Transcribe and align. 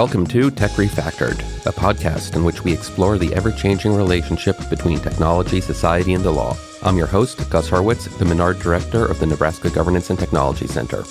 Welcome 0.00 0.26
to 0.28 0.50
Tech 0.50 0.70
Refactored, 0.78 1.40
a 1.66 1.72
podcast 1.72 2.34
in 2.34 2.42
which 2.42 2.64
we 2.64 2.72
explore 2.72 3.18
the 3.18 3.34
ever 3.34 3.52
changing 3.52 3.94
relationship 3.94 4.56
between 4.70 4.98
technology, 4.98 5.60
society, 5.60 6.14
and 6.14 6.24
the 6.24 6.30
law. 6.30 6.56
I'm 6.82 6.96
your 6.96 7.06
host, 7.06 7.50
Gus 7.50 7.68
Hurwitz, 7.68 8.08
the 8.16 8.24
Menard 8.24 8.60
Director 8.60 9.04
of 9.04 9.20
the 9.20 9.26
Nebraska 9.26 9.68
Governance 9.68 10.08
and 10.08 10.18
Technology 10.18 10.66
Center. 10.66 11.04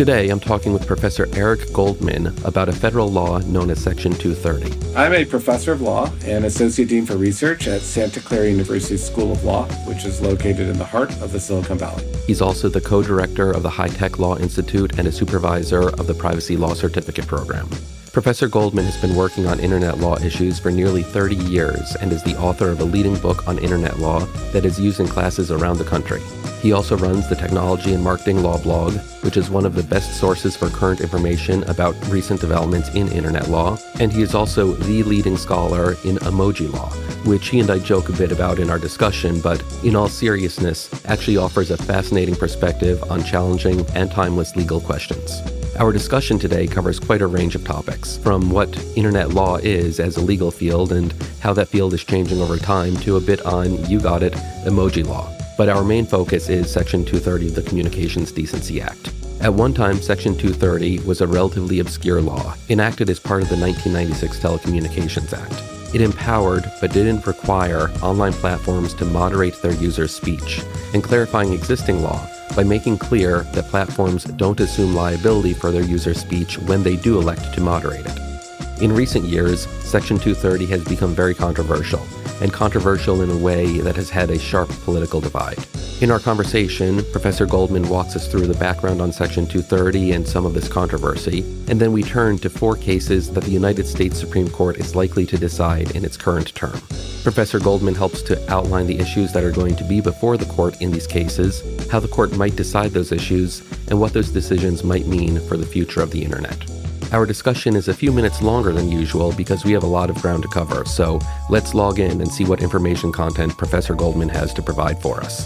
Today, 0.00 0.30
I'm 0.30 0.40
talking 0.40 0.72
with 0.72 0.86
Professor 0.86 1.28
Eric 1.34 1.74
Goldman 1.74 2.28
about 2.46 2.70
a 2.70 2.72
federal 2.72 3.12
law 3.12 3.36
known 3.40 3.68
as 3.68 3.82
Section 3.82 4.12
230. 4.12 4.96
I'm 4.96 5.12
a 5.12 5.26
professor 5.26 5.72
of 5.72 5.82
law 5.82 6.10
and 6.24 6.46
associate 6.46 6.88
dean 6.88 7.04
for 7.04 7.18
research 7.18 7.68
at 7.68 7.82
Santa 7.82 8.18
Clara 8.18 8.48
University 8.48 8.96
School 8.96 9.30
of 9.30 9.44
Law, 9.44 9.66
which 9.86 10.06
is 10.06 10.22
located 10.22 10.70
in 10.70 10.78
the 10.78 10.86
heart 10.86 11.10
of 11.20 11.32
the 11.32 11.38
Silicon 11.38 11.76
Valley. 11.76 12.02
He's 12.26 12.40
also 12.40 12.70
the 12.70 12.80
co 12.80 13.02
director 13.02 13.50
of 13.50 13.62
the 13.62 13.68
High 13.68 13.88
Tech 13.88 14.18
Law 14.18 14.38
Institute 14.38 14.98
and 14.98 15.06
a 15.06 15.12
supervisor 15.12 15.90
of 15.90 16.06
the 16.06 16.14
Privacy 16.14 16.56
Law 16.56 16.72
Certificate 16.72 17.26
Program. 17.26 17.68
Professor 18.10 18.48
Goldman 18.48 18.86
has 18.86 18.96
been 19.02 19.14
working 19.14 19.46
on 19.46 19.60
internet 19.60 19.98
law 19.98 20.18
issues 20.20 20.58
for 20.58 20.70
nearly 20.70 21.02
30 21.02 21.36
years 21.36 21.94
and 21.96 22.10
is 22.10 22.22
the 22.22 22.38
author 22.38 22.70
of 22.70 22.80
a 22.80 22.84
leading 22.84 23.16
book 23.18 23.46
on 23.46 23.58
internet 23.58 23.98
law 23.98 24.20
that 24.52 24.64
is 24.64 24.80
used 24.80 24.98
in 24.98 25.06
classes 25.06 25.50
around 25.50 25.76
the 25.76 25.84
country. 25.84 26.22
He 26.62 26.72
also 26.72 26.94
runs 26.94 27.26
the 27.26 27.36
Technology 27.36 27.94
and 27.94 28.04
Marketing 28.04 28.42
Law 28.42 28.58
blog, 28.58 28.92
which 29.22 29.38
is 29.38 29.48
one 29.48 29.64
of 29.64 29.74
the 29.74 29.82
best 29.82 30.20
sources 30.20 30.54
for 30.54 30.68
current 30.68 31.00
information 31.00 31.62
about 31.64 31.96
recent 32.08 32.38
developments 32.38 32.90
in 32.90 33.10
internet 33.12 33.48
law, 33.48 33.78
and 33.98 34.12
he 34.12 34.20
is 34.20 34.34
also 34.34 34.74
the 34.74 35.02
leading 35.04 35.38
scholar 35.38 35.92
in 36.04 36.16
emoji 36.16 36.70
law, 36.70 36.90
which 37.24 37.48
he 37.48 37.60
and 37.60 37.70
I 37.70 37.78
joke 37.78 38.10
a 38.10 38.12
bit 38.12 38.30
about 38.30 38.58
in 38.58 38.68
our 38.68 38.78
discussion, 38.78 39.40
but 39.40 39.62
in 39.84 39.96
all 39.96 40.08
seriousness, 40.08 40.90
actually 41.06 41.38
offers 41.38 41.70
a 41.70 41.78
fascinating 41.78 42.36
perspective 42.36 43.02
on 43.10 43.24
challenging 43.24 43.86
and 43.94 44.10
timeless 44.10 44.54
legal 44.54 44.82
questions. 44.82 45.40
Our 45.78 45.92
discussion 45.92 46.38
today 46.38 46.66
covers 46.66 47.00
quite 47.00 47.22
a 47.22 47.26
range 47.26 47.54
of 47.54 47.64
topics, 47.64 48.18
from 48.18 48.50
what 48.50 48.76
internet 48.96 49.30
law 49.30 49.56
is 49.56 49.98
as 49.98 50.18
a 50.18 50.20
legal 50.20 50.50
field 50.50 50.92
and 50.92 51.14
how 51.40 51.54
that 51.54 51.68
field 51.68 51.94
is 51.94 52.04
changing 52.04 52.42
over 52.42 52.58
time, 52.58 52.96
to 52.98 53.16
a 53.16 53.20
bit 53.20 53.40
on, 53.46 53.82
you 53.86 53.98
got 53.98 54.22
it, 54.22 54.34
emoji 54.66 55.06
law 55.06 55.34
but 55.60 55.68
our 55.68 55.84
main 55.84 56.06
focus 56.06 56.48
is 56.48 56.72
Section 56.72 57.04
230 57.04 57.48
of 57.48 57.54
the 57.54 57.60
Communications 57.60 58.32
Decency 58.32 58.80
Act. 58.80 59.12
At 59.42 59.52
one 59.52 59.74
time, 59.74 60.00
Section 60.00 60.32
230 60.32 61.00
was 61.00 61.20
a 61.20 61.26
relatively 61.26 61.80
obscure 61.80 62.22
law, 62.22 62.54
enacted 62.70 63.10
as 63.10 63.20
part 63.20 63.42
of 63.42 63.50
the 63.50 63.58
1996 63.58 64.38
Telecommunications 64.38 65.34
Act. 65.34 65.94
It 65.94 66.00
empowered, 66.00 66.64
but 66.80 66.94
didn't 66.94 67.26
require, 67.26 67.90
online 68.00 68.32
platforms 68.32 68.94
to 68.94 69.04
moderate 69.04 69.60
their 69.60 69.74
users' 69.74 70.14
speech, 70.14 70.62
and 70.94 71.04
clarifying 71.04 71.52
existing 71.52 72.00
law 72.00 72.26
by 72.56 72.64
making 72.64 72.96
clear 72.96 73.42
that 73.52 73.68
platforms 73.68 74.24
don't 74.24 74.60
assume 74.60 74.94
liability 74.94 75.52
for 75.52 75.70
their 75.70 75.82
users' 75.82 76.22
speech 76.22 76.58
when 76.60 76.82
they 76.82 76.96
do 76.96 77.18
elect 77.18 77.52
to 77.52 77.60
moderate 77.60 78.06
it. 78.06 78.82
In 78.82 78.94
recent 78.94 79.26
years, 79.26 79.66
Section 79.84 80.18
230 80.18 80.64
has 80.68 80.82
become 80.84 81.14
very 81.14 81.34
controversial, 81.34 82.00
and 82.40 82.52
controversial 82.52 83.22
in 83.22 83.30
a 83.30 83.36
way 83.36 83.78
that 83.80 83.96
has 83.96 84.10
had 84.10 84.30
a 84.30 84.38
sharp 84.38 84.68
political 84.84 85.20
divide. 85.20 85.58
In 86.00 86.10
our 86.10 86.18
conversation, 86.18 87.04
Professor 87.12 87.44
Goldman 87.44 87.88
walks 87.88 88.16
us 88.16 88.26
through 88.26 88.46
the 88.46 88.58
background 88.58 89.02
on 89.02 89.12
Section 89.12 89.46
230 89.46 90.12
and 90.12 90.26
some 90.26 90.46
of 90.46 90.54
this 90.54 90.66
controversy, 90.66 91.40
and 91.68 91.78
then 91.78 91.92
we 91.92 92.02
turn 92.02 92.38
to 92.38 92.48
four 92.48 92.74
cases 92.74 93.30
that 93.32 93.44
the 93.44 93.50
United 93.50 93.86
States 93.86 94.18
Supreme 94.18 94.48
Court 94.48 94.78
is 94.78 94.96
likely 94.96 95.26
to 95.26 95.36
decide 95.36 95.94
in 95.94 96.04
its 96.04 96.16
current 96.16 96.54
term. 96.54 96.80
Professor 97.22 97.60
Goldman 97.60 97.94
helps 97.94 98.22
to 98.22 98.50
outline 98.50 98.86
the 98.86 98.98
issues 98.98 99.32
that 99.34 99.44
are 99.44 99.52
going 99.52 99.76
to 99.76 99.84
be 99.84 100.00
before 100.00 100.38
the 100.38 100.46
court 100.46 100.80
in 100.80 100.90
these 100.90 101.06
cases, 101.06 101.62
how 101.90 102.00
the 102.00 102.08
court 102.08 102.34
might 102.36 102.56
decide 102.56 102.92
those 102.92 103.12
issues, 103.12 103.60
and 103.88 104.00
what 104.00 104.14
those 104.14 104.30
decisions 104.30 104.82
might 104.82 105.06
mean 105.06 105.38
for 105.48 105.58
the 105.58 105.66
future 105.66 106.00
of 106.00 106.10
the 106.10 106.24
Internet. 106.24 106.79
Our 107.12 107.26
discussion 107.26 107.74
is 107.74 107.88
a 107.88 107.94
few 107.94 108.12
minutes 108.12 108.40
longer 108.40 108.72
than 108.72 108.88
usual 108.88 109.32
because 109.32 109.64
we 109.64 109.72
have 109.72 109.82
a 109.82 109.86
lot 109.88 110.10
of 110.10 110.22
ground 110.22 110.44
to 110.44 110.48
cover, 110.48 110.84
so 110.84 111.18
let's 111.48 111.74
log 111.74 111.98
in 111.98 112.20
and 112.20 112.32
see 112.32 112.44
what 112.44 112.62
information 112.62 113.10
content 113.10 113.58
Professor 113.58 113.96
Goldman 113.96 114.28
has 114.28 114.54
to 114.54 114.62
provide 114.62 115.02
for 115.02 115.20
us. 115.20 115.44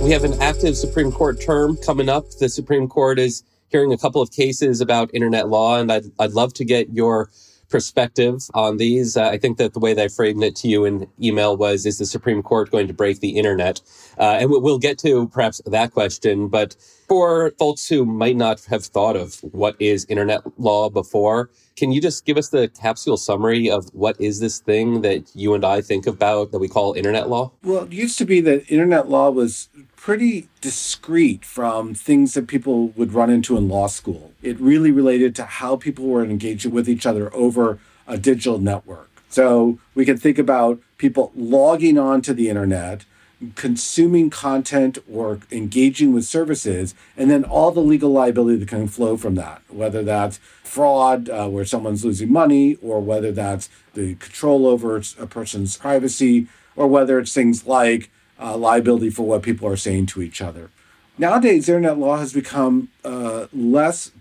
We 0.00 0.12
have 0.12 0.22
an 0.22 0.40
active 0.40 0.76
Supreme 0.76 1.10
Court 1.10 1.40
term 1.40 1.76
coming 1.78 2.08
up. 2.08 2.30
The 2.38 2.48
Supreme 2.48 2.86
Court 2.86 3.18
is 3.18 3.42
hearing 3.70 3.92
a 3.92 3.98
couple 3.98 4.22
of 4.22 4.30
cases 4.30 4.80
about 4.80 5.10
internet 5.12 5.48
law, 5.48 5.80
and 5.80 5.90
I'd, 5.90 6.04
I'd 6.20 6.32
love 6.32 6.54
to 6.54 6.64
get 6.64 6.90
your 6.90 7.28
perspective 7.72 8.42
on 8.54 8.76
these. 8.76 9.16
Uh, 9.16 9.28
I 9.28 9.38
think 9.38 9.58
that 9.58 9.72
the 9.72 9.80
way 9.80 9.94
that 9.94 10.04
I 10.04 10.08
framed 10.08 10.44
it 10.44 10.54
to 10.56 10.68
you 10.68 10.84
in 10.84 11.08
email 11.20 11.56
was, 11.56 11.86
is 11.86 11.98
the 11.98 12.06
Supreme 12.06 12.42
Court 12.42 12.70
going 12.70 12.86
to 12.86 12.92
break 12.92 13.18
the 13.18 13.30
internet? 13.30 13.80
Uh, 14.18 14.38
and 14.40 14.50
we'll 14.50 14.78
get 14.78 14.98
to 14.98 15.26
perhaps 15.28 15.60
that 15.66 15.90
question. 15.90 16.48
But 16.48 16.76
for 17.08 17.50
folks 17.58 17.88
who 17.88 18.04
might 18.04 18.36
not 18.36 18.64
have 18.66 18.84
thought 18.84 19.16
of 19.16 19.36
what 19.40 19.74
is 19.80 20.04
internet 20.04 20.42
law 20.58 20.90
before, 20.90 21.50
can 21.74 21.90
you 21.90 22.00
just 22.00 22.26
give 22.26 22.36
us 22.36 22.50
the 22.50 22.68
capsule 22.68 23.16
summary 23.16 23.70
of 23.70 23.88
what 23.94 24.20
is 24.20 24.38
this 24.38 24.58
thing 24.60 25.00
that 25.00 25.34
you 25.34 25.54
and 25.54 25.64
I 25.64 25.80
think 25.80 26.06
about 26.06 26.52
that 26.52 26.58
we 26.58 26.68
call 26.68 26.92
internet 26.92 27.30
law? 27.30 27.52
Well, 27.64 27.84
it 27.84 27.92
used 27.92 28.18
to 28.18 28.26
be 28.26 28.40
that 28.42 28.70
internet 28.70 29.08
law 29.08 29.30
was 29.30 29.68
pretty 30.02 30.48
discrete 30.60 31.44
from 31.44 31.94
things 31.94 32.34
that 32.34 32.48
people 32.48 32.88
would 32.88 33.12
run 33.12 33.30
into 33.30 33.56
in 33.56 33.68
law 33.68 33.86
school. 33.86 34.32
It 34.42 34.58
really 34.58 34.90
related 34.90 35.32
to 35.36 35.44
how 35.44 35.76
people 35.76 36.06
were 36.06 36.24
engaging 36.24 36.72
with 36.72 36.88
each 36.88 37.06
other 37.06 37.32
over 37.32 37.78
a 38.08 38.18
digital 38.18 38.58
network. 38.58 39.08
So 39.28 39.78
we 39.94 40.04
can 40.04 40.16
think 40.18 40.40
about 40.40 40.80
people 40.98 41.30
logging 41.36 41.98
onto 41.98 42.34
the 42.34 42.48
internet, 42.48 43.04
consuming 43.54 44.28
content 44.28 44.98
or 45.08 45.38
engaging 45.52 46.12
with 46.12 46.24
services, 46.24 46.96
and 47.16 47.30
then 47.30 47.44
all 47.44 47.70
the 47.70 47.80
legal 47.80 48.10
liability 48.10 48.58
that 48.58 48.68
can 48.68 48.88
flow 48.88 49.16
from 49.16 49.36
that, 49.36 49.62
whether 49.68 50.02
that's 50.02 50.38
fraud, 50.64 51.28
uh, 51.28 51.48
where 51.48 51.64
someone's 51.64 52.04
losing 52.04 52.32
money, 52.32 52.74
or 52.82 53.00
whether 53.00 53.30
that's 53.30 53.70
the 53.94 54.16
control 54.16 54.66
over 54.66 55.00
a 55.20 55.26
person's 55.28 55.76
privacy, 55.76 56.48
or 56.74 56.88
whether 56.88 57.20
it's 57.20 57.32
things 57.32 57.68
like 57.68 58.10
uh, 58.42 58.56
liability 58.56 59.10
for 59.10 59.26
what 59.26 59.42
people 59.42 59.68
are 59.68 59.76
saying 59.76 60.06
to 60.06 60.22
each 60.22 60.42
other. 60.42 60.70
Nowadays, 61.18 61.68
internet 61.68 61.98
law 61.98 62.16
has 62.18 62.32
become 62.32 62.88
uh, 63.04 63.46
less 63.52 64.12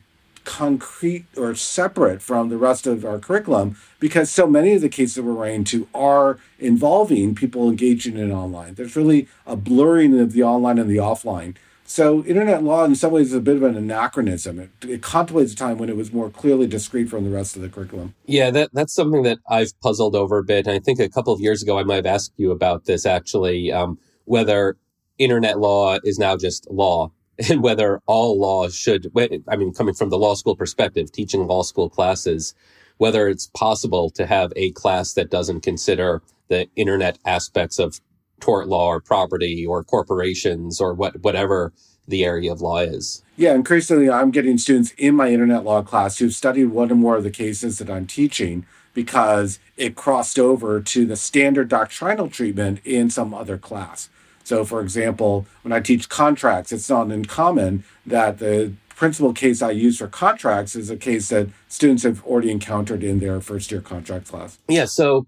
concrete 0.43 1.25
or 1.37 1.53
separate 1.55 2.21
from 2.21 2.49
the 2.49 2.57
rest 2.57 2.87
of 2.87 3.05
our 3.05 3.19
curriculum 3.19 3.77
because 3.99 4.29
so 4.29 4.47
many 4.47 4.73
of 4.73 4.81
the 4.81 4.89
cases 4.89 5.15
that 5.15 5.23
we're 5.23 5.33
running 5.33 5.63
to 5.63 5.87
are 5.93 6.39
involving 6.59 7.35
people 7.35 7.69
engaging 7.69 8.17
in 8.17 8.31
online. 8.31 8.73
There's 8.73 8.95
really 8.95 9.27
a 9.45 9.55
blurring 9.55 10.19
of 10.19 10.33
the 10.33 10.43
online 10.43 10.79
and 10.79 10.89
the 10.89 10.97
offline. 10.97 11.55
So, 11.83 12.23
internet 12.23 12.63
law, 12.63 12.85
in 12.85 12.95
some 12.95 13.11
ways, 13.11 13.27
is 13.27 13.33
a 13.33 13.41
bit 13.41 13.57
of 13.57 13.63
an 13.63 13.75
anachronism. 13.75 14.59
It, 14.59 14.69
it, 14.87 15.01
contemplates 15.01 15.51
a 15.51 15.57
time 15.57 15.77
when 15.77 15.89
it 15.89 15.97
was 15.97 16.13
more 16.13 16.29
clearly 16.29 16.65
discrete 16.65 17.09
from 17.09 17.25
the 17.25 17.29
rest 17.29 17.57
of 17.57 17.61
the 17.61 17.67
curriculum. 17.67 18.15
Yeah, 18.25 18.49
that, 18.51 18.69
that's 18.71 18.93
something 18.93 19.23
that 19.23 19.39
I've 19.49 19.77
puzzled 19.81 20.15
over 20.15 20.37
a 20.37 20.43
bit. 20.43 20.67
And 20.67 20.75
I 20.75 20.79
think 20.79 21.01
a 21.01 21.09
couple 21.09 21.33
of 21.33 21.41
years 21.41 21.61
ago, 21.61 21.77
I 21.77 21.83
might 21.83 21.95
have 21.95 22.05
asked 22.05 22.31
you 22.37 22.51
about 22.51 22.85
this 22.85 23.05
actually. 23.05 23.73
Um, 23.73 23.99
whether 24.25 24.77
internet 25.17 25.59
law 25.59 25.97
is 26.03 26.17
now 26.17 26.35
just 26.35 26.69
law 26.69 27.11
and 27.49 27.63
whether 27.63 28.01
all 28.05 28.39
law 28.39 28.69
should, 28.69 29.11
I 29.47 29.55
mean, 29.55 29.73
coming 29.73 29.93
from 29.93 30.09
the 30.09 30.17
law 30.17 30.35
school 30.35 30.55
perspective, 30.55 31.11
teaching 31.11 31.47
law 31.47 31.63
school 31.63 31.89
classes, 31.89 32.53
whether 32.97 33.27
it's 33.27 33.47
possible 33.47 34.09
to 34.11 34.27
have 34.27 34.53
a 34.55 34.71
class 34.71 35.13
that 35.13 35.31
doesn't 35.31 35.61
consider 35.61 36.21
the 36.49 36.67
internet 36.75 37.17
aspects 37.25 37.79
of 37.79 37.99
tort 38.39 38.67
law 38.67 38.87
or 38.87 38.99
property 38.99 39.65
or 39.65 39.83
corporations 39.83 40.81
or 40.81 40.93
what, 40.93 41.21
whatever 41.21 41.71
the 42.07 42.25
area 42.25 42.51
of 42.51 42.61
law 42.61 42.79
is. 42.79 43.23
Yeah, 43.37 43.53
increasingly, 43.53 44.09
I'm 44.09 44.31
getting 44.31 44.57
students 44.57 44.93
in 44.97 45.15
my 45.15 45.29
internet 45.29 45.63
law 45.63 45.81
class 45.81 46.17
who've 46.17 46.33
studied 46.33 46.65
one 46.65 46.91
or 46.91 46.95
more 46.95 47.15
of 47.15 47.23
the 47.23 47.31
cases 47.31 47.77
that 47.77 47.89
I'm 47.89 48.05
teaching 48.05 48.65
because 48.93 49.59
it 49.77 49.95
crossed 49.95 50.37
over 50.37 50.81
to 50.81 51.05
the 51.05 51.15
standard 51.15 51.69
doctrinal 51.69 52.29
treatment 52.29 52.79
in 52.83 53.09
some 53.09 53.33
other 53.33 53.57
class. 53.57 54.09
So, 54.43 54.65
for 54.65 54.81
example, 54.81 55.45
when 55.61 55.71
I 55.71 55.79
teach 55.79 56.09
contracts, 56.09 56.71
it's 56.71 56.89
not 56.89 57.07
uncommon 57.07 57.83
that 58.05 58.39
the 58.39 58.73
principal 58.95 59.33
case 59.33 59.61
I 59.61 59.71
use 59.71 59.97
for 59.97 60.07
contracts 60.07 60.75
is 60.75 60.89
a 60.89 60.97
case 60.97 61.29
that 61.29 61.49
students 61.67 62.03
have 62.03 62.23
already 62.25 62.51
encountered 62.51 63.03
in 63.03 63.19
their 63.19 63.41
first 63.41 63.71
year 63.71 63.81
contract 63.81 64.27
class. 64.27 64.57
Yeah. 64.67 64.85
So, 64.85 65.27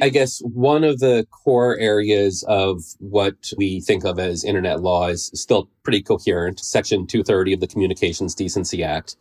I 0.00 0.10
guess 0.10 0.40
one 0.40 0.84
of 0.84 0.98
the 0.98 1.26
core 1.30 1.78
areas 1.78 2.44
of 2.48 2.82
what 2.98 3.50
we 3.56 3.80
think 3.80 4.04
of 4.04 4.18
as 4.18 4.44
internet 4.44 4.82
law 4.82 5.08
is 5.08 5.30
still 5.34 5.70
pretty 5.84 6.02
coherent. 6.02 6.60
Section 6.60 7.06
230 7.06 7.54
of 7.54 7.60
the 7.60 7.66
Communications 7.66 8.34
Decency 8.34 8.84
Act. 8.84 9.16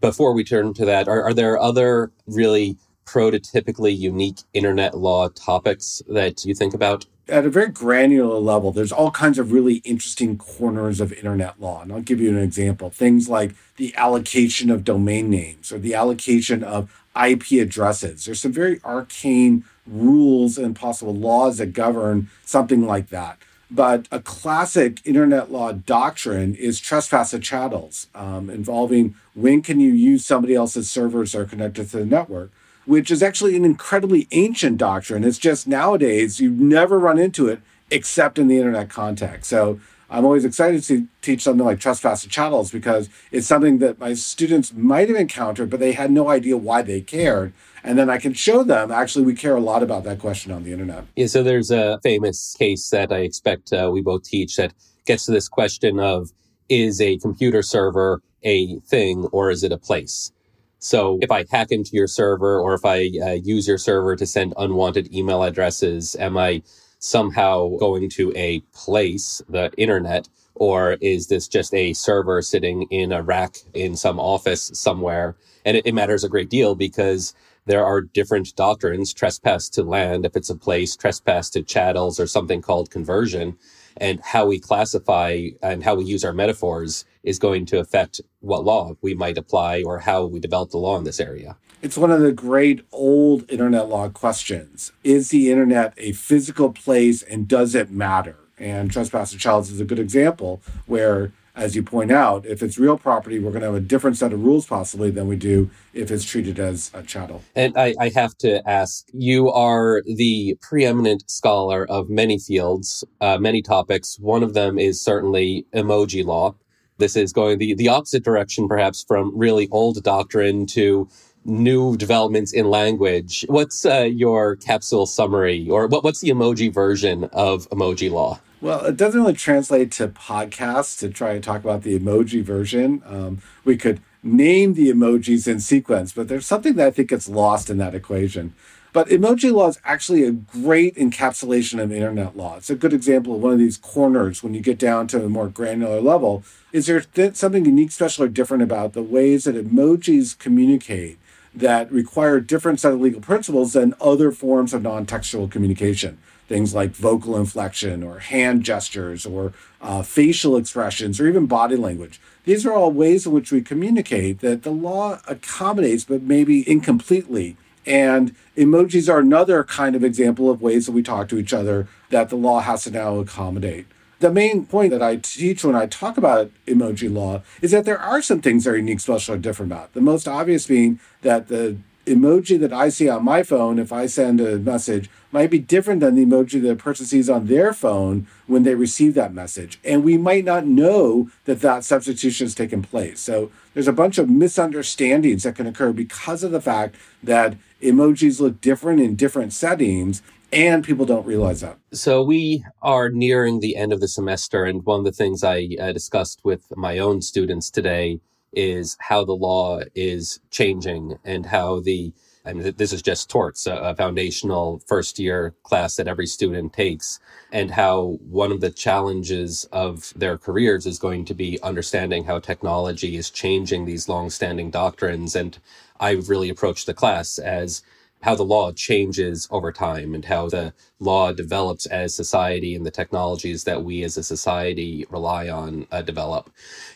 Before 0.00 0.34
we 0.34 0.44
turn 0.44 0.74
to 0.74 0.84
that, 0.84 1.08
are, 1.08 1.22
are 1.22 1.32
there 1.32 1.58
other 1.58 2.12
really 2.26 2.76
prototypically 3.08 3.96
unique 3.96 4.40
internet 4.52 4.96
law 4.96 5.28
topics 5.28 6.02
that 6.08 6.44
you 6.44 6.54
think 6.54 6.74
about? 6.74 7.06
At 7.28 7.46
a 7.46 7.50
very 7.50 7.68
granular 7.68 8.38
level, 8.38 8.72
there's 8.72 8.92
all 8.92 9.10
kinds 9.10 9.38
of 9.38 9.52
really 9.52 9.76
interesting 9.76 10.38
corners 10.38 11.00
of 11.00 11.12
internet 11.12 11.60
law. 11.60 11.82
And 11.82 11.92
I'll 11.92 12.00
give 12.00 12.20
you 12.20 12.30
an 12.30 12.38
example. 12.38 12.90
Things 12.90 13.28
like 13.28 13.54
the 13.76 13.94
allocation 13.96 14.70
of 14.70 14.84
domain 14.84 15.28
names 15.30 15.72
or 15.72 15.78
the 15.78 15.94
allocation 15.94 16.62
of 16.62 16.90
IP 17.14 17.52
addresses. 17.52 18.24
There's 18.24 18.40
some 18.40 18.52
very 18.52 18.80
arcane 18.84 19.64
rules 19.86 20.58
and 20.58 20.76
possible 20.76 21.14
laws 21.14 21.58
that 21.58 21.72
govern 21.72 22.30
something 22.44 22.86
like 22.86 23.08
that. 23.08 23.38
But 23.70 24.08
a 24.10 24.20
classic 24.20 25.00
internet 25.04 25.52
law 25.52 25.72
doctrine 25.72 26.54
is 26.54 26.80
trespass 26.80 27.34
of 27.34 27.42
chattels, 27.42 28.06
um, 28.14 28.48
involving 28.48 29.14
when 29.34 29.60
can 29.60 29.78
you 29.78 29.92
use 29.92 30.24
somebody 30.24 30.54
else's 30.54 30.90
servers 30.90 31.32
that 31.32 31.40
are 31.40 31.44
connected 31.44 31.90
to 31.90 31.98
the 31.98 32.06
network, 32.06 32.50
which 32.88 33.10
is 33.10 33.22
actually 33.22 33.54
an 33.54 33.66
incredibly 33.66 34.26
ancient 34.32 34.78
doctrine. 34.78 35.22
It's 35.22 35.36
just 35.36 35.68
nowadays 35.68 36.40
you 36.40 36.50
never 36.50 36.98
run 36.98 37.18
into 37.18 37.46
it 37.46 37.60
except 37.90 38.38
in 38.38 38.48
the 38.48 38.56
internet 38.56 38.88
context. 38.88 39.50
So 39.50 39.78
I'm 40.08 40.24
always 40.24 40.46
excited 40.46 40.82
to 40.84 41.06
teach 41.20 41.42
something 41.42 41.66
like 41.66 41.80
trespass 41.80 42.24
of 42.24 42.30
chattels 42.30 42.70
because 42.70 43.10
it's 43.30 43.46
something 43.46 43.76
that 43.80 43.98
my 43.98 44.14
students 44.14 44.72
might 44.72 45.10
have 45.10 45.18
encountered, 45.18 45.68
but 45.68 45.80
they 45.80 45.92
had 45.92 46.10
no 46.10 46.30
idea 46.30 46.56
why 46.56 46.80
they 46.80 47.02
cared. 47.02 47.52
And 47.84 47.98
then 47.98 48.08
I 48.08 48.16
can 48.16 48.32
show 48.32 48.64
them 48.64 48.90
actually 48.90 49.26
we 49.26 49.34
care 49.34 49.54
a 49.54 49.60
lot 49.60 49.82
about 49.82 50.04
that 50.04 50.18
question 50.18 50.50
on 50.50 50.64
the 50.64 50.72
internet. 50.72 51.04
Yeah, 51.14 51.26
so 51.26 51.42
there's 51.42 51.70
a 51.70 52.00
famous 52.02 52.56
case 52.58 52.88
that 52.88 53.12
I 53.12 53.18
expect 53.18 53.70
uh, 53.70 53.90
we 53.92 54.00
both 54.00 54.24
teach 54.24 54.56
that 54.56 54.72
gets 55.04 55.26
to 55.26 55.32
this 55.32 55.46
question 55.46 56.00
of 56.00 56.30
is 56.70 57.02
a 57.02 57.18
computer 57.18 57.62
server 57.62 58.22
a 58.44 58.78
thing 58.80 59.26
or 59.26 59.50
is 59.50 59.62
it 59.62 59.72
a 59.72 59.78
place? 59.78 60.32
So 60.78 61.18
if 61.22 61.30
I 61.30 61.44
hack 61.50 61.68
into 61.70 61.90
your 61.92 62.06
server 62.06 62.60
or 62.60 62.74
if 62.74 62.84
I 62.84 63.10
uh, 63.22 63.32
use 63.32 63.66
your 63.66 63.78
server 63.78 64.14
to 64.16 64.26
send 64.26 64.54
unwanted 64.56 65.12
email 65.12 65.42
addresses, 65.42 66.16
am 66.16 66.36
I 66.36 66.62
somehow 66.98 67.76
going 67.78 68.10
to 68.10 68.32
a 68.36 68.60
place, 68.72 69.42
the 69.48 69.72
internet, 69.76 70.28
or 70.54 70.94
is 71.00 71.28
this 71.28 71.48
just 71.48 71.72
a 71.74 71.92
server 71.92 72.42
sitting 72.42 72.82
in 72.90 73.12
a 73.12 73.22
rack 73.22 73.56
in 73.74 73.96
some 73.96 74.18
office 74.20 74.70
somewhere? 74.74 75.36
And 75.64 75.76
it, 75.76 75.86
it, 75.86 75.94
matters 75.94 76.24
a 76.24 76.28
great 76.28 76.50
deal 76.50 76.74
because 76.74 77.34
there 77.66 77.84
are 77.84 78.00
different 78.00 78.54
doctrines 78.56 79.12
trespass 79.12 79.68
to 79.70 79.82
land, 79.82 80.24
if 80.26 80.34
it's 80.36 80.50
a 80.50 80.56
place, 80.56 80.96
trespass 80.96 81.50
to 81.50 81.62
chattels, 81.62 82.18
or 82.18 82.26
something 82.26 82.60
called 82.62 82.90
conversion. 82.90 83.56
And 84.00 84.20
how 84.22 84.46
we 84.46 84.58
classify 84.58 85.48
and 85.62 85.82
how 85.82 85.96
we 85.96 86.04
use 86.04 86.24
our 86.24 86.32
metaphors 86.32 87.04
is 87.22 87.38
going 87.38 87.66
to 87.66 87.78
affect 87.78 88.20
what 88.40 88.64
law 88.64 88.96
we 89.02 89.14
might 89.14 89.36
apply 89.36 89.82
or 89.84 89.98
how 89.98 90.24
we 90.24 90.40
develop 90.40 90.70
the 90.70 90.78
law 90.78 90.96
in 90.96 91.04
this 91.04 91.20
area. 91.20 91.56
It's 91.82 91.96
one 91.96 92.10
of 92.10 92.20
the 92.20 92.32
great 92.32 92.84
old 92.90 93.50
internet 93.50 93.88
law 93.88 94.08
questions. 94.08 94.92
Is 95.04 95.28
the 95.28 95.50
internet 95.50 95.94
a 95.96 96.12
physical 96.12 96.72
place 96.72 97.22
and 97.22 97.46
does 97.46 97.74
it 97.74 97.90
matter? 97.90 98.36
And 98.58 98.90
trespass 98.90 99.30
to 99.30 99.38
chattels 99.38 99.70
is 99.70 99.80
a 99.80 99.84
good 99.84 100.00
example 100.00 100.60
where, 100.86 101.32
as 101.58 101.74
you 101.74 101.82
point 101.82 102.12
out, 102.12 102.46
if 102.46 102.62
it's 102.62 102.78
real 102.78 102.96
property, 102.96 103.38
we're 103.38 103.50
going 103.50 103.62
to 103.62 103.66
have 103.66 103.74
a 103.74 103.80
different 103.80 104.16
set 104.16 104.32
of 104.32 104.42
rules 104.42 104.66
possibly 104.66 105.10
than 105.10 105.26
we 105.26 105.36
do 105.36 105.70
if 105.92 106.10
it's 106.10 106.24
treated 106.24 106.58
as 106.58 106.90
a 106.94 107.02
chattel. 107.02 107.42
And 107.56 107.76
I, 107.76 107.94
I 108.00 108.10
have 108.10 108.38
to 108.38 108.66
ask 108.68 109.06
you 109.12 109.50
are 109.50 110.02
the 110.06 110.56
preeminent 110.62 111.28
scholar 111.28 111.84
of 111.90 112.08
many 112.08 112.38
fields, 112.38 113.04
uh, 113.20 113.38
many 113.38 113.60
topics. 113.60 114.18
One 114.20 114.42
of 114.42 114.54
them 114.54 114.78
is 114.78 115.00
certainly 115.00 115.66
emoji 115.74 116.24
law. 116.24 116.54
This 116.98 117.16
is 117.16 117.32
going 117.32 117.58
the, 117.58 117.74
the 117.74 117.88
opposite 117.88 118.24
direction, 118.24 118.68
perhaps, 118.68 119.04
from 119.06 119.36
really 119.36 119.68
old 119.70 120.02
doctrine 120.02 120.66
to 120.66 121.08
new 121.44 121.96
developments 121.96 122.52
in 122.52 122.70
language. 122.70 123.44
What's 123.48 123.84
uh, 123.84 124.02
your 124.02 124.56
capsule 124.56 125.06
summary, 125.06 125.68
or 125.68 125.86
what, 125.86 126.04
what's 126.04 126.20
the 126.20 126.30
emoji 126.30 126.72
version 126.72 127.24
of 127.32 127.68
emoji 127.70 128.10
law? 128.10 128.40
Well, 128.60 128.84
it 128.86 128.96
doesn't 128.96 129.20
really 129.20 129.34
translate 129.34 129.92
to 129.92 130.08
podcasts 130.08 130.98
to 130.98 131.10
try 131.10 131.32
and 131.32 131.44
talk 131.44 131.62
about 131.62 131.82
the 131.82 131.98
emoji 131.98 132.42
version. 132.42 133.02
Um, 133.06 133.40
we 133.64 133.76
could 133.76 134.00
name 134.22 134.74
the 134.74 134.90
emojis 134.90 135.46
in 135.46 135.60
sequence, 135.60 136.12
but 136.12 136.26
there's 136.26 136.46
something 136.46 136.74
that 136.74 136.88
I 136.88 136.90
think 136.90 137.10
gets 137.10 137.28
lost 137.28 137.70
in 137.70 137.78
that 137.78 137.94
equation. 137.94 138.54
But 138.92 139.08
emoji 139.10 139.52
law 139.52 139.68
is 139.68 139.78
actually 139.84 140.24
a 140.24 140.32
great 140.32 140.96
encapsulation 140.96 141.80
of 141.80 141.92
internet 141.92 142.36
law. 142.36 142.56
It's 142.56 142.70
a 142.70 142.74
good 142.74 142.92
example 142.92 143.36
of 143.36 143.42
one 143.42 143.52
of 143.52 143.58
these 143.60 143.76
corners 143.76 144.42
when 144.42 144.54
you 144.54 144.60
get 144.60 144.78
down 144.78 145.06
to 145.08 145.24
a 145.24 145.28
more 145.28 145.48
granular 145.48 146.00
level. 146.00 146.42
Is 146.72 146.86
there 146.86 147.02
th- 147.02 147.36
something 147.36 147.64
unique, 147.64 147.92
special, 147.92 148.24
or 148.24 148.28
different 148.28 148.64
about 148.64 148.92
the 148.92 149.02
ways 149.02 149.44
that 149.44 149.54
emojis 149.54 150.36
communicate 150.36 151.18
that 151.54 151.92
require 151.92 152.40
different 152.40 152.80
set 152.80 152.92
of 152.92 153.00
legal 153.00 153.20
principles 153.20 153.72
than 153.74 153.94
other 154.00 154.32
forms 154.32 154.74
of 154.74 154.82
non-textual 154.82 155.46
communication 155.46 156.18
things 156.48 156.74
like 156.74 156.90
vocal 156.90 157.36
inflection 157.36 158.02
or 158.02 158.18
hand 158.18 158.64
gestures 158.64 159.26
or 159.26 159.52
uh, 159.80 160.02
facial 160.02 160.56
expressions 160.56 161.20
or 161.20 161.28
even 161.28 161.46
body 161.46 161.76
language. 161.76 162.20
These 162.44 162.64
are 162.66 162.72
all 162.72 162.90
ways 162.90 163.26
in 163.26 163.32
which 163.32 163.52
we 163.52 163.60
communicate 163.60 164.40
that 164.40 164.62
the 164.62 164.70
law 164.70 165.20
accommodates 165.28 166.04
but 166.04 166.22
maybe 166.22 166.68
incompletely. 166.68 167.56
And 167.86 168.34
emojis 168.56 169.12
are 169.12 169.20
another 169.20 169.62
kind 169.64 169.94
of 169.94 170.02
example 170.02 170.50
of 170.50 170.62
ways 170.62 170.86
that 170.86 170.92
we 170.92 171.02
talk 171.02 171.28
to 171.28 171.38
each 171.38 171.52
other 171.52 171.86
that 172.10 172.30
the 172.30 172.36
law 172.36 172.60
has 172.60 172.84
to 172.84 172.90
now 172.90 173.16
accommodate. 173.16 173.86
The 174.20 174.32
main 174.32 174.66
point 174.66 174.90
that 174.90 175.02
I 175.02 175.16
teach 175.16 175.62
when 175.64 175.76
I 175.76 175.86
talk 175.86 176.16
about 176.16 176.50
emoji 176.66 177.12
law 177.12 177.42
is 177.62 177.70
that 177.70 177.84
there 177.84 178.00
are 178.00 178.20
some 178.20 178.40
things 178.40 178.64
that 178.64 178.70
are 178.70 178.76
unique, 178.76 179.00
special, 179.00 179.36
or 179.36 179.38
different 179.38 179.70
about. 179.70 179.92
The 179.92 180.00
most 180.00 180.26
obvious 180.26 180.66
being 180.66 180.98
that 181.22 181.48
the 181.48 181.76
emoji 182.08 182.58
that 182.60 182.72
I 182.72 182.88
see 182.88 183.08
on 183.08 183.24
my 183.24 183.42
phone, 183.42 183.78
if 183.78 183.92
I 183.92 184.06
send 184.06 184.40
a 184.40 184.58
message, 184.58 185.08
might 185.30 185.50
be 185.50 185.58
different 185.58 186.00
than 186.00 186.14
the 186.14 186.24
emoji 186.24 186.60
that 186.62 186.70
a 186.70 186.76
person 186.76 187.06
sees 187.06 187.30
on 187.30 187.46
their 187.46 187.72
phone 187.72 188.26
when 188.46 188.62
they 188.62 188.74
receive 188.74 189.14
that 189.14 189.34
message. 189.34 189.78
And 189.84 190.04
we 190.04 190.16
might 190.16 190.44
not 190.44 190.66
know 190.66 191.30
that 191.44 191.60
that 191.60 191.84
substitution 191.84 192.46
has 192.46 192.54
taken 192.54 192.82
place. 192.82 193.20
So 193.20 193.50
there's 193.74 193.88
a 193.88 193.92
bunch 193.92 194.18
of 194.18 194.28
misunderstandings 194.28 195.42
that 195.42 195.56
can 195.56 195.66
occur 195.66 195.92
because 195.92 196.42
of 196.42 196.50
the 196.50 196.60
fact 196.60 196.96
that 197.22 197.56
emojis 197.82 198.40
look 198.40 198.60
different 198.60 199.00
in 199.00 199.14
different 199.14 199.52
settings 199.52 200.22
and 200.52 200.82
people 200.82 201.04
don't 201.04 201.26
realize 201.26 201.60
that. 201.60 201.78
So 201.92 202.22
we 202.22 202.64
are 202.80 203.10
nearing 203.10 203.60
the 203.60 203.76
end 203.76 203.92
of 203.92 204.00
the 204.00 204.08
semester, 204.08 204.64
and 204.64 204.84
one 204.84 205.00
of 205.00 205.04
the 205.04 205.12
things 205.12 205.44
I 205.44 205.68
uh, 205.78 205.92
discussed 205.92 206.40
with 206.42 206.64
my 206.76 206.98
own 206.98 207.20
students 207.20 207.70
today 207.70 208.20
is 208.52 208.96
how 209.00 209.24
the 209.24 209.32
law 209.32 209.80
is 209.94 210.40
changing 210.50 211.18
and 211.24 211.46
how 211.46 211.80
the 211.80 212.12
I 212.48 212.54
mean, 212.54 212.74
this 212.78 212.94
is 212.94 213.02
just 213.02 213.28
torts, 213.28 213.66
a, 213.66 213.94
foundational 213.94 214.80
first 214.86 215.18
year 215.18 215.54
class 215.64 215.96
that 215.96 216.08
every 216.08 216.26
student 216.26 216.72
takes, 216.72 217.20
and 217.52 217.70
how 217.70 218.18
one 218.22 218.52
of 218.52 218.62
the 218.62 218.70
challenges 218.70 219.64
of 219.70 220.14
their 220.16 220.38
careers 220.38 220.86
is 220.86 220.98
going 220.98 221.26
to 221.26 221.34
be 221.34 221.60
understanding 221.62 222.24
how 222.24 222.38
technology 222.38 223.16
is 223.16 223.28
changing 223.28 223.84
these 223.84 224.08
long-standing 224.08 224.70
doctrines. 224.70 225.36
And 225.36 225.58
I 226.00 226.12
really 226.12 226.48
approached 226.48 226.86
the 226.86 226.94
class 226.94 227.38
as 227.38 227.82
how 228.22 228.34
the 228.34 228.44
law 228.44 228.72
changes 228.72 229.46
over 229.50 229.72
time 229.72 230.14
and 230.14 230.24
how 230.24 230.48
the 230.48 230.72
law 230.98 231.32
develops 231.32 231.86
as 231.86 232.14
society 232.14 232.74
and 232.74 232.84
the 232.84 232.90
technologies 232.90 233.64
that 233.64 233.84
we 233.84 234.02
as 234.02 234.16
a 234.16 234.22
society 234.22 235.06
rely 235.10 235.48
on 235.48 235.86
uh, 235.92 236.02
develop. 236.02 236.50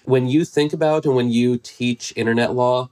When 0.04 0.28
you 0.28 0.44
think 0.44 0.72
about 0.72 1.04
and 1.04 1.14
when 1.14 1.30
you 1.30 1.58
teach 1.58 2.12
internet 2.16 2.54
law, 2.54 2.90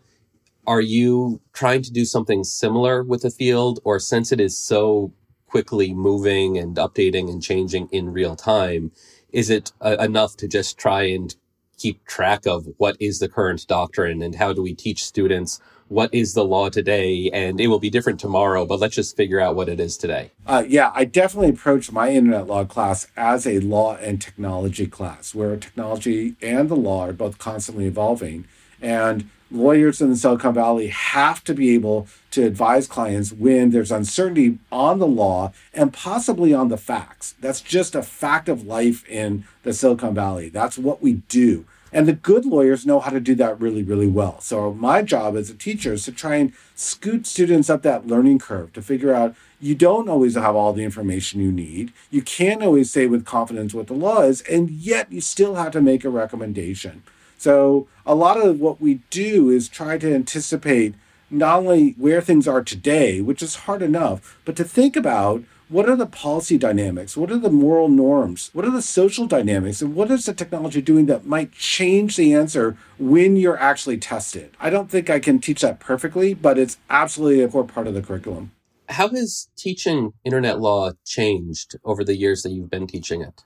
are 0.66 0.80
you 0.80 1.40
trying 1.52 1.82
to 1.82 1.92
do 1.92 2.04
something 2.04 2.44
similar 2.44 3.02
with 3.02 3.22
the 3.22 3.30
field 3.30 3.80
or 3.82 3.98
since 3.98 4.30
it 4.30 4.40
is 4.40 4.56
so 4.56 5.12
quickly 5.50 5.92
moving 5.92 6.56
and 6.56 6.76
updating 6.76 7.28
and 7.28 7.42
changing 7.42 7.88
in 7.90 8.12
real 8.12 8.36
time, 8.36 8.92
is 9.32 9.50
it 9.50 9.72
uh, 9.80 9.96
enough 9.98 10.36
to 10.36 10.46
just 10.46 10.78
try 10.78 11.02
and 11.02 11.34
keep 11.76 12.04
track 12.04 12.46
of 12.46 12.68
what 12.76 12.96
is 13.00 13.18
the 13.18 13.28
current 13.28 13.66
doctrine 13.66 14.22
and 14.22 14.36
how 14.36 14.52
do 14.52 14.62
we 14.62 14.74
teach 14.74 15.02
students 15.02 15.60
what 15.90 16.14
is 16.14 16.34
the 16.34 16.44
law 16.44 16.68
today 16.68 17.28
and 17.32 17.60
it 17.60 17.66
will 17.66 17.80
be 17.80 17.90
different 17.90 18.20
tomorrow 18.20 18.64
but 18.64 18.78
let's 18.78 18.94
just 18.94 19.16
figure 19.16 19.40
out 19.40 19.56
what 19.56 19.68
it 19.68 19.80
is 19.80 19.96
today. 19.96 20.30
Uh, 20.46 20.64
yeah 20.66 20.92
i 20.94 21.04
definitely 21.04 21.50
approach 21.50 21.90
my 21.90 22.10
internet 22.10 22.46
law 22.46 22.64
class 22.64 23.08
as 23.16 23.46
a 23.46 23.58
law 23.58 23.96
and 23.96 24.22
technology 24.22 24.86
class 24.86 25.34
where 25.34 25.56
technology 25.56 26.36
and 26.40 26.68
the 26.68 26.76
law 26.76 27.06
are 27.06 27.12
both 27.12 27.38
constantly 27.38 27.86
evolving 27.86 28.46
and 28.80 29.28
lawyers 29.50 30.00
in 30.00 30.10
the 30.10 30.16
silicon 30.16 30.54
valley 30.54 30.88
have 30.88 31.42
to 31.42 31.54
be 31.54 31.74
able 31.74 32.06
to 32.30 32.44
advise 32.44 32.86
clients 32.86 33.32
when 33.32 33.70
there's 33.70 33.90
uncertainty 33.90 34.58
on 34.70 35.00
the 35.00 35.06
law 35.06 35.52
and 35.74 35.92
possibly 35.92 36.54
on 36.54 36.68
the 36.68 36.76
facts. 36.76 37.34
That's 37.40 37.60
just 37.60 37.96
a 37.96 38.02
fact 38.02 38.48
of 38.48 38.64
life 38.64 39.04
in 39.08 39.44
the 39.64 39.72
silicon 39.72 40.14
valley. 40.14 40.50
That's 40.50 40.78
what 40.78 41.02
we 41.02 41.14
do 41.14 41.66
and 41.92 42.06
the 42.06 42.12
good 42.12 42.44
lawyers 42.44 42.86
know 42.86 43.00
how 43.00 43.10
to 43.10 43.20
do 43.20 43.34
that 43.36 43.60
really, 43.60 43.82
really 43.82 44.06
well. 44.06 44.40
So, 44.40 44.72
my 44.74 45.02
job 45.02 45.36
as 45.36 45.50
a 45.50 45.54
teacher 45.54 45.92
is 45.92 46.04
to 46.04 46.12
try 46.12 46.36
and 46.36 46.52
scoot 46.74 47.26
students 47.26 47.70
up 47.70 47.82
that 47.82 48.06
learning 48.06 48.38
curve 48.38 48.72
to 48.74 48.82
figure 48.82 49.14
out 49.14 49.34
you 49.60 49.74
don't 49.74 50.08
always 50.08 50.36
have 50.36 50.56
all 50.56 50.72
the 50.72 50.84
information 50.84 51.40
you 51.40 51.52
need. 51.52 51.92
You 52.10 52.22
can't 52.22 52.62
always 52.62 52.90
say 52.90 53.06
with 53.06 53.24
confidence 53.24 53.74
what 53.74 53.88
the 53.88 53.94
law 53.94 54.22
is, 54.22 54.40
and 54.42 54.70
yet 54.70 55.12
you 55.12 55.20
still 55.20 55.56
have 55.56 55.72
to 55.72 55.80
make 55.80 56.04
a 56.04 56.10
recommendation. 56.10 57.02
So, 57.36 57.88
a 58.06 58.14
lot 58.14 58.40
of 58.40 58.60
what 58.60 58.80
we 58.80 59.00
do 59.10 59.50
is 59.50 59.68
try 59.68 59.98
to 59.98 60.14
anticipate 60.14 60.94
not 61.30 61.58
only 61.58 61.92
where 61.92 62.20
things 62.20 62.48
are 62.48 62.62
today, 62.62 63.20
which 63.20 63.42
is 63.42 63.54
hard 63.54 63.82
enough, 63.82 64.38
but 64.44 64.56
to 64.56 64.64
think 64.64 64.96
about 64.96 65.44
what 65.70 65.88
are 65.88 65.94
the 65.94 66.06
policy 66.06 66.58
dynamics? 66.58 67.16
What 67.16 67.30
are 67.30 67.38
the 67.38 67.50
moral 67.50 67.88
norms? 67.88 68.50
What 68.52 68.64
are 68.64 68.72
the 68.72 68.82
social 68.82 69.26
dynamics? 69.26 69.80
And 69.80 69.94
what 69.94 70.10
is 70.10 70.26
the 70.26 70.34
technology 70.34 70.82
doing 70.82 71.06
that 71.06 71.26
might 71.26 71.52
change 71.52 72.16
the 72.16 72.34
answer 72.34 72.76
when 72.98 73.36
you're 73.36 73.58
actually 73.58 73.96
tested? 73.98 74.50
I 74.58 74.68
don't 74.68 74.90
think 74.90 75.08
I 75.08 75.20
can 75.20 75.38
teach 75.38 75.60
that 75.62 75.78
perfectly, 75.78 76.34
but 76.34 76.58
it's 76.58 76.78
absolutely 76.90 77.42
a 77.42 77.48
core 77.48 77.64
part 77.64 77.86
of 77.86 77.94
the 77.94 78.02
curriculum. 78.02 78.50
How 78.88 79.08
has 79.10 79.48
teaching 79.56 80.12
internet 80.24 80.58
law 80.58 80.90
changed 81.06 81.76
over 81.84 82.02
the 82.02 82.16
years 82.16 82.42
that 82.42 82.50
you've 82.50 82.70
been 82.70 82.88
teaching 82.88 83.22
it? 83.22 83.44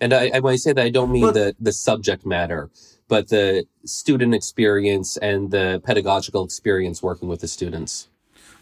And 0.00 0.12
I, 0.12 0.30
I 0.34 0.40
when 0.40 0.52
I 0.52 0.56
say 0.56 0.72
that, 0.72 0.84
I 0.84 0.90
don't 0.90 1.12
mean 1.12 1.32
the, 1.32 1.54
the 1.60 1.72
subject 1.72 2.26
matter, 2.26 2.70
but 3.06 3.28
the 3.28 3.64
student 3.84 4.34
experience 4.34 5.16
and 5.16 5.52
the 5.52 5.80
pedagogical 5.84 6.44
experience 6.44 7.00
working 7.00 7.28
with 7.28 7.40
the 7.40 7.48
students. 7.48 8.08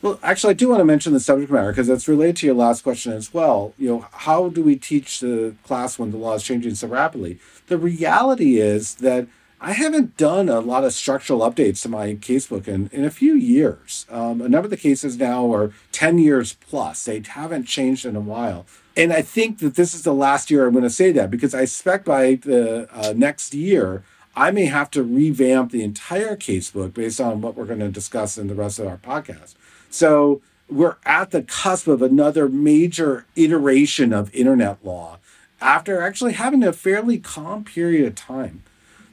Well, 0.03 0.21
actually, 0.23 0.51
I 0.51 0.55
do 0.55 0.69
want 0.69 0.81
to 0.81 0.85
mention 0.85 1.13
the 1.13 1.21
subject 1.21 1.51
matter 1.51 1.71
because 1.71 1.89
it's 1.89 2.07
related 2.07 2.37
to 2.37 2.47
your 2.47 2.55
last 2.55 2.83
question 2.83 3.13
as 3.13 3.33
well. 3.33 3.73
You 3.79 3.89
know, 3.89 4.09
how 4.13 4.51
do 4.51 4.63
we 4.63 4.77
teach 4.77 5.21
the 5.21 5.55
class 5.65 5.99
when 5.99 6.11
the 6.11 6.19
law 6.19 6.35
is 6.35 6.43
changing 6.43 6.75
so 6.75 6.89
rapidly? 6.89 7.39
The 7.69 7.79
reality 7.79 8.61
is 8.61 8.97
that 8.97 9.27
I 9.59 9.73
haven't 9.73 10.19
done 10.19 10.51
a 10.51 10.61
lot 10.61 10.85
of 10.85 10.93
structural 10.93 11.41
updates 11.41 11.81
to 11.83 11.89
my 11.89 12.15
casebook 12.15 12.69
in, 12.69 12.91
in 12.93 13.05
a 13.05 13.11
few 13.11 13.35
years. 13.35 14.05
Um, 14.11 14.43
a 14.43 14.49
number 14.51 14.67
of 14.67 14.71
the 14.71 14.77
cases 14.77 15.17
now 15.17 15.53
are 15.53 15.73
10 15.93 16.19
years 16.19 16.53
plus. 16.53 17.07
They 17.07 17.23
haven't 17.27 17.65
changed 17.65 18.05
in 18.05 18.17
a 18.17 18.21
while. 18.21 18.67
And 18.99 19.15
I 19.15 19.23
think 19.23 19.59
that 19.61 19.77
this 19.77 19.95
is 19.95 20.03
the 20.03 20.13
last 20.15 20.51
year 20.51 20.67
I'm 20.67 20.73
going 20.73 20.83
to 20.85 20.91
say 20.91 21.11
that 21.13 21.31
because 21.31 21.55
I 21.55 21.63
expect 21.63 22.05
by 22.05 22.35
the 22.35 22.87
uh, 22.93 23.15
next 23.17 23.55
year, 23.55 24.05
I 24.37 24.51
may 24.51 24.67
have 24.67 24.91
to 24.91 25.03
revamp 25.03 25.71
the 25.71 25.83
entire 25.83 26.37
casebook 26.37 26.93
based 26.93 27.21
on 27.21 27.41
what 27.41 27.57
we're 27.57 27.65
going 27.65 27.81
to 27.81 27.89
discuss 27.89 28.37
in 28.37 28.49
the 28.49 28.55
rest 28.55 28.79
of 28.79 28.87
our 28.87 28.99
podcast. 28.99 29.55
So 29.97 30.43
we're 30.69 30.97
at 31.07 31.31
the 31.31 31.41
cusp 31.41 31.89
of 31.89 32.03
another 32.03 32.51
major 32.51 33.25
iteration 33.35 34.13
of 34.13 34.35
internet 34.35 34.85
law 34.85 35.17
after 35.59 36.03
actually 36.03 36.35
having 36.35 36.63
a 36.63 36.75
fairly 36.75 37.19
calm 37.19 37.65
period 37.65 38.07
of 38.07 38.15
time. 38.15 38.63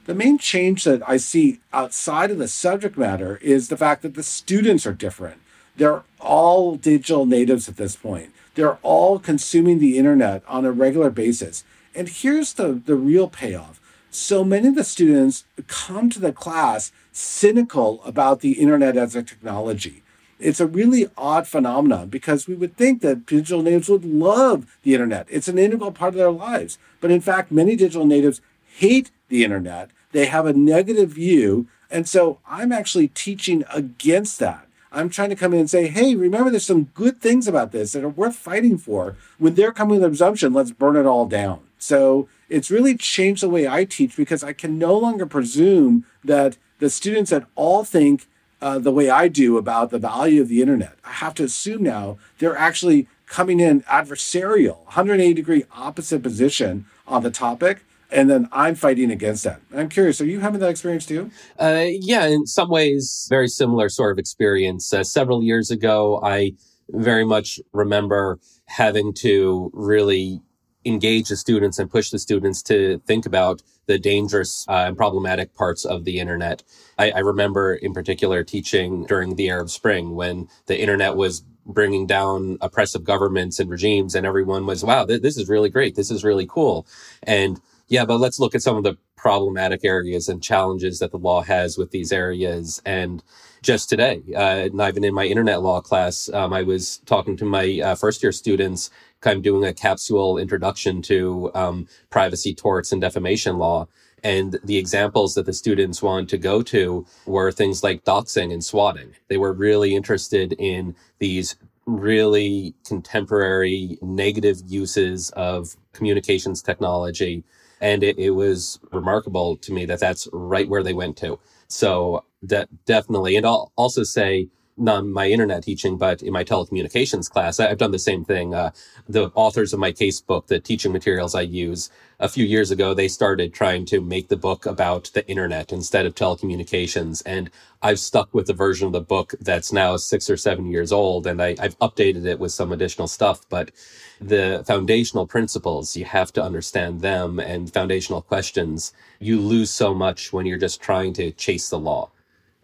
The 0.04 0.14
main 0.14 0.36
change 0.36 0.84
that 0.84 1.00
I 1.08 1.16
see 1.16 1.60
outside 1.72 2.30
of 2.30 2.36
the 2.36 2.48
subject 2.48 2.98
matter 2.98 3.38
is 3.38 3.68
the 3.68 3.78
fact 3.78 4.02
that 4.02 4.14
the 4.14 4.22
students 4.22 4.84
are 4.84 4.92
different. 4.92 5.40
They're 5.74 6.02
all 6.20 6.76
digital 6.76 7.24
natives 7.24 7.66
at 7.66 7.78
this 7.78 7.96
point. 7.96 8.34
They're 8.54 8.78
all 8.82 9.18
consuming 9.18 9.78
the 9.78 9.96
internet 9.96 10.42
on 10.46 10.66
a 10.66 10.70
regular 10.70 11.08
basis. 11.08 11.64
And 11.94 12.10
here's 12.10 12.52
the, 12.52 12.74
the 12.74 12.94
real 12.94 13.28
payoff. 13.28 13.80
So 14.10 14.44
many 14.44 14.68
of 14.68 14.74
the 14.74 14.84
students 14.84 15.44
come 15.66 16.10
to 16.10 16.20
the 16.20 16.32
class 16.32 16.92
cynical 17.10 18.02
about 18.04 18.40
the 18.40 18.60
internet 18.60 18.98
as 18.98 19.16
a 19.16 19.22
technology. 19.22 20.02
It's 20.44 20.60
a 20.60 20.66
really 20.66 21.08
odd 21.16 21.48
phenomenon 21.48 22.10
because 22.10 22.46
we 22.46 22.54
would 22.54 22.76
think 22.76 23.00
that 23.00 23.24
digital 23.24 23.62
natives 23.62 23.88
would 23.88 24.04
love 24.04 24.76
the 24.82 24.92
internet. 24.92 25.26
It's 25.30 25.48
an 25.48 25.58
integral 25.58 25.90
part 25.90 26.12
of 26.12 26.18
their 26.18 26.30
lives. 26.30 26.76
But 27.00 27.10
in 27.10 27.22
fact, 27.22 27.50
many 27.50 27.76
digital 27.76 28.04
natives 28.04 28.42
hate 28.76 29.10
the 29.28 29.42
internet. 29.42 29.90
They 30.12 30.26
have 30.26 30.44
a 30.44 30.52
negative 30.52 31.10
view. 31.10 31.66
And 31.90 32.06
so 32.06 32.40
I'm 32.46 32.72
actually 32.72 33.08
teaching 33.08 33.64
against 33.72 34.38
that. 34.40 34.68
I'm 34.92 35.08
trying 35.08 35.30
to 35.30 35.36
come 35.36 35.54
in 35.54 35.60
and 35.60 35.70
say, 35.70 35.86
hey, 35.88 36.14
remember, 36.14 36.50
there's 36.50 36.66
some 36.66 36.84
good 36.92 37.22
things 37.22 37.48
about 37.48 37.72
this 37.72 37.92
that 37.92 38.04
are 38.04 38.08
worth 38.10 38.36
fighting 38.36 38.76
for. 38.76 39.16
When 39.38 39.54
they're 39.54 39.72
coming 39.72 39.94
with 39.94 40.02
the 40.02 40.08
presumption, 40.08 40.52
let's 40.52 40.72
burn 40.72 40.96
it 40.96 41.06
all 41.06 41.26
down. 41.26 41.60
So 41.78 42.28
it's 42.50 42.70
really 42.70 42.98
changed 42.98 43.42
the 43.42 43.48
way 43.48 43.66
I 43.66 43.86
teach 43.86 44.14
because 44.14 44.44
I 44.44 44.52
can 44.52 44.78
no 44.78 44.96
longer 44.98 45.24
presume 45.24 46.04
that 46.22 46.58
the 46.80 46.90
students 46.90 47.32
at 47.32 47.46
all 47.54 47.82
think 47.82 48.26
uh, 48.64 48.78
the 48.78 48.90
way 48.90 49.10
I 49.10 49.28
do 49.28 49.58
about 49.58 49.90
the 49.90 49.98
value 49.98 50.40
of 50.40 50.48
the 50.48 50.62
internet. 50.62 50.96
I 51.04 51.12
have 51.12 51.34
to 51.34 51.44
assume 51.44 51.82
now 51.82 52.16
they're 52.38 52.56
actually 52.56 53.06
coming 53.26 53.60
in 53.60 53.82
adversarial, 53.82 54.78
180 54.86 55.34
degree 55.34 55.64
opposite 55.76 56.22
position 56.22 56.86
on 57.06 57.22
the 57.22 57.30
topic. 57.30 57.84
And 58.10 58.30
then 58.30 58.48
I'm 58.52 58.74
fighting 58.74 59.10
against 59.10 59.44
that. 59.44 59.60
I'm 59.74 59.90
curious, 59.90 60.18
are 60.22 60.24
you 60.24 60.40
having 60.40 60.60
that 60.60 60.70
experience 60.70 61.04
too? 61.04 61.30
Uh, 61.58 61.84
yeah, 61.90 62.24
in 62.24 62.46
some 62.46 62.70
ways, 62.70 63.26
very 63.28 63.48
similar 63.48 63.90
sort 63.90 64.12
of 64.12 64.18
experience. 64.18 64.94
Uh, 64.94 65.04
several 65.04 65.42
years 65.42 65.70
ago, 65.70 66.20
I 66.22 66.52
very 66.88 67.24
much 67.26 67.60
remember 67.72 68.38
having 68.66 69.12
to 69.14 69.70
really 69.74 70.40
engage 70.86 71.28
the 71.28 71.36
students 71.36 71.78
and 71.78 71.90
push 71.90 72.08
the 72.08 72.18
students 72.18 72.62
to 72.62 72.98
think 73.06 73.26
about 73.26 73.62
the 73.86 73.98
dangerous 73.98 74.66
uh, 74.68 74.84
and 74.86 74.96
problematic 74.96 75.54
parts 75.54 75.84
of 75.84 76.04
the 76.04 76.18
internet. 76.18 76.62
I, 76.98 77.10
I, 77.10 77.18
remember 77.20 77.74
in 77.74 77.92
particular 77.92 78.44
teaching 78.44 79.04
during 79.04 79.36
the 79.36 79.50
Arab 79.50 79.70
Spring 79.70 80.14
when 80.14 80.48
the 80.66 80.80
internet 80.80 81.16
was 81.16 81.42
bringing 81.66 82.06
down 82.06 82.58
oppressive 82.60 83.04
governments 83.04 83.58
and 83.58 83.70
regimes 83.70 84.14
and 84.14 84.26
everyone 84.26 84.66
was, 84.66 84.84
wow, 84.84 85.04
th- 85.04 85.22
this 85.22 85.36
is 85.36 85.48
really 85.48 85.70
great. 85.70 85.96
This 85.96 86.10
is 86.10 86.24
really 86.24 86.46
cool. 86.46 86.86
And 87.22 87.60
yeah, 87.88 88.04
but 88.04 88.18
let's 88.18 88.40
look 88.40 88.54
at 88.54 88.62
some 88.62 88.76
of 88.76 88.84
the 88.84 88.96
problematic 89.16 89.84
areas 89.84 90.28
and 90.28 90.42
challenges 90.42 90.98
that 90.98 91.10
the 91.10 91.16
law 91.16 91.42
has 91.42 91.78
with 91.78 91.90
these 91.90 92.12
areas. 92.12 92.80
And 92.84 93.22
just 93.62 93.88
today, 93.88 94.22
uh, 94.36 94.68
not 94.72 94.90
even 94.90 95.04
in 95.04 95.14
my 95.14 95.24
internet 95.24 95.62
law 95.62 95.80
class, 95.80 96.28
um, 96.34 96.52
I 96.52 96.62
was 96.62 96.98
talking 97.06 97.36
to 97.38 97.44
my 97.46 97.80
uh, 97.82 97.94
first 97.94 98.22
year 98.22 98.32
students 98.32 98.90
of 99.26 99.42
doing 99.42 99.64
a 99.64 99.72
capsule 99.72 100.38
introduction 100.38 101.02
to 101.02 101.50
um, 101.54 101.88
privacy 102.10 102.54
torts 102.54 102.92
and 102.92 103.00
defamation 103.00 103.58
law. 103.58 103.86
And 104.22 104.58
the 104.64 104.78
examples 104.78 105.34
that 105.34 105.44
the 105.44 105.52
students 105.52 106.02
wanted 106.02 106.30
to 106.30 106.38
go 106.38 106.62
to 106.62 107.06
were 107.26 107.52
things 107.52 107.82
like 107.82 108.04
doxing 108.04 108.52
and 108.52 108.64
swatting. 108.64 109.12
They 109.28 109.36
were 109.36 109.52
really 109.52 109.94
interested 109.94 110.54
in 110.54 110.96
these 111.18 111.56
really 111.86 112.74
contemporary 112.86 113.98
negative 114.00 114.62
uses 114.66 115.30
of 115.30 115.76
communications 115.92 116.62
technology. 116.62 117.44
And 117.80 118.02
it, 118.02 118.18
it 118.18 118.30
was 118.30 118.78
remarkable 118.92 119.58
to 119.58 119.72
me 119.72 119.84
that 119.84 120.00
that's 120.00 120.26
right 120.32 120.68
where 120.68 120.82
they 120.82 120.94
went 120.94 121.18
to. 121.18 121.38
So 121.68 122.24
that 122.42 122.68
definitely, 122.86 123.36
and 123.36 123.44
I'll 123.44 123.72
also 123.76 124.04
say, 124.04 124.48
not 124.76 125.06
my 125.06 125.28
internet 125.28 125.62
teaching, 125.62 125.96
but 125.96 126.22
in 126.22 126.32
my 126.32 126.44
telecommunications 126.44 127.30
class, 127.30 127.60
I've 127.60 127.78
done 127.78 127.92
the 127.92 127.98
same 127.98 128.24
thing. 128.24 128.54
Uh, 128.54 128.72
the 129.08 129.30
authors 129.34 129.72
of 129.72 129.80
my 129.80 129.92
case 129.92 130.20
book, 130.20 130.48
the 130.48 130.58
teaching 130.58 130.92
materials 130.92 131.34
I 131.34 131.42
use, 131.42 131.90
a 132.20 132.28
few 132.28 132.44
years 132.44 132.70
ago, 132.70 132.94
they 132.94 133.08
started 133.08 133.52
trying 133.52 133.84
to 133.86 134.00
make 134.00 134.28
the 134.28 134.36
book 134.36 134.66
about 134.66 135.10
the 135.14 135.26
internet 135.28 135.72
instead 135.72 136.06
of 136.06 136.14
telecommunications. 136.14 137.22
And 137.26 137.50
I've 137.82 137.98
stuck 137.98 138.32
with 138.32 138.46
the 138.46 138.54
version 138.54 138.86
of 138.86 138.92
the 138.92 139.00
book 139.00 139.34
that's 139.40 139.72
now 139.72 139.96
six 139.96 140.30
or 140.30 140.36
seven 140.36 140.66
years 140.66 140.92
old, 140.92 141.26
and 141.26 141.42
I, 141.42 141.56
I've 141.60 141.78
updated 141.80 142.24
it 142.26 142.38
with 142.38 142.52
some 142.52 142.72
additional 142.72 143.08
stuff. 143.08 143.48
But 143.48 143.72
the 144.20 144.64
foundational 144.66 145.26
principles, 145.26 145.96
you 145.96 146.04
have 146.04 146.32
to 146.32 146.42
understand 146.42 147.00
them 147.00 147.38
and 147.38 147.72
foundational 147.72 148.22
questions. 148.22 148.92
You 149.20 149.40
lose 149.40 149.70
so 149.70 149.94
much 149.94 150.32
when 150.32 150.46
you're 150.46 150.58
just 150.58 150.80
trying 150.80 151.12
to 151.14 151.30
chase 151.32 151.68
the 151.68 151.78
law 151.78 152.10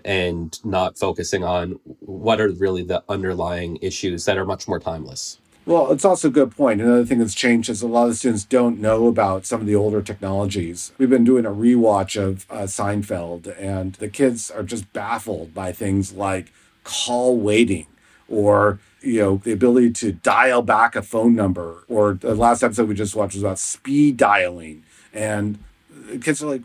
and 0.04 0.62
not 0.64 0.98
focusing 0.98 1.44
on 1.44 1.78
what 2.00 2.40
are 2.40 2.50
really 2.50 2.82
the 2.82 3.02
underlying 3.08 3.78
issues 3.82 4.24
that 4.24 4.36
are 4.38 4.44
much 4.44 4.68
more 4.68 4.80
timeless. 4.80 5.38
Well, 5.66 5.92
it's 5.92 6.04
also 6.04 6.28
a 6.28 6.30
good 6.30 6.56
point. 6.56 6.80
Another 6.80 7.04
thing 7.04 7.18
that's 7.18 7.34
changed 7.34 7.68
is 7.68 7.82
a 7.82 7.86
lot 7.86 8.08
of 8.08 8.16
students 8.16 8.44
don't 8.44 8.80
know 8.80 9.06
about 9.06 9.46
some 9.46 9.60
of 9.60 9.66
the 9.66 9.76
older 9.76 10.02
technologies. 10.02 10.92
We've 10.98 11.10
been 11.10 11.24
doing 11.24 11.44
a 11.44 11.50
rewatch 11.50 12.20
of 12.20 12.46
uh, 12.50 12.62
Seinfeld, 12.62 13.54
and 13.60 13.92
the 13.94 14.08
kids 14.08 14.50
are 14.50 14.62
just 14.62 14.92
baffled 14.92 15.54
by 15.54 15.72
things 15.72 16.12
like 16.12 16.52
call 16.82 17.36
waiting 17.36 17.86
or 18.28 18.78
you 19.02 19.20
know 19.20 19.36
the 19.44 19.52
ability 19.52 19.90
to 19.90 20.12
dial 20.12 20.62
back 20.62 20.96
a 20.96 21.02
phone 21.02 21.34
number 21.34 21.84
or 21.88 22.14
the 22.14 22.34
last 22.34 22.62
episode 22.62 22.88
we 22.88 22.94
just 22.94 23.14
watched 23.14 23.34
was 23.34 23.42
about 23.42 23.58
speed 23.58 24.16
dialing 24.16 24.82
and 25.12 25.58
kids 26.22 26.42
are 26.42 26.50
like 26.50 26.62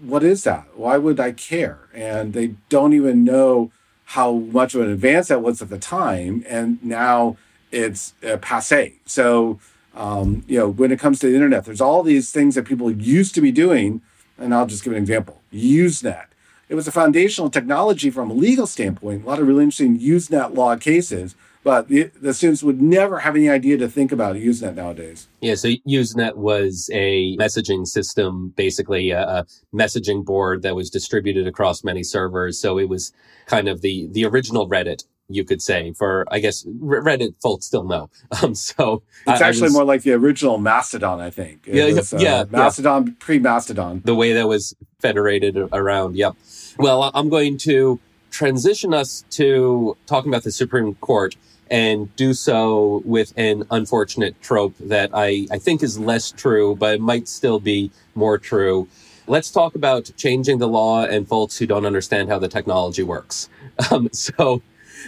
what 0.00 0.22
is 0.22 0.44
that? 0.44 0.66
Why 0.76 0.96
would 0.96 1.20
I 1.20 1.32
care? 1.32 1.78
And 1.94 2.32
they 2.32 2.54
don't 2.68 2.92
even 2.92 3.24
know 3.24 3.70
how 4.06 4.32
much 4.32 4.74
of 4.74 4.82
an 4.82 4.90
advance 4.90 5.28
that 5.28 5.42
was 5.42 5.62
at 5.62 5.70
the 5.70 5.78
time. 5.78 6.44
And 6.48 6.82
now 6.84 7.36
it's 7.72 8.14
uh, 8.26 8.36
passe. 8.36 8.94
So, 9.06 9.58
um, 9.94 10.44
you 10.46 10.58
know, 10.58 10.68
when 10.68 10.92
it 10.92 11.00
comes 11.00 11.18
to 11.20 11.28
the 11.28 11.34
internet, 11.34 11.64
there's 11.64 11.80
all 11.80 12.02
these 12.02 12.30
things 12.30 12.54
that 12.54 12.64
people 12.64 12.90
used 12.90 13.34
to 13.34 13.40
be 13.40 13.52
doing. 13.52 14.02
And 14.38 14.54
I'll 14.54 14.66
just 14.66 14.84
give 14.84 14.92
an 14.92 14.98
example 14.98 15.40
Usenet. 15.52 16.26
It 16.68 16.74
was 16.74 16.88
a 16.88 16.92
foundational 16.92 17.50
technology 17.50 18.10
from 18.10 18.30
a 18.30 18.34
legal 18.34 18.66
standpoint, 18.66 19.24
a 19.24 19.26
lot 19.26 19.38
of 19.38 19.46
really 19.46 19.64
interesting 19.64 19.98
Usenet 19.98 20.54
law 20.54 20.76
cases 20.76 21.34
but 21.64 21.88
the, 21.88 22.10
the, 22.20 22.34
students 22.34 22.62
would 22.62 22.80
never 22.80 23.20
have 23.20 23.34
any 23.34 23.48
idea 23.48 23.78
to 23.78 23.88
think 23.88 24.12
about 24.12 24.36
Usenet 24.36 24.74
nowadays. 24.74 25.26
Yeah, 25.40 25.54
so 25.54 25.70
Usenet 25.88 26.36
was 26.36 26.90
a 26.92 27.36
messaging 27.38 27.86
system, 27.86 28.52
basically 28.54 29.10
a, 29.10 29.22
a, 29.22 29.46
messaging 29.74 30.24
board 30.24 30.62
that 30.62 30.76
was 30.76 30.90
distributed 30.90 31.46
across 31.46 31.82
many 31.82 32.02
servers. 32.02 32.60
So 32.60 32.78
it 32.78 32.88
was 32.88 33.12
kind 33.46 33.66
of 33.66 33.80
the 33.80 34.08
the 34.12 34.26
original 34.26 34.68
Reddit, 34.68 35.04
you 35.28 35.42
could 35.42 35.62
say. 35.62 35.92
For 35.94 36.26
I 36.30 36.38
guess 36.38 36.64
Reddit 36.64 37.34
folks 37.42 37.66
still 37.66 37.84
know. 37.84 38.10
Um, 38.42 38.54
so 38.54 39.02
it's 39.26 39.40
I, 39.40 39.48
actually 39.48 39.62
I 39.62 39.66
was, 39.66 39.72
more 39.72 39.84
like 39.84 40.02
the 40.02 40.12
original 40.12 40.58
Mastodon, 40.58 41.20
I 41.20 41.30
think. 41.30 41.66
It 41.66 41.76
yeah, 41.76 41.94
was, 41.94 42.12
uh, 42.12 42.18
yeah, 42.20 42.44
Mastodon 42.50 43.06
yeah. 43.06 43.12
pre 43.18 43.38
Mastodon. 43.38 44.02
The 44.04 44.14
way 44.14 44.34
that 44.34 44.46
was 44.46 44.76
federated 45.00 45.56
around. 45.72 46.16
Yep. 46.16 46.34
Well, 46.78 47.10
I'm 47.14 47.30
going 47.30 47.56
to 47.58 48.00
transition 48.30 48.92
us 48.92 49.24
to 49.30 49.96
talking 50.06 50.30
about 50.30 50.42
the 50.42 50.50
Supreme 50.50 50.94
Court 50.96 51.36
and 51.70 52.14
do 52.16 52.34
so 52.34 53.02
with 53.04 53.32
an 53.36 53.64
unfortunate 53.70 54.40
trope 54.42 54.74
that 54.78 55.10
I, 55.12 55.46
I 55.50 55.58
think 55.58 55.82
is 55.82 55.98
less 55.98 56.30
true, 56.30 56.76
but 56.76 57.00
might 57.00 57.28
still 57.28 57.60
be 57.60 57.90
more 58.14 58.38
true. 58.38 58.88
Let's 59.26 59.50
talk 59.50 59.74
about 59.74 60.10
changing 60.16 60.58
the 60.58 60.68
law 60.68 61.04
and 61.04 61.26
folks 61.26 61.56
who 61.56 61.66
don't 61.66 61.86
understand 61.86 62.28
how 62.28 62.38
the 62.38 62.48
technology 62.48 63.02
works. 63.02 63.48
Um, 63.90 64.08
so, 64.12 64.62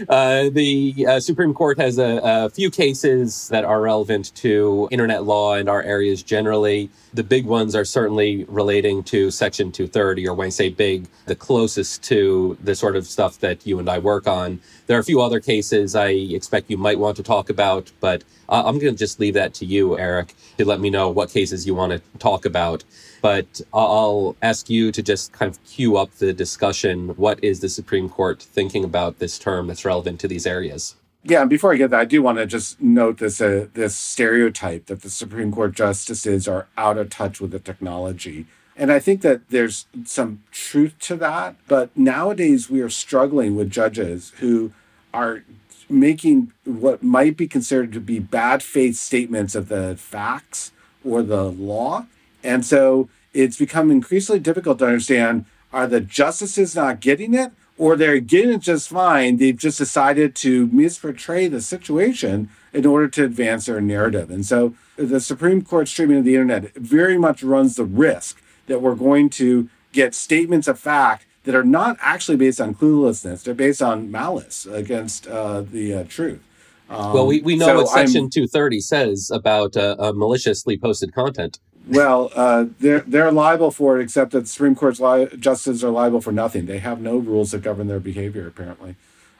uh, 0.08 0.48
the 0.50 1.06
uh, 1.08 1.20
Supreme 1.20 1.54
Court 1.54 1.78
has 1.78 1.98
a, 1.98 2.20
a, 2.22 2.50
few 2.50 2.70
cases 2.70 3.48
that 3.48 3.64
are 3.64 3.80
relevant 3.80 4.34
to 4.36 4.88
internet 4.90 5.24
law 5.24 5.54
and 5.54 5.68
our 5.68 5.82
areas 5.82 6.22
generally. 6.22 6.90
The 7.14 7.22
big 7.22 7.46
ones 7.46 7.74
are 7.74 7.84
certainly 7.84 8.44
relating 8.44 9.02
to 9.04 9.30
Section 9.30 9.72
230, 9.72 10.28
or 10.28 10.34
when 10.34 10.46
I 10.46 10.50
say 10.50 10.68
big, 10.68 11.08
the 11.26 11.34
closest 11.34 12.02
to 12.04 12.56
the 12.62 12.74
sort 12.74 12.96
of 12.96 13.06
stuff 13.06 13.40
that 13.40 13.66
you 13.66 13.78
and 13.78 13.88
I 13.88 13.98
work 13.98 14.26
on. 14.26 14.60
There 14.86 14.96
are 14.96 15.00
a 15.00 15.04
few 15.04 15.20
other 15.20 15.40
cases 15.40 15.94
I 15.94 16.08
expect 16.08 16.70
you 16.70 16.78
might 16.78 16.98
want 16.98 17.16
to 17.16 17.22
talk 17.22 17.50
about, 17.50 17.90
but 18.00 18.22
uh, 18.48 18.62
I'm 18.64 18.78
going 18.78 18.92
to 18.92 18.98
just 18.98 19.18
leave 19.18 19.34
that 19.34 19.54
to 19.54 19.64
you, 19.66 19.98
Eric, 19.98 20.34
to 20.58 20.64
let 20.64 20.80
me 20.80 20.90
know 20.90 21.08
what 21.08 21.30
cases 21.30 21.66
you 21.66 21.74
want 21.74 21.92
to 21.92 22.18
talk 22.18 22.44
about. 22.44 22.84
But 23.22 23.60
I'll 23.72 24.36
ask 24.42 24.68
you 24.70 24.92
to 24.92 25.02
just 25.02 25.32
kind 25.32 25.50
of 25.50 25.62
cue 25.64 25.96
up 25.96 26.10
the 26.12 26.32
discussion. 26.32 27.08
What 27.16 27.42
is 27.42 27.60
the 27.60 27.68
Supreme 27.68 28.08
Court 28.08 28.42
thinking 28.42 28.84
about 28.84 29.18
this 29.18 29.38
term 29.38 29.66
that's 29.66 29.84
relevant 29.84 30.20
to 30.20 30.28
these 30.28 30.46
areas? 30.46 30.96
Yeah, 31.28 31.40
and 31.40 31.50
before 31.50 31.72
I 31.72 31.76
get 31.76 31.90
that, 31.90 32.00
I 32.00 32.04
do 32.04 32.22
want 32.22 32.38
to 32.38 32.46
just 32.46 32.80
note 32.80 33.18
this 33.18 33.40
uh, 33.40 33.66
this 33.74 33.96
stereotype 33.96 34.86
that 34.86 35.02
the 35.02 35.10
Supreme 35.10 35.50
Court 35.50 35.72
justices 35.72 36.46
are 36.46 36.68
out 36.76 36.98
of 36.98 37.10
touch 37.10 37.40
with 37.40 37.50
the 37.50 37.58
technology. 37.58 38.46
And 38.76 38.92
I 38.92 39.00
think 39.00 39.22
that 39.22 39.48
there's 39.48 39.86
some 40.04 40.42
truth 40.52 40.94
to 41.00 41.16
that. 41.16 41.56
But 41.66 41.96
nowadays, 41.96 42.70
we 42.70 42.80
are 42.80 42.90
struggling 42.90 43.56
with 43.56 43.70
judges 43.70 44.34
who 44.38 44.72
are 45.12 45.42
making 45.88 46.52
what 46.64 47.02
might 47.02 47.36
be 47.36 47.48
considered 47.48 47.92
to 47.92 48.00
be 48.00 48.18
bad 48.18 48.62
faith 48.62 48.96
statements 48.96 49.54
of 49.54 49.68
the 49.68 49.96
facts 49.96 50.72
or 51.04 51.22
the 51.22 51.44
law. 51.44 52.06
And 52.46 52.64
so 52.64 53.08
it's 53.34 53.56
become 53.56 53.90
increasingly 53.90 54.40
difficult 54.40 54.78
to 54.78 54.86
understand 54.86 55.46
are 55.72 55.86
the 55.86 56.00
justices 56.00 56.74
not 56.74 57.00
getting 57.00 57.34
it 57.34 57.52
or 57.76 57.96
they're 57.96 58.20
getting 58.20 58.52
it 58.52 58.60
just 58.60 58.88
fine? 58.88 59.36
They've 59.36 59.56
just 59.56 59.78
decided 59.78 60.34
to 60.36 60.68
misportray 60.68 61.50
the 61.50 61.60
situation 61.60 62.48
in 62.72 62.86
order 62.86 63.08
to 63.08 63.24
advance 63.24 63.66
their 63.66 63.80
narrative. 63.80 64.30
And 64.30 64.46
so 64.46 64.74
the 64.96 65.20
Supreme 65.20 65.62
Court's 65.62 65.90
treatment 65.90 66.20
of 66.20 66.24
the 66.24 66.36
internet 66.36 66.74
very 66.76 67.18
much 67.18 67.42
runs 67.42 67.76
the 67.76 67.84
risk 67.84 68.40
that 68.68 68.80
we're 68.80 68.94
going 68.94 69.28
to 69.30 69.68
get 69.92 70.14
statements 70.14 70.68
of 70.68 70.78
fact 70.78 71.26
that 71.44 71.54
are 71.54 71.64
not 71.64 71.96
actually 72.00 72.36
based 72.36 72.60
on 72.60 72.74
cluelessness. 72.74 73.44
They're 73.44 73.54
based 73.54 73.82
on 73.82 74.10
malice 74.10 74.66
against 74.66 75.26
uh, 75.26 75.62
the 75.62 75.94
uh, 75.94 76.04
truth. 76.04 76.42
Um, 76.88 77.12
well, 77.12 77.26
we, 77.26 77.40
we 77.42 77.56
know 77.56 77.66
so 77.66 77.76
what 77.76 77.88
Section 77.88 78.24
I'm, 78.24 78.30
230 78.30 78.80
says 78.80 79.30
about 79.32 79.76
uh, 79.76 80.12
maliciously 80.14 80.76
posted 80.76 81.12
content. 81.14 81.58
Well, 81.86 82.32
uh, 82.34 82.66
they're 82.80 83.00
they're 83.00 83.30
liable 83.30 83.70
for 83.70 83.98
it, 83.98 84.02
except 84.02 84.32
that 84.32 84.40
the 84.40 84.46
Supreme 84.46 84.74
Court's 84.74 84.98
li- 84.98 85.28
justices 85.38 85.84
are 85.84 85.90
liable 85.90 86.20
for 86.20 86.32
nothing. 86.32 86.66
They 86.66 86.78
have 86.78 87.00
no 87.00 87.16
rules 87.16 87.52
that 87.52 87.62
govern 87.62 87.86
their 87.86 88.00
behavior, 88.00 88.46
apparently. 88.46 88.96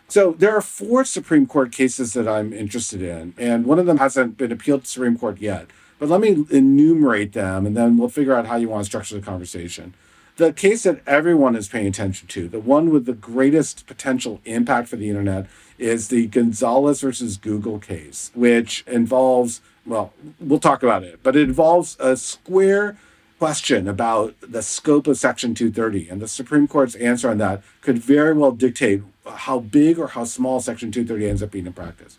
So 0.09 0.33
there 0.39 0.57
are 0.57 0.61
four 0.61 1.05
Supreme 1.05 1.47
Court 1.47 1.73
cases 1.73 2.13
that 2.13 2.29
I'm 2.29 2.53
interested 2.53 3.03
in, 3.03 3.35
and 3.37 3.67
one 3.67 3.81
of 3.81 3.87
them 3.87 3.99
hasn't 3.99 4.37
been 4.37 4.53
appealed 4.53 4.85
to 4.85 4.91
Supreme 4.91 5.19
Court 5.19 5.39
yet. 5.39 5.67
But 5.99 6.09
let 6.09 6.21
me 6.21 6.45
enumerate 6.51 7.33
them, 7.33 7.67
and 7.67 7.77
then 7.77 7.97
we'll 7.97 8.09
figure 8.09 8.35
out 8.35 8.47
how 8.47 8.57
you 8.57 8.69
want 8.69 8.85
to 8.85 8.87
structure 8.87 9.17
the 9.17 9.23
conversation. 9.23 9.95
The 10.37 10.53
case 10.53 10.83
that 10.83 11.01
everyone 11.07 11.57
is 11.57 11.67
paying 11.67 11.87
attention 11.87 12.29
to, 12.29 12.47
the 12.47 12.61
one 12.61 12.91
with 12.91 13.07
the 13.07 13.15
greatest 13.15 13.87
potential 13.87 14.41
impact 14.45 14.89
for 14.89 14.97
the 14.97 15.09
internet, 15.09 15.47
is 15.79 16.09
the 16.09 16.27
Gonzalez 16.27 17.01
versus 17.01 17.39
Google 17.39 17.79
case, 17.79 18.31
which 18.35 18.85
involves 18.87 19.63
well, 19.87 20.13
we'll 20.41 20.59
talk 20.59 20.83
about 20.83 21.03
it, 21.05 21.21
but 21.23 21.37
it 21.37 21.43
involves 21.43 21.97
a 22.01 22.17
square 22.17 22.97
question 23.39 23.87
about 23.87 24.35
the 24.41 24.63
scope 24.63 25.07
of 25.07 25.19
Section 25.19 25.55
230. 25.55 26.09
And 26.09 26.21
the 26.21 26.29
Supreme 26.29 26.67
Court's 26.67 26.95
answer 26.97 27.31
on 27.31 27.39
that 27.39 27.63
could 27.83 27.99
very 27.99 28.33
well 28.33 28.53
dictate 28.53 29.03
how 29.27 29.61
big 29.61 29.99
or 29.99 30.09
how 30.09 30.25
small 30.25 30.61
Section 30.61 30.91
230 30.91 31.29
ends 31.29 31.43
up 31.43 31.51
being 31.51 31.67
in 31.67 31.73
practice. 31.73 32.19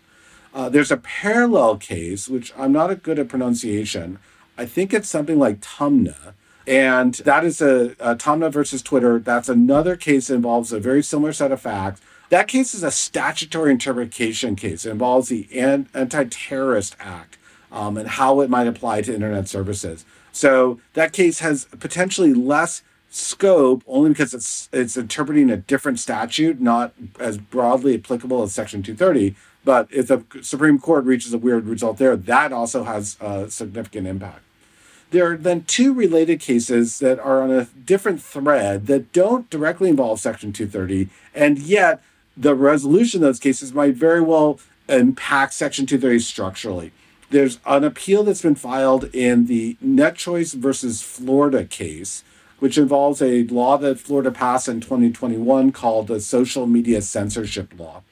Uh, 0.54 0.68
there's 0.68 0.90
a 0.90 0.96
parallel 0.96 1.76
case, 1.76 2.28
which 2.28 2.52
I'm 2.56 2.72
not 2.72 3.02
good 3.02 3.18
at 3.18 3.28
pronunciation. 3.28 4.18
I 4.56 4.66
think 4.66 4.94
it's 4.94 5.08
something 5.08 5.38
like 5.38 5.60
Taamneh. 5.60 6.34
And 6.66 7.14
that 7.14 7.44
is 7.44 7.60
a, 7.60 7.96
a 7.98 8.14
Taamneh 8.14 8.52
versus 8.52 8.82
Twitter. 8.82 9.18
That's 9.18 9.48
another 9.48 9.96
case 9.96 10.28
that 10.28 10.34
involves 10.34 10.72
a 10.72 10.80
very 10.80 11.02
similar 11.02 11.32
set 11.32 11.52
of 11.52 11.60
facts. 11.60 12.00
That 12.30 12.46
case 12.46 12.74
is 12.74 12.82
a 12.82 12.90
statutory 12.90 13.70
interpretation 13.70 14.54
case. 14.54 14.84
It 14.84 14.90
involves 14.90 15.28
the 15.28 15.48
Anti 15.58 16.24
Terrorist 16.24 16.94
Act 17.00 17.37
um, 17.72 17.96
and 17.96 18.08
how 18.08 18.40
it 18.40 18.50
might 18.50 18.66
apply 18.66 19.02
to 19.02 19.14
internet 19.14 19.48
services. 19.48 20.04
So 20.32 20.80
that 20.94 21.12
case 21.12 21.40
has 21.40 21.64
potentially 21.66 22.34
less 22.34 22.82
scope 23.10 23.82
only 23.86 24.10
because 24.10 24.34
it's 24.34 24.68
it's 24.72 24.96
interpreting 24.96 25.50
a 25.50 25.56
different 25.56 25.98
statute, 25.98 26.60
not 26.60 26.92
as 27.18 27.38
broadly 27.38 27.94
applicable 27.94 28.42
as 28.42 28.54
Section 28.54 28.82
230. 28.82 29.34
But 29.64 29.88
if 29.90 30.06
the 30.06 30.24
Supreme 30.42 30.78
Court 30.78 31.04
reaches 31.04 31.32
a 31.32 31.38
weird 31.38 31.66
result 31.66 31.98
there, 31.98 32.16
that 32.16 32.52
also 32.52 32.84
has 32.84 33.16
a 33.20 33.50
significant 33.50 34.06
impact. 34.06 34.40
There 35.10 35.32
are 35.32 35.36
then 35.36 35.64
two 35.64 35.94
related 35.94 36.40
cases 36.40 36.98
that 36.98 37.18
are 37.18 37.42
on 37.42 37.50
a 37.50 37.64
different 37.64 38.22
thread 38.22 38.86
that 38.86 39.12
don't 39.12 39.48
directly 39.48 39.88
involve 39.88 40.20
Section 40.20 40.52
230, 40.52 41.08
and 41.34 41.58
yet 41.58 42.02
the 42.36 42.54
resolution 42.54 43.22
of 43.22 43.28
those 43.28 43.40
cases 43.40 43.72
might 43.72 43.94
very 43.94 44.20
well 44.20 44.60
impact 44.88 45.54
Section 45.54 45.86
230 45.86 46.20
structurally. 46.20 46.92
There's 47.30 47.58
an 47.66 47.84
appeal 47.84 48.24
that's 48.24 48.42
been 48.42 48.54
filed 48.54 49.14
in 49.14 49.46
the 49.46 49.76
NetChoice 49.84 50.54
versus 50.54 51.02
Florida 51.02 51.64
case, 51.64 52.24
which 52.58 52.78
involves 52.78 53.20
a 53.20 53.44
law 53.44 53.76
that 53.78 54.00
Florida 54.00 54.30
passed 54.30 54.68
in 54.68 54.80
2021 54.80 55.72
called 55.72 56.06
the 56.06 56.20
Social 56.20 56.66
Media 56.66 57.02
Censorship 57.02 57.72
Law. 57.78 58.02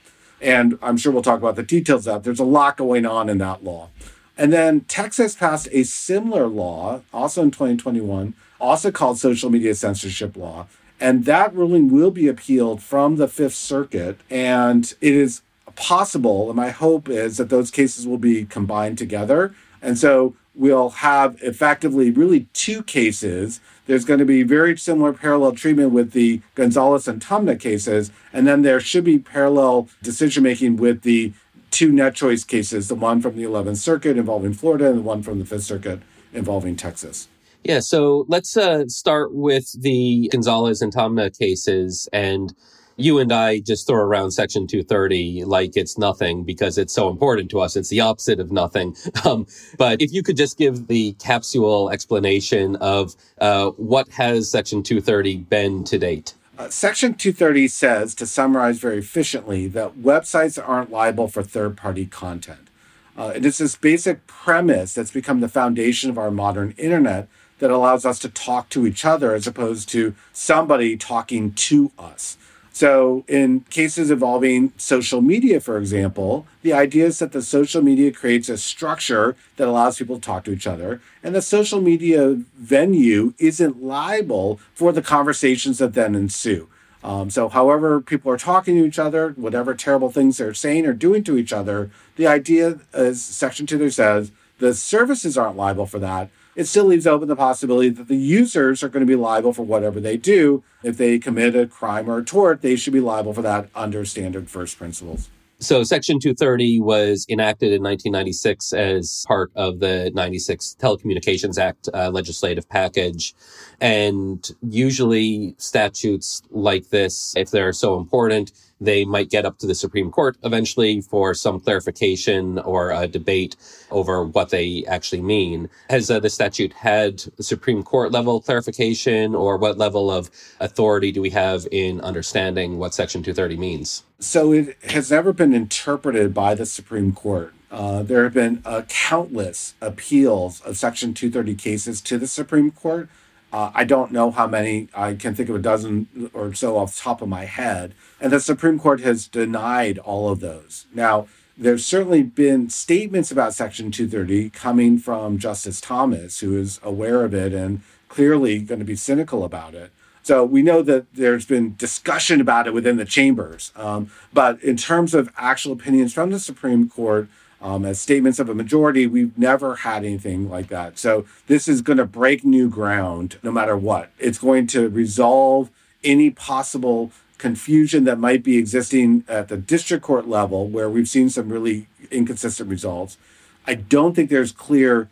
And 0.41 0.79
I'm 0.83 0.99
sure 0.99 1.13
we'll 1.13 1.23
talk 1.23 1.39
about 1.39 1.57
the 1.57 1.63
details 1.63 2.07
of 2.07 2.15
that. 2.15 2.25
There's 2.25 2.41
a 2.41 2.45
lot 2.45 2.77
going 2.77 3.07
on 3.07 3.31
in 3.31 3.39
that 3.39 3.65
law. 3.65 3.89
And 4.37 4.53
then 4.53 4.83
Texas 4.83 5.35
passed 5.35 5.69
a 5.73 5.83
similar 5.85 6.47
law, 6.47 7.01
also 7.13 7.43
in 7.43 7.51
2021, 7.51 8.35
also 8.61 8.91
called 8.91 9.19
Social 9.19 9.49
Media 9.49 9.75
Censorship 9.75 10.37
Law. 10.37 10.67
And 11.01 11.25
that 11.25 11.55
ruling 11.55 11.91
will 11.91 12.11
be 12.11 12.29
appealed 12.29 12.83
from 12.83 13.17
the 13.17 13.29
Fifth 13.29 13.55
Circuit. 13.55 14.21
And 14.29 14.95
it 15.01 15.15
is 15.15 15.41
possible, 15.77 16.49
and 16.49 16.57
my 16.57 16.71
hope 16.71 17.09
is 17.09 17.37
that 17.37 17.51
those 17.51 17.71
cases 17.71 18.07
will 18.07 18.19
be 18.19 18.45
combined 18.45 18.99
together. 18.99 19.55
And 19.83 19.97
so 19.99 20.35
we'll 20.55 20.91
have 20.91 21.41
effectively 21.43 22.11
really 22.11 22.49
two 22.53 22.83
cases. 22.83 23.61
There's 23.87 24.05
going 24.05 24.19
to 24.19 24.25
be 24.25 24.43
very 24.43 24.77
similar 24.77 25.13
parallel 25.13 25.53
treatment 25.53 25.93
with 25.93 26.13
the 26.13 26.41
Gonzalez 26.55 27.07
and 27.07 27.23
Taamneh 27.23 27.61
cases, 27.61 28.11
and 28.33 28.47
then 28.47 28.63
there 28.63 28.81
should 28.81 29.05
be 29.05 29.19
parallel 29.19 29.89
decision 30.03 30.43
making 30.43 30.79
with 30.79 31.03
the 31.03 31.33
two 31.71 31.93
NetChoice 31.93 32.47
cases, 32.47 32.89
the 32.89 32.95
one 32.95 33.21
from 33.21 33.37
the 33.37 33.43
11th 33.43 33.77
Circuit 33.77 34.17
involving 34.17 34.55
Florida 34.55 34.89
and 34.89 34.99
the 34.99 35.03
one 35.03 35.23
from 35.23 35.39
the 35.39 35.45
5th 35.45 35.63
Circuit 35.63 36.01
involving 36.33 36.75
Texas. 36.75 37.29
Yeah, 37.65 37.81
so 37.81 38.25
let's 38.29 38.57
uh, 38.57 38.87
start 38.87 39.35
with 39.35 39.73
the 39.81 40.29
Gonzalez 40.33 40.83
and 40.83 40.95
Taamneh 40.95 41.37
cases 41.37 42.09
and 42.13 42.55
you 42.97 43.19
and 43.19 43.33
I 43.33 43.61
just 43.61 43.87
throw 43.87 44.03
around 44.03 44.31
Section 44.31 44.67
230 44.67 45.45
like 45.45 45.77
it's 45.77 45.99
nothing 45.99 46.45
because 46.45 46.79
it's 46.79 46.93
so 46.93 47.09
important 47.09 47.51
to 47.51 47.61
us. 47.61 47.77
It's 47.77 47.89
the 47.89 48.01
opposite 48.01 48.41
of 48.41 48.53
nothing. 48.53 48.97
Um, 49.25 49.47
but 49.77 50.01
if 50.01 50.13
you 50.13 50.23
could 50.23 50.37
just 50.37 50.57
give 50.57 50.87
the 50.87 51.15
capsule 51.15 51.91
explanation 51.91 52.77
of 52.77 53.17
uh, 53.41 53.71
what 53.71 54.09
has 54.11 54.49
Section 54.49 54.85
230 54.85 55.39
been 55.39 55.83
to 55.85 55.99
date. 55.99 56.35
Uh, 56.57 56.69
Section 56.69 57.15
230 57.15 57.67
says, 57.67 58.15
to 58.15 58.27
summarize 58.27 58.79
very 58.79 58.99
efficiently, 58.99 59.67
that 59.69 59.97
websites 59.97 60.63
aren't 60.65 60.93
liable 60.93 61.27
for 61.27 61.43
third 61.43 61.77
party 61.77 62.07
content. 62.07 62.69
Uh, 63.17 63.33
it 63.35 63.45
is 63.45 63.59
this 63.59 63.75
basic 63.75 64.27
premise 64.29 64.95
that's 64.95 65.11
become 65.11 65.41
the 65.41 65.49
foundation 65.49 66.09
of 66.09 66.19
our 66.19 66.31
modern 66.31 66.73
internet 66.77 67.27
that 67.59 67.71
allows 67.71 68.07
us 68.07 68.19
to 68.21 68.29
talk 68.29 68.69
to 68.69 68.87
each 68.87 69.05
other 69.05 69.35
as 69.35 69.47
opposed 69.47 69.89
to 69.89 70.15
somebody 70.33 70.97
talking 70.97 71.53
to 71.53 71.91
us. 71.99 72.37
So, 72.77 73.25
in 73.27 73.61
cases 73.71 74.11
involving 74.11 74.71
social 74.77 75.23
media, 75.23 75.61
for 75.61 75.79
example, 75.79 76.47
the 76.61 76.75
idea 76.75 77.07
is 77.07 77.21
that 77.21 77.33
the 77.33 77.41
social 77.41 77.81
media 77.81 78.13
creates 78.13 78.51
a 78.51 78.59
structure 78.59 79.35
that 79.57 79.67
allows 79.67 79.97
people 79.97 80.17
to 80.17 80.21
talk 80.21 80.45
to 80.45 80.51
each 80.51 80.67
other, 80.67 81.01
and 81.23 81.35
the 81.35 81.41
social 81.41 81.81
media 81.81 82.35
venue 82.59 83.33
isn't 83.39 83.83
liable 83.83 84.61
for 84.75 84.93
the 84.93 85.01
conversations 85.01 85.79
that 85.79 85.95
then 85.95 86.15
ensue. 86.15 86.69
Um, 87.03 87.31
so, 87.31 87.49
however, 87.49 88.03
people 88.03 88.31
are 88.31 88.37
talking 88.37 88.77
to 88.77 88.85
each 88.85 88.99
other, 88.99 89.31
whatever 89.37 89.75
terrible 89.75 90.11
things 90.11 90.37
they're 90.37 90.53
saying 90.53 90.85
or 90.85 90.93
doing 90.93 91.25
to 91.25 91.39
each 91.39 91.55
other, 91.55 91.91
the 92.17 92.27
idea, 92.27 92.81
as 92.93 93.23
Section 93.23 93.65
2 93.65 93.79
there 93.79 93.91
says, 93.91 94.33
the 94.59 94.75
services 94.75 95.39
aren't 95.39 95.57
liable 95.57 95.87
for 95.87 96.01
that 96.01 96.29
it 96.57 96.65
still 96.67 96.87
leaves 96.87 97.07
open 97.07 97.29
the 97.29 97.37
possibility 97.37 97.91
that 97.91 98.09
the 98.09 98.17
users 98.17 98.83
are 98.83 98.89
going 98.89 99.03
to 99.03 99.07
be 99.07 99.15
liable 99.15 99.53
for 99.53 99.63
whatever 99.63 100.01
they 100.01 100.17
do. 100.17 100.65
If 100.83 100.97
they 100.97 101.19
commit 101.19 101.55
a 101.55 101.67
crime 101.67 102.11
or 102.11 102.19
a 102.19 102.25
tort, 102.25 102.63
they 102.63 102.77
should 102.77 102.95
be 102.95 103.01
liable 103.01 103.35
for 103.35 103.43
that 103.43 103.69
under 103.75 104.05
standard 104.05 104.51
first 104.51 104.79
principles. 104.79 105.29
So, 105.59 105.85
Section 105.85 106.19
230 106.21 106.81
was 106.81 107.25
enacted 107.31 107.69
in 107.73 107.83
1996 107.83 108.75
as 108.75 109.25
part 109.27 109.51
of 109.55 109.81
the 109.81 110.11
96 110.15 110.77
Telecommunications 110.79 111.59
Act 111.59 111.89
uh, 111.95 112.11
legislative 112.11 112.69
package. 112.69 113.35
And 113.81 114.47
usually, 114.61 115.55
statutes 115.57 116.43
like 116.51 116.91
this, 116.91 117.33
if 117.37 117.51
they're 117.51 117.73
so 117.73 117.97
important, 117.97 118.53
they 118.81 119.05
might 119.05 119.31
get 119.31 119.45
up 119.45 119.59
to 119.59 119.67
the 119.67 119.75
Supreme 119.75 120.11
Court 120.11 120.37
eventually 120.45 121.01
for 121.01 121.35
some 121.35 121.61
clarification 121.61 122.59
or 122.59 122.91
a 122.91 123.07
debate 123.07 123.57
over 123.91 124.25
what 124.25 124.51
they 124.51 124.85
actually 124.87 125.23
mean. 125.23 125.69
Has 125.91 126.11
uh, 126.11 126.21
the 126.21 126.31
statute 126.31 126.73
had 126.73 127.25
Supreme 127.41 127.83
Court 127.83 128.13
level 128.13 128.41
clarification 128.41 129.35
or 129.35 129.57
what 129.57 129.79
level 129.79 130.11
of 130.11 130.31
authority 130.61 131.13
do 131.13 131.23
we 131.23 131.31
have 131.31 131.67
in 131.71 132.01
understanding 132.01 132.79
what 132.79 132.95
Section 132.95 133.23
230 133.23 133.57
means? 133.57 134.03
So 134.19 134.53
it 134.53 134.77
has 134.85 135.11
never 135.11 135.33
been 135.33 135.55
interpreted 135.55 136.35
by 136.35 136.55
the 136.55 136.67
Supreme 136.67 137.13
Court. 137.13 137.53
Uh, 137.71 138.03
there 138.03 138.25
have 138.25 138.35
been 138.35 138.63
uh, 138.65 138.83
countless 138.89 139.75
appeals 139.81 140.61
of 140.63 140.77
Section 140.77 141.15
230 141.15 141.55
cases 141.55 142.01
to 142.03 142.17
the 142.17 142.27
Supreme 142.27 142.71
Court. 142.71 143.09
Uh, 143.53 143.71
I 143.75 143.85
don't 143.85 144.13
know 144.13 144.31
how 144.31 144.47
many. 144.47 144.89
I 144.95 145.15
can 145.15 145.35
think 145.35 145.49
of 145.49 145.57
a 145.57 145.61
dozen 145.61 146.31
or 146.35 146.53
so 146.55 146.77
off 146.77 146.95
the 146.95 147.01
top 147.01 147.23
of 147.23 147.29
my 147.29 147.45
head. 147.45 147.95
And 148.21 148.33
the 148.33 148.41
Supreme 148.41 148.79
Court 148.79 149.01
has 149.01 149.27
denied 149.27 149.99
all 149.99 150.29
of 150.29 150.41
those. 150.41 150.87
Now, 150.93 151.27
there's 151.57 151.87
certainly 151.87 152.23
been 152.23 152.69
statements 152.69 153.31
about 153.31 153.55
Section 153.55 153.91
230 153.91 154.51
coming 154.51 154.99
from 154.99 155.39
Justice 155.39 155.81
Thomas, 155.81 156.41
who 156.41 156.59
is 156.59 156.81
aware 156.83 157.25
of 157.25 157.33
it 157.33 157.55
and 157.55 157.81
clearly 158.09 158.59
going 158.59 158.79
to 158.79 158.85
be 158.85 158.97
cynical 158.97 159.43
about 159.43 159.75
it. 159.75 159.91
So 160.23 160.45
we 160.45 160.61
know 160.61 160.83
that 160.83 161.07
there's 161.15 161.47
been 161.47 161.77
discussion 161.77 162.41
about 162.41 162.67
it 162.67 162.75
within 162.75 162.97
the 162.97 163.05
chambers. 163.05 163.73
Um, 163.77 164.11
but 164.33 164.61
in 164.63 164.77
terms 164.77 165.15
of 165.15 165.33
actual 165.39 165.73
opinions 165.73 166.13
from 166.13 166.31
the 166.31 166.41
Supreme 166.41 166.89
Court, 166.89 167.29
um, 167.61 167.85
as 167.85 168.01
statements 168.01 168.39
of 168.39 168.49
a 168.49 168.55
majority, 168.55 169.07
we've 169.07 169.37
never 169.39 169.77
had 169.77 170.05
anything 170.05 170.49
like 170.51 170.69
that. 170.69 170.99
So 170.99 171.27
this 171.47 171.69
is 171.69 171.81
going 171.81 171.99
to 171.99 172.05
break 172.05 172.45
new 172.45 172.69
ground 172.69 173.39
no 173.43 173.51
matter 173.51 173.77
what. 173.77 174.11
It's 174.19 174.39
going 174.39 174.67
to 174.69 174.89
resolve 174.89 175.71
any 176.05 176.31
possible 176.31 177.13
confusion 177.39 178.05
that 178.05 178.19
might 178.19 178.43
be 178.43 178.57
existing 178.57 179.25
at 179.29 179.49
the 179.49 179.57
district 179.57 180.05
court 180.05 180.29
level, 180.29 180.69
where 180.69 180.89
we've 180.89 181.09
seen 181.09 181.29
some 181.29 181.49
really 181.49 181.87
inconsistent 182.11 182.69
results. 182.69 183.19
I 183.67 183.75
don't 183.75 184.15
think 184.15 184.31
there's 184.31 184.53
clear 184.53 185.09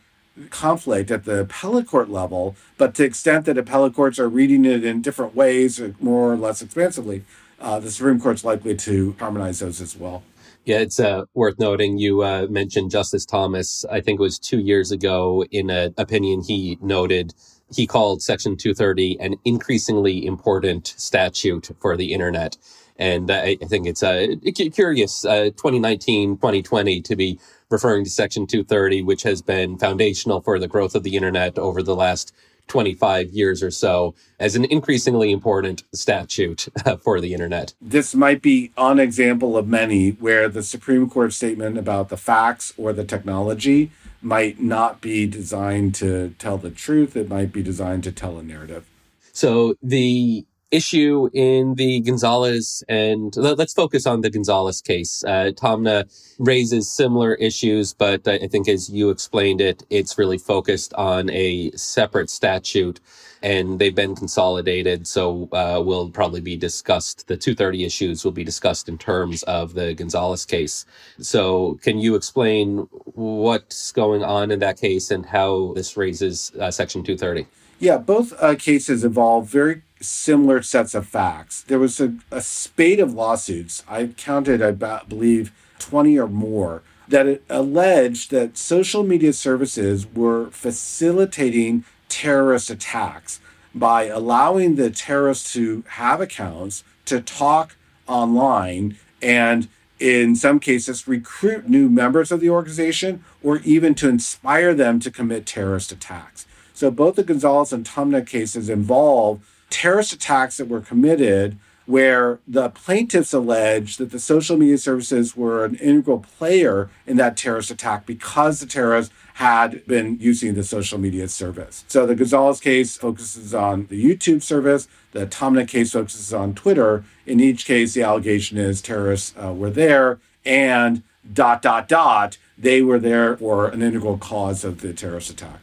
conflict 0.51 1.11
at 1.11 1.25
the 1.25 1.41
appellate 1.41 1.87
court 1.87 2.11
level, 2.11 2.57
but 2.77 2.95
to 2.95 3.03
the 3.03 3.07
extent 3.07 3.47
that 3.47 3.59
appellate 3.59 3.95
courts 3.95 4.19
are 4.19 4.29
reading 4.29 4.65
it 4.65 4.85
in 4.85 5.03
different 5.03 5.35
ways, 5.35 5.81
more 6.01 6.33
or 6.33 6.37
less 6.37 6.63
expansively, 6.63 7.25
uh, 7.61 7.79
the 7.81 7.91
Supreme 7.91 8.21
Court's 8.21 8.45
likely 8.45 8.75
to 8.77 9.17
harmonize 9.19 9.61
those 9.61 9.81
as 9.81 9.97
well. 9.97 10.23
Yeah, 10.65 10.79
it's 10.79 11.01
uh, 11.01 11.25
worth 11.35 11.59
noting. 11.59 11.99
You 11.99 12.23
uh, 12.23 12.47
mentioned 12.49 12.91
Justice 12.91 13.27
Thomas. 13.27 13.85
I 13.91 14.01
think 14.01 14.19
it 14.19 14.23
was 14.23 14.39
two 14.39 14.61
years 14.61 14.93
ago 14.93 15.45
in 15.51 15.69
an 15.71 15.95
opinion 15.99 16.43
he 16.43 16.79
noted 16.81 17.35
he 17.75 17.87
called 17.87 18.23
Section 18.23 18.57
230 18.57 19.19
an 19.21 19.35
increasingly 19.45 20.25
important 20.25 20.95
statute 20.97 21.71
for 21.81 21.97
the 21.97 22.13
internet. 22.13 22.57
And 22.97 23.31
I, 23.31 23.59
I 23.61 23.67
think 23.67 23.87
it's 23.87 24.03
uh, 24.03 24.29
curious, 24.73 25.25
uh, 25.25 25.47
2019, 25.47 26.37
2020, 26.37 27.01
to 27.03 27.17
be 27.17 27.41
referring 27.71 28.05
to 28.05 28.11
Section 28.11 28.47
230, 28.47 29.03
which 29.03 29.25
has 29.25 29.43
been 29.43 29.79
foundational 29.79 30.41
for 30.41 30.59
the 30.61 30.69
growth 30.69 30.95
of 30.95 31.03
the 31.03 31.17
internet 31.17 31.59
over 31.59 31.83
the 31.83 31.97
last 31.97 32.33
25 32.69 33.31
years 33.31 33.63
or 33.63 33.71
so 33.71 34.15
as 34.39 34.57
an 34.57 34.65
increasingly 34.65 35.31
important 35.31 35.83
statute 35.93 36.69
uh, 36.85 36.97
for 36.97 37.21
the 37.21 37.33
internet. 37.33 37.75
This 37.81 38.15
might 38.15 38.43
be 38.43 38.73
an 38.77 38.99
example 38.99 39.57
of 39.57 39.69
many 39.69 40.11
where 40.11 40.49
the 40.49 40.63
Supreme 40.63 41.09
Court 41.09 41.33
statement 41.33 41.79
about 41.79 42.09
the 42.09 42.17
facts 42.17 42.73
or 42.77 42.93
the 42.93 43.05
technology 43.05 43.91
might 44.23 44.61
not 44.61 45.01
be 45.01 45.27
designed 45.27 45.95
to 45.97 46.35
tell 46.39 46.57
the 46.57 46.71
truth. 46.71 47.17
It 47.17 47.29
might 47.29 47.53
be 47.53 47.63
designed 47.63 48.05
to 48.05 48.13
tell 48.13 48.39
a 48.39 48.43
narrative. 48.43 48.87
So 49.33 49.77
the 49.83 50.47
issue 50.75 51.29
in 51.33 51.75
the 51.77 52.01
Gonzalez 52.01 52.83
and 52.89 53.35
let's 53.37 53.73
focus 53.73 54.07
on 54.07 54.23
the 54.23 54.31
Gonzalez 54.31 54.81
case. 54.81 55.23
Uh, 55.25 55.53
Taamneh 55.55 56.05
raises 56.39 56.91
similar 56.91 57.35
issues, 57.35 57.95
but 57.95 58.27
I 58.27 58.49
think 58.49 58.69
as 58.69 58.91
you 58.91 59.11
explained 59.11 59.61
it, 59.61 59.85
it's 59.89 60.19
really 60.19 60.39
focused 60.39 60.93
on 60.95 61.31
a 61.31 61.71
separate 61.73 62.29
statute 62.29 63.01
and 63.41 63.79
they've 63.79 63.95
been 63.95 64.17
consolidated. 64.17 65.07
So 65.07 65.49
uh, 65.53 65.81
will 65.85 66.11
probably 66.11 66.41
be 66.41 66.57
discussed. 66.57 67.29
The 67.29 67.37
230 67.37 67.85
issues 67.85 68.25
will 68.25 68.33
be 68.33 68.43
discussed 68.43 68.89
in 68.89 68.99
terms 68.99 69.43
of 69.45 69.75
the 69.75 69.95
Gonzalez 69.95 70.45
case. 70.45 70.87
So 71.21 71.79
can 71.83 71.99
you 71.99 72.17
explain 72.17 72.89
what's 73.15 73.93
going 73.93 74.25
on 74.25 74.51
in 74.51 74.59
that 74.61 74.81
case 74.81 75.11
and 75.11 75.27
how 75.27 75.73
this 75.75 75.97
raises 75.97 76.51
uh, 76.59 76.71
Section 76.71 77.05
230? 77.05 77.47
Yeah, 77.85 77.99
both 77.99 78.33
uh, 78.43 78.55
cases 78.55 79.05
involve 79.05 79.47
very 79.47 79.83
similar 80.01 80.63
sets 80.63 80.95
of 80.95 81.07
facts. 81.07 81.61
There 81.61 81.79
was 81.79 82.01
a, 82.01 82.15
a 82.31 82.41
spate 82.41 82.99
of 82.99 83.13
lawsuits. 83.13 83.85
I 83.87 84.07
counted, 84.17 84.63
I 84.63 84.71
believe, 84.71 85.53
20 85.81 86.19
or 86.19 86.27
more 86.27 86.83
that 87.09 87.43
alleged 87.51 88.31
that 88.31 88.57
social 88.57 89.03
media 89.03 89.35
services 89.35 90.07
were 90.07 90.49
facilitating 90.51 91.85
terrorist 92.09 92.71
attacks 92.71 93.39
by 93.75 94.05
allowing 94.05 94.77
the 94.77 94.89
terrorists 94.89 95.53
to 95.53 95.85
have 95.89 96.23
accounts 96.23 96.85
to 97.05 97.21
talk 97.21 97.77
online 98.07 98.97
and 99.21 99.69
in 100.01 100.35
some 100.35 100.59
cases 100.59 101.07
recruit 101.07 101.69
new 101.69 101.91
members 101.91 102.33
of 102.33 102.41
the 102.41 102.49
organization 102.49 103.23
or 103.43 103.59
even 103.59 103.95
to 103.95 104.09
inspire 104.09 104.73
them 104.73 104.99
to 105.01 105.11
commit 105.11 105.45
terrorist 105.45 105.93
attacks. 105.93 106.47
So 106.85 106.91
both 106.91 107.17
the 107.17 107.23
Gonzalez 107.23 107.73
and 107.73 107.87
Taamneh 107.87 108.27
cases 108.27 108.69
involve 108.69 109.41
terrorist 109.71 110.13
attacks 110.13 110.59
that 110.59 110.69
were 110.69 110.83
committed 110.83 111.59
where 111.87 112.41
the 112.47 112.69
plaintiffs 112.69 113.33
allege 113.33 113.97
that 113.97 114.11
the 114.11 114.19
social 114.19 114.59
media 114.59 114.77
services 114.77 115.35
were 115.35 115.65
an 115.65 115.77
integral 115.77 116.19
player 116.19 116.91
in 117.07 117.17
that 117.17 117.39
terrorist 117.39 117.71
attack 117.71 118.05
because 118.05 118.61
the 118.61 118.67
terrorists 118.67 119.15
had 119.35 119.87
been 119.87 120.19
using 120.21 120.53
the 120.53 120.63
social 120.63 120.99
media 120.99 121.27
service. 121.27 121.87
So 121.89 122.05
the 122.05 122.15
Gonzalez 122.15 122.61
case 122.61 122.99
focuses 122.99 123.55
on 123.55 123.87
the 123.87 124.05
YouTube 124.05 124.43
service. 124.43 124.87
The 125.13 125.27
Taamneh 125.27 125.67
case 125.67 125.93
focuses 125.93 126.35
on 126.35 126.55
Twitter. 126.55 127.03
In 127.25 127.41
each 127.41 127.65
case, 127.65 127.95
the 127.95 128.03
allegation 128.03 128.59
is 128.59 128.83
terrorists 128.83 129.35
uh, 129.43 129.55
were 129.55 129.71
there 129.71 130.19
and 130.45 131.03
dot, 131.33 131.63
dot, 131.63 131.89
dot 131.89 132.39
they 132.57 132.83
were 132.83 132.99
there 132.99 133.37
for 133.37 133.69
an 133.69 133.83
integral 133.83 134.19
cause 134.19 134.65
of 134.65 134.81
the 134.81 134.93
terrorist 134.93 135.31
attack. 135.31 135.61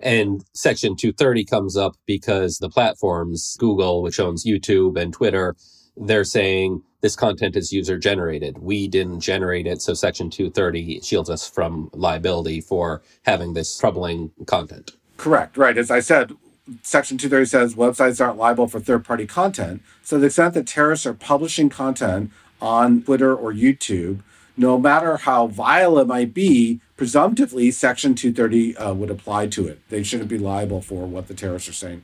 And 0.00 0.44
Section 0.52 0.96
230 0.96 1.44
comes 1.44 1.76
up 1.76 1.96
because 2.06 2.58
the 2.58 2.68
platforms, 2.68 3.56
Google, 3.58 4.02
which 4.02 4.18
owns 4.18 4.44
YouTube 4.44 5.00
and 5.00 5.12
Twitter, 5.12 5.54
they're 5.96 6.24
saying 6.24 6.82
this 7.00 7.16
content 7.16 7.56
is 7.56 7.72
user 7.72 7.98
generated. 7.98 8.58
We 8.58 8.88
didn't 8.88 9.20
generate 9.20 9.66
it. 9.66 9.82
So 9.82 9.94
Section 9.94 10.30
230 10.30 11.00
shields 11.00 11.30
us 11.30 11.48
from 11.48 11.90
liability 11.92 12.60
for 12.60 13.02
having 13.24 13.54
this 13.54 13.78
troubling 13.78 14.30
content. 14.46 14.92
Correct. 15.16 15.56
Right. 15.56 15.76
As 15.76 15.90
I 15.90 16.00
said, 16.00 16.32
Section 16.82 17.18
230 17.18 17.46
says 17.46 17.74
websites 17.74 18.24
aren't 18.24 18.38
liable 18.38 18.66
for 18.66 18.80
third 18.80 19.04
party 19.04 19.26
content. 19.26 19.82
So 20.02 20.18
the 20.18 20.26
extent 20.26 20.54
that 20.54 20.66
terrorists 20.66 21.06
are 21.06 21.14
publishing 21.14 21.68
content 21.68 22.32
on 22.60 23.02
Twitter 23.02 23.34
or 23.34 23.52
YouTube, 23.52 24.20
no 24.56 24.78
matter 24.78 25.16
how 25.16 25.46
vile 25.46 25.98
it 25.98 26.06
might 26.06 26.34
be, 26.34 26.80
presumptively 26.96 27.70
Section 27.70 28.14
230 28.14 28.76
uh, 28.76 28.94
would 28.94 29.10
apply 29.10 29.48
to 29.48 29.66
it. 29.66 29.80
They 29.88 30.02
shouldn't 30.02 30.28
be 30.28 30.38
liable 30.38 30.80
for 30.80 31.06
what 31.06 31.28
the 31.28 31.34
terrorists 31.34 31.68
are 31.68 31.72
saying. 31.72 32.02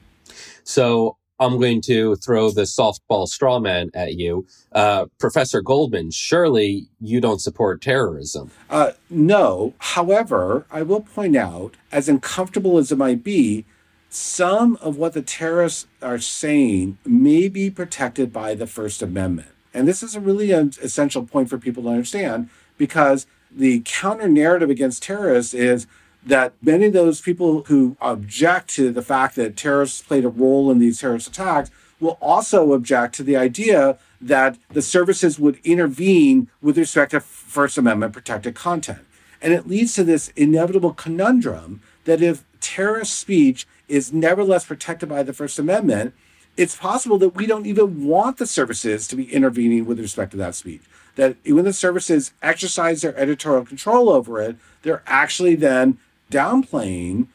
So 0.64 1.16
I'm 1.40 1.58
going 1.58 1.80
to 1.82 2.16
throw 2.16 2.50
the 2.50 2.62
softball 2.62 3.26
straw 3.28 3.60
man 3.60 3.90
at 3.94 4.14
you. 4.14 4.46
Uh, 4.72 5.06
Professor 5.18 5.62
Goldman, 5.62 6.10
surely 6.10 6.88
you 7.00 7.20
don't 7.20 7.40
support 7.40 7.80
terrorism. 7.80 8.50
Uh, 8.68 8.92
no. 9.08 9.74
However, 9.78 10.66
I 10.70 10.82
will 10.82 11.02
point 11.02 11.36
out, 11.36 11.76
as 11.92 12.08
uncomfortable 12.08 12.78
as 12.78 12.90
it 12.90 12.98
might 12.98 13.22
be, 13.22 13.64
some 14.10 14.76
of 14.76 14.96
what 14.96 15.12
the 15.12 15.22
terrorists 15.22 15.86
are 16.02 16.18
saying 16.18 16.98
may 17.04 17.48
be 17.48 17.70
protected 17.70 18.32
by 18.32 18.54
the 18.54 18.66
First 18.66 19.02
Amendment. 19.02 19.48
And 19.74 19.86
this 19.86 20.02
is 20.02 20.14
a 20.14 20.20
really 20.20 20.50
essential 20.50 21.24
point 21.24 21.48
for 21.48 21.58
people 21.58 21.82
to 21.84 21.90
understand 21.90 22.48
because 22.76 23.26
the 23.50 23.82
counter 23.84 24.28
narrative 24.28 24.70
against 24.70 25.02
terrorists 25.02 25.54
is 25.54 25.86
that 26.24 26.52
many 26.60 26.86
of 26.86 26.92
those 26.92 27.20
people 27.20 27.64
who 27.64 27.96
object 28.00 28.68
to 28.70 28.90
the 28.90 29.02
fact 29.02 29.36
that 29.36 29.56
terrorists 29.56 30.02
played 30.02 30.24
a 30.24 30.28
role 30.28 30.70
in 30.70 30.78
these 30.78 31.00
terrorist 31.00 31.28
attacks 31.28 31.70
will 32.00 32.18
also 32.20 32.72
object 32.72 33.14
to 33.16 33.22
the 33.22 33.36
idea 33.36 33.98
that 34.20 34.58
the 34.70 34.82
services 34.82 35.38
would 35.38 35.58
intervene 35.64 36.48
with 36.60 36.78
respect 36.78 37.12
to 37.12 37.20
First 37.20 37.78
Amendment 37.78 38.12
protected 38.12 38.54
content. 38.54 39.00
And 39.40 39.52
it 39.52 39.68
leads 39.68 39.94
to 39.94 40.04
this 40.04 40.28
inevitable 40.36 40.92
conundrum 40.92 41.80
that 42.04 42.22
if 42.22 42.44
terrorist 42.60 43.18
speech 43.18 43.66
is 43.86 44.12
nevertheless 44.12 44.64
protected 44.64 45.08
by 45.08 45.22
the 45.22 45.32
First 45.32 45.58
Amendment, 45.58 46.14
it's 46.58 46.76
possible 46.76 47.18
that 47.18 47.36
we 47.36 47.46
don't 47.46 47.66
even 47.66 48.04
want 48.04 48.36
the 48.38 48.46
services 48.46 49.06
to 49.06 49.16
be 49.16 49.32
intervening 49.32 49.86
with 49.86 50.00
respect 50.00 50.32
to 50.32 50.36
that 50.38 50.56
speech. 50.56 50.82
That 51.14 51.36
when 51.46 51.64
the 51.64 51.72
services 51.72 52.32
exercise 52.42 53.00
their 53.00 53.16
editorial 53.16 53.64
control 53.64 54.10
over 54.10 54.42
it, 54.42 54.56
they're 54.82 55.04
actually 55.06 55.54
then 55.54 55.98
downplaying 56.32 57.28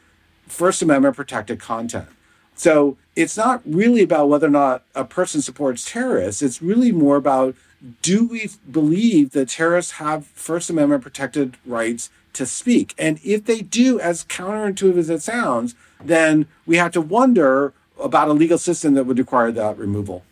First 0.46 0.82
Amendment 0.82 1.16
protected 1.16 1.58
content. 1.58 2.08
So 2.54 2.98
it's 3.16 3.36
not 3.36 3.62
really 3.64 4.02
about 4.02 4.28
whether 4.28 4.46
or 4.46 4.50
not 4.50 4.84
a 4.94 5.04
person 5.04 5.40
supports 5.40 5.90
terrorists. 5.90 6.42
It's 6.42 6.60
really 6.60 6.92
more 6.92 7.16
about 7.16 7.56
do 8.02 8.26
we 8.26 8.50
believe 8.70 9.30
that 9.30 9.48
terrorists 9.48 9.92
have 9.92 10.26
First 10.26 10.68
Amendment 10.68 11.02
protected 11.02 11.56
rights 11.64 12.10
to 12.34 12.44
speak? 12.44 12.94
And 12.98 13.18
if 13.24 13.46
they 13.46 13.62
do, 13.62 13.98
as 13.98 14.24
counterintuitive 14.24 14.98
as 14.98 15.10
it 15.10 15.22
sounds, 15.22 15.74
then 16.02 16.46
we 16.66 16.76
have 16.76 16.92
to 16.92 17.00
wonder 17.00 17.72
about 18.04 18.28
a 18.28 18.32
legal 18.32 18.58
system 18.58 18.94
that 18.94 19.04
would 19.04 19.18
require 19.18 19.50
that 19.52 19.78
removal. 19.78 20.22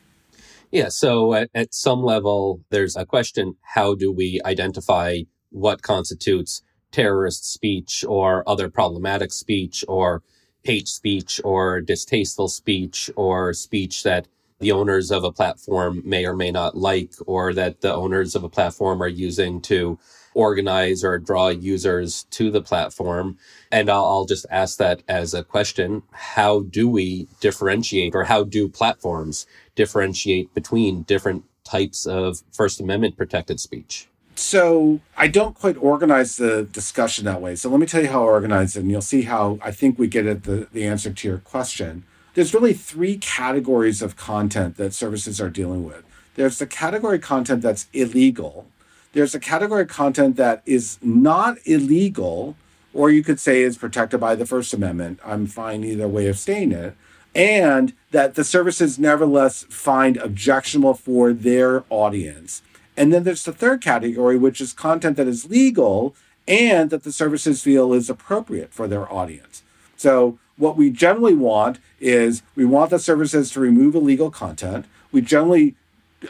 Yeah. 0.71 0.89
So 0.89 1.35
at, 1.35 1.51
at 1.55 1.75
some 1.75 2.03
level, 2.03 2.61
there's 2.71 2.97
a 2.97 3.05
question 3.05 3.57
how 3.63 3.95
do 3.95 4.13
we 4.13 4.41
identify 4.45 5.21
what 5.51 5.83
constitutes 5.83 6.63
terrorist 6.93 7.51
speech 7.51 8.05
or 8.07 8.49
other 8.49 8.69
problematic 8.69 9.33
speech 9.33 9.85
or 9.89 10.23
hate 10.63 10.89
speech 10.89 11.41
or 11.45 11.81
distasteful 11.81 12.49
speech 12.49 13.11
or 13.17 13.53
speech 13.53 14.03
that 14.05 14.29
the 14.61 14.73
owners 14.73 15.11
of 15.11 15.25
a 15.25 15.33
platform 15.33 16.01
may 16.05 16.25
or 16.25 16.37
may 16.37 16.53
not 16.53 16.77
like, 16.77 17.13
or 17.27 17.53
that 17.53 17.81
the 17.81 17.93
owners 17.93 18.37
of 18.37 18.45
a 18.45 18.49
platform 18.49 19.03
are 19.03 19.09
using 19.09 19.61
to 19.61 19.99
organize 20.35 21.05
or 21.05 21.19
draw 21.19 21.49
users 21.49 22.25
to 22.31 22.51
the 22.51 22.63
platform. 22.63 23.39
And 23.71 23.91
I'll, 23.91 24.05
I'll, 24.05 24.25
just 24.25 24.47
ask 24.51 24.79
that 24.79 25.03
as 25.09 25.35
a 25.35 25.43
question. 25.43 26.03
How 26.13 26.61
do 26.61 26.89
we 26.89 27.29
differentiate 27.41 28.15
or 28.15 28.25
how 28.25 28.45
do 28.45 28.69
platforms 28.69 29.47
differentiate 29.75 30.55
between 30.55 31.03
different 31.03 31.45
types 31.65 32.07
of 32.07 32.43
First 32.53 32.81
Amendment 32.81 33.17
protected 33.17 33.61
speech? 33.61 34.09
So 34.35 35.01
I 35.17 35.29
don't 35.29 35.55
quite 35.55 35.77
organize 35.77 36.37
the 36.37 36.65
discussion 36.65 37.25
that 37.27 37.41
way. 37.41 37.55
So 37.55 37.69
let 37.69 37.81
me 37.81 37.87
tell 37.87 38.03
you 38.03 38.09
how 38.09 38.23
I 38.23 38.27
organize 38.27 38.77
it, 38.77 38.81
and 38.81 38.91
you'll 38.91 39.03
see 39.03 39.23
how 39.23 39.59
I 39.63 39.71
think 39.71 39.99
we 39.99 40.09
get 40.09 40.27
at 40.27 40.45
the, 40.45 40.69
the 40.73 40.85
answer 40.85 41.13
to 41.13 41.29
your 41.29 41.39
question. 41.39 42.05
There's 42.35 42.55
really 42.55 42.73
three 42.73 43.19
categories 43.19 44.01
of 44.01 44.17
content 44.17 44.79
that 44.79 44.95
services 44.95 45.41
are 45.41 45.51
dealing 45.51 45.85
with. 45.85 46.03
There's 46.35 46.59
the 46.59 46.67
category 46.67 47.19
content 47.19 47.61
that's 47.61 47.89
illegal. 47.93 48.67
There's 49.13 49.35
a 49.35 49.41
category 49.41 49.83
of 49.83 49.89
content 49.89 50.37
that 50.37 50.63
is 50.65 50.99
not 51.03 51.59
illegal, 51.67 52.57
or 52.95 53.11
you 53.11 53.23
could 53.23 53.39
say 53.39 53.63
is 53.63 53.77
protected 53.77 54.21
by 54.21 54.35
the 54.35 54.47
First 54.47 54.73
Amendment. 54.73 55.21
I'm 55.25 55.47
fine 55.47 55.85
either 55.85 56.09
way 56.09 56.29
of 56.29 56.39
saying 56.39 56.73
it. 56.73 56.97
And 57.35 57.95
that 58.11 58.35
the 58.35 58.45
services 58.45 58.99
nevertheless 58.99 59.65
find 59.71 60.17
objectionable 60.19 60.95
for 60.95 61.33
their 61.33 61.85
audience. 61.89 62.63
And 62.97 63.13
then 63.13 63.25
there's 63.25 63.45
the 63.45 63.53
third 63.53 63.81
category, 63.81 64.37
which 64.37 64.61
is 64.61 64.73
content 64.73 65.17
that 65.17 65.27
is 65.27 65.49
legal 65.49 66.15
and 66.47 66.91
that 66.91 67.05
the 67.05 67.13
services 67.13 67.63
feel 67.63 67.93
is 67.93 68.11
appropriate 68.11 68.73
for 68.73 68.89
their 68.89 69.11
audience. 69.11 69.63
So, 69.97 70.39
what 70.57 70.77
we 70.77 70.91
generally 70.91 71.35
want 71.35 71.79
is 72.01 72.43
we 72.55 72.65
want 72.65 72.91
the 72.91 72.99
services 72.99 73.51
to 73.53 73.61
remove 73.61 73.95
illegal 73.95 74.31
content. 74.31 74.85
We 75.11 75.23
generally 75.23 75.75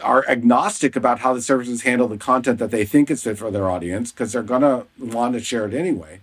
are 0.01 0.27
agnostic 0.27 0.95
about 0.95 1.19
how 1.19 1.33
the 1.33 1.41
services 1.41 1.81
handle 1.81 2.07
the 2.07 2.17
content 2.17 2.59
that 2.59 2.71
they 2.71 2.85
think 2.85 3.11
is 3.11 3.23
fit 3.23 3.37
for 3.37 3.51
their 3.51 3.69
audience 3.69 4.11
because 4.11 4.33
they're 4.33 4.43
going 4.43 4.61
to 4.61 4.85
want 4.99 5.33
to 5.33 5.39
share 5.39 5.65
it 5.65 5.73
anyway. 5.73 6.19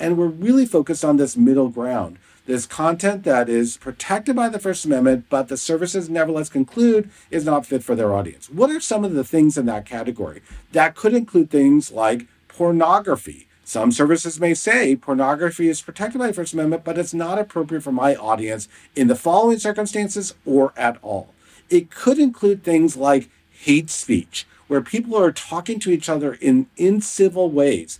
And 0.00 0.16
we're 0.16 0.26
really 0.26 0.66
focused 0.66 1.04
on 1.04 1.16
this 1.16 1.36
middle 1.36 1.68
ground 1.68 2.18
this 2.46 2.66
content 2.66 3.22
that 3.24 3.48
is 3.48 3.76
protected 3.76 4.34
by 4.34 4.48
the 4.48 4.58
First 4.58 4.84
Amendment, 4.84 5.26
but 5.28 5.48
the 5.48 5.56
services 5.56 6.08
nevertheless 6.08 6.48
conclude 6.48 7.08
is 7.30 7.44
not 7.44 7.66
fit 7.66 7.84
for 7.84 7.94
their 7.94 8.12
audience. 8.12 8.50
What 8.50 8.70
are 8.70 8.80
some 8.80 9.04
of 9.04 9.14
the 9.14 9.24
things 9.24 9.56
in 9.56 9.66
that 9.66 9.86
category? 9.86 10.42
That 10.72 10.96
could 10.96 11.14
include 11.14 11.50
things 11.50 11.92
like 11.92 12.26
pornography. 12.48 13.46
Some 13.64 13.92
services 13.92 14.40
may 14.40 14.54
say 14.54 14.96
pornography 14.96 15.68
is 15.68 15.80
protected 15.80 16.18
by 16.18 16.26
the 16.26 16.32
First 16.32 16.52
Amendment, 16.52 16.84
but 16.84 16.98
it's 16.98 17.14
not 17.14 17.38
appropriate 17.38 17.82
for 17.82 17.92
my 17.92 18.16
audience 18.16 18.68
in 18.96 19.06
the 19.06 19.14
following 19.14 19.58
circumstances 19.58 20.34
or 20.44 20.72
at 20.76 20.98
all. 21.00 21.32
It 21.72 21.90
could 21.90 22.18
include 22.18 22.62
things 22.62 22.98
like 22.98 23.30
hate 23.50 23.88
speech, 23.88 24.46
where 24.68 24.82
people 24.82 25.16
are 25.16 25.32
talking 25.32 25.80
to 25.80 25.90
each 25.90 26.06
other 26.06 26.34
in 26.34 26.66
incivil 26.76 27.50
ways. 27.50 27.98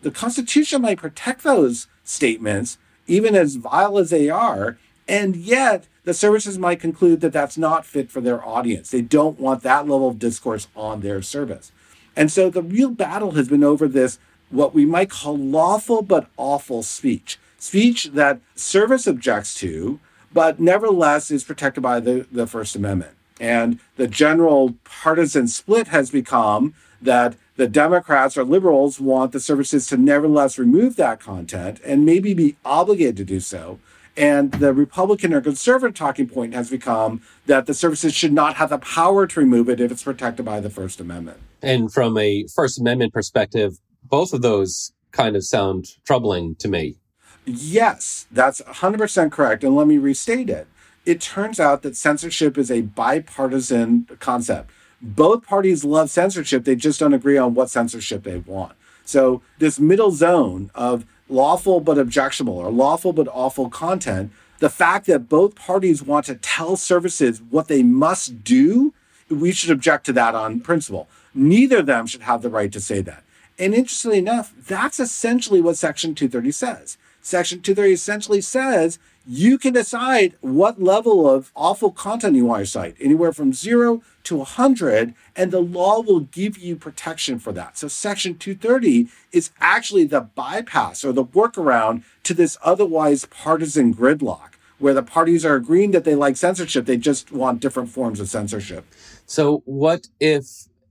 The 0.00 0.10
Constitution 0.10 0.80
might 0.80 0.98
protect 0.98 1.42
those 1.42 1.86
statements, 2.02 2.78
even 3.06 3.34
as 3.36 3.56
vile 3.56 3.98
as 3.98 4.08
they 4.08 4.30
are. 4.30 4.78
And 5.06 5.36
yet, 5.36 5.86
the 6.04 6.14
services 6.14 6.56
might 6.58 6.80
conclude 6.80 7.20
that 7.20 7.34
that's 7.34 7.58
not 7.58 7.84
fit 7.84 8.10
for 8.10 8.22
their 8.22 8.42
audience. 8.42 8.90
They 8.90 9.02
don't 9.02 9.38
want 9.38 9.62
that 9.64 9.86
level 9.86 10.08
of 10.08 10.18
discourse 10.18 10.68
on 10.74 11.02
their 11.02 11.20
service. 11.20 11.72
And 12.16 12.32
so 12.32 12.48
the 12.48 12.62
real 12.62 12.90
battle 12.90 13.32
has 13.32 13.48
been 13.48 13.64
over 13.64 13.86
this, 13.86 14.18
what 14.48 14.72
we 14.72 14.86
might 14.86 15.10
call 15.10 15.36
lawful 15.36 16.00
but 16.00 16.30
awful 16.38 16.82
speech. 16.82 17.38
Speech 17.58 18.12
that 18.14 18.40
service 18.54 19.06
objects 19.06 19.54
to, 19.56 20.00
but 20.32 20.60
nevertheless 20.60 21.30
is 21.30 21.44
protected 21.44 21.82
by 21.82 22.00
the, 22.00 22.26
the 22.30 22.46
First 22.46 22.76
Amendment. 22.76 23.12
And 23.40 23.80
the 23.96 24.06
general 24.06 24.74
partisan 24.84 25.48
split 25.48 25.88
has 25.88 26.10
become 26.10 26.74
that 27.00 27.36
the 27.56 27.66
Democrats 27.66 28.36
or 28.36 28.44
liberals 28.44 29.00
want 29.00 29.32
the 29.32 29.40
services 29.40 29.86
to 29.86 29.96
nevertheless 29.96 30.58
remove 30.58 30.96
that 30.96 31.20
content 31.20 31.80
and 31.84 32.04
maybe 32.04 32.34
be 32.34 32.56
obligated 32.64 33.16
to 33.18 33.24
do 33.24 33.40
so. 33.40 33.78
And 34.16 34.52
the 34.52 34.74
Republican 34.74 35.32
or 35.32 35.40
conservative 35.40 35.94
talking 35.94 36.28
point 36.28 36.52
has 36.52 36.68
become 36.68 37.22
that 37.46 37.66
the 37.66 37.74
services 37.74 38.14
should 38.14 38.32
not 38.32 38.56
have 38.56 38.70
the 38.70 38.78
power 38.78 39.26
to 39.26 39.40
remove 39.40 39.68
it 39.68 39.80
if 39.80 39.90
it's 39.90 40.02
protected 40.02 40.44
by 40.44 40.60
the 40.60 40.68
First 40.68 41.00
Amendment. 41.00 41.38
And 41.62 41.92
from 41.92 42.18
a 42.18 42.46
First 42.54 42.80
Amendment 42.80 43.14
perspective, 43.14 43.78
both 44.04 44.32
of 44.32 44.42
those 44.42 44.92
kind 45.12 45.36
of 45.36 45.44
sound 45.44 45.86
troubling 46.04 46.54
to 46.56 46.68
me. 46.68 46.96
Yes, 47.44 48.26
that's 48.30 48.60
100% 48.62 49.32
correct. 49.32 49.64
And 49.64 49.74
let 49.74 49.86
me 49.86 49.98
restate 49.98 50.50
it. 50.50 50.66
It 51.06 51.20
turns 51.20 51.58
out 51.58 51.82
that 51.82 51.96
censorship 51.96 52.58
is 52.58 52.70
a 52.70 52.82
bipartisan 52.82 54.06
concept 54.20 54.70
both 55.00 55.46
parties 55.46 55.84
love 55.84 56.10
censorship. 56.10 56.64
They 56.64 56.76
just 56.76 57.00
don't 57.00 57.14
agree 57.14 57.38
on 57.38 57.54
what 57.54 57.70
censorship 57.70 58.22
they 58.24 58.38
want. 58.38 58.72
So 59.04 59.42
this 59.58 59.80
middle 59.80 60.10
zone 60.10 60.70
of 60.74 61.06
lawful 61.28 61.80
but 61.80 61.98
objectionable 61.98 62.56
or 62.56 62.70
lawful 62.70 63.12
but 63.12 63.28
awful 63.28 63.70
content, 63.70 64.32
the 64.58 64.70
fact 64.70 65.06
that 65.06 65.28
both 65.28 65.54
parties 65.54 66.02
want 66.02 66.26
to 66.26 66.34
tell 66.34 66.76
services 66.76 67.40
what 67.40 67.68
they 67.68 67.82
must 67.82 68.44
do, 68.44 68.92
we 69.28 69.52
should 69.52 69.70
object 69.70 70.06
to 70.06 70.12
that 70.12 70.34
on 70.34 70.60
principle. 70.60 71.08
Neither 71.34 71.78
of 71.78 71.86
them 71.86 72.06
should 72.06 72.22
have 72.22 72.42
the 72.42 72.50
right 72.50 72.70
to 72.72 72.80
say 72.80 73.00
that. 73.02 73.24
And 73.58 73.74
interestingly 73.74 74.18
enough, 74.18 74.52
that's 74.56 75.00
essentially 75.00 75.60
what 75.60 75.76
Section 75.76 76.14
230 76.14 76.50
says. 76.50 76.98
Section 77.22 77.60
230 77.60 77.92
essentially 77.92 78.40
says 78.40 78.98
you 79.26 79.58
can 79.58 79.72
decide 79.72 80.34
what 80.40 80.82
level 80.82 81.28
of 81.28 81.52
awful 81.54 81.90
content 81.90 82.36
you 82.36 82.46
want 82.46 82.60
to 82.60 82.66
cite, 82.66 82.96
anywhere 83.00 83.32
from 83.32 83.52
zero 83.52 84.02
to 84.24 84.36
100, 84.36 85.14
and 85.36 85.50
the 85.50 85.60
law 85.60 86.00
will 86.00 86.20
give 86.20 86.56
you 86.58 86.74
protection 86.74 87.38
for 87.38 87.52
that. 87.52 87.76
So, 87.76 87.86
Section 87.88 88.38
230 88.38 89.08
is 89.32 89.50
actually 89.60 90.04
the 90.04 90.22
bypass 90.22 91.04
or 91.04 91.12
the 91.12 91.24
workaround 91.24 92.02
to 92.24 92.34
this 92.34 92.56
otherwise 92.62 93.26
partisan 93.26 93.94
gridlock, 93.94 94.54
where 94.78 94.94
the 94.94 95.02
parties 95.02 95.44
are 95.44 95.54
agreeing 95.54 95.90
that 95.90 96.04
they 96.04 96.14
like 96.14 96.36
censorship, 96.36 96.86
they 96.86 96.96
just 96.96 97.30
want 97.30 97.60
different 97.60 97.90
forms 97.90 98.20
of 98.20 98.28
censorship. 98.28 98.84
So, 99.26 99.62
what 99.66 100.08
if 100.18 100.46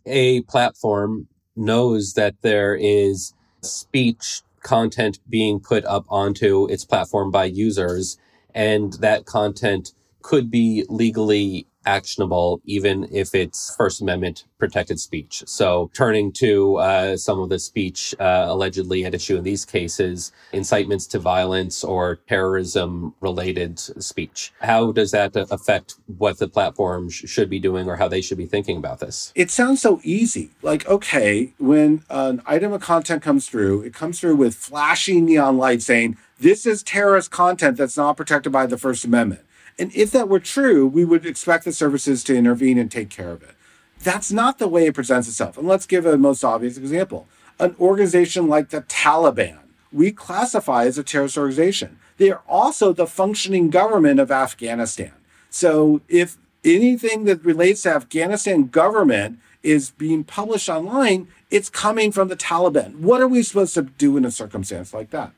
a 0.05 0.41
platform 0.43 1.27
knows 1.55 2.13
that 2.13 2.35
there 2.41 2.75
is 2.75 3.33
speech 3.61 4.43
content 4.61 5.19
being 5.29 5.59
put 5.59 5.85
up 5.85 6.05
onto 6.09 6.67
its 6.67 6.85
platform 6.85 7.31
by 7.31 7.45
users, 7.45 8.17
and 8.53 8.93
that 8.93 9.25
content 9.25 9.93
could 10.21 10.51
be 10.51 10.85
legally 10.89 11.67
actionable, 11.85 12.61
even 12.65 13.07
if 13.11 13.33
it's 13.33 13.75
First 13.75 14.01
Amendment 14.01 14.45
protected 14.57 14.99
speech. 14.99 15.43
So, 15.45 15.89
turning 15.93 16.31
to 16.33 16.75
uh, 16.77 17.17
some 17.17 17.39
of 17.39 17.49
the 17.49 17.59
speech 17.59 18.13
uh, 18.19 18.45
allegedly 18.49 19.05
at 19.05 19.15
issue 19.15 19.37
in 19.37 19.43
these 19.43 19.65
cases, 19.65 20.31
incitements 20.51 21.07
to 21.07 21.19
violence 21.19 21.83
or 21.83 22.17
terrorism 22.27 23.15
related 23.21 23.79
speech. 23.79 24.51
How 24.59 24.91
does 24.91 25.11
that 25.11 25.35
affect 25.35 25.95
what 26.17 26.37
the 26.37 26.47
platforms 26.47 27.13
should 27.13 27.49
be 27.49 27.59
doing 27.59 27.87
or 27.87 27.95
how 27.95 28.07
they 28.07 28.21
should 28.21 28.37
be 28.37 28.45
thinking 28.45 28.77
about 28.77 28.99
this? 28.99 29.31
It 29.35 29.49
sounds 29.49 29.81
so 29.81 30.01
easy. 30.03 30.51
Like, 30.61 30.87
okay, 30.87 31.53
when 31.57 32.03
an 32.09 32.41
item 32.45 32.73
of 32.73 32.81
content 32.81 33.23
comes 33.23 33.47
through, 33.47 33.81
it 33.81 33.93
comes 33.93 34.19
through 34.19 34.35
with 34.35 34.55
flashing 34.55 35.25
neon 35.25 35.57
lights 35.57 35.85
saying, 35.85 36.17
this 36.39 36.65
is 36.65 36.83
terrorist 36.83 37.31
content 37.31 37.77
that's 37.77 37.97
not 37.97 38.15
protected 38.15 38.51
by 38.51 38.65
the 38.65 38.77
First 38.77 39.03
Amendment. 39.03 39.41
And 39.79 39.95
if 39.95 40.11
that 40.11 40.27
were 40.27 40.41
true, 40.41 40.85
we 40.85 41.05
would 41.05 41.25
expect 41.25 41.63
the 41.63 41.71
services 41.71 42.23
to 42.25 42.35
intervene 42.35 42.77
and 42.77 42.91
take 42.91 43.09
care 43.09 43.31
of 43.31 43.41
it. 43.41 43.55
That's 44.03 44.31
not 44.31 44.59
the 44.59 44.67
way 44.67 44.85
it 44.85 44.93
presents 44.93 45.27
itself. 45.27 45.57
And 45.57 45.67
let's 45.67 45.85
give 45.85 46.05
a 46.05 46.17
most 46.17 46.43
obvious 46.43 46.77
example. 46.77 47.27
An 47.59 47.75
organization 47.79 48.47
like 48.47 48.69
the 48.69 48.81
Taliban, 48.81 49.59
we 49.91 50.11
classify 50.11 50.85
as 50.85 50.97
a 50.97 51.03
terrorist 51.03 51.37
organization. 51.37 51.97
They 52.17 52.29
are 52.29 52.41
also 52.47 52.93
the 52.93 53.07
functioning 53.07 53.69
government 53.69 54.19
of 54.19 54.31
Afghanistan. 54.31 55.13
So 55.49 56.01
if 56.09 56.37
anything 56.63 57.23
that 57.25 57.43
relates 57.43 57.83
to 57.83 57.93
Afghanistan 57.93 58.67
government 58.67 59.39
is 59.63 59.91
being 59.91 60.23
published 60.23 60.69
online, 60.69 61.27
it's 61.49 61.69
coming 61.69 62.11
from 62.11 62.27
the 62.27 62.35
Taliban. 62.35 62.99
What 62.99 63.21
are 63.21 63.27
we 63.27 63.43
supposed 63.43 63.73
to 63.75 63.83
do 63.83 64.17
in 64.17 64.25
a 64.25 64.31
circumstance 64.31 64.93
like 64.93 65.09
that? 65.11 65.31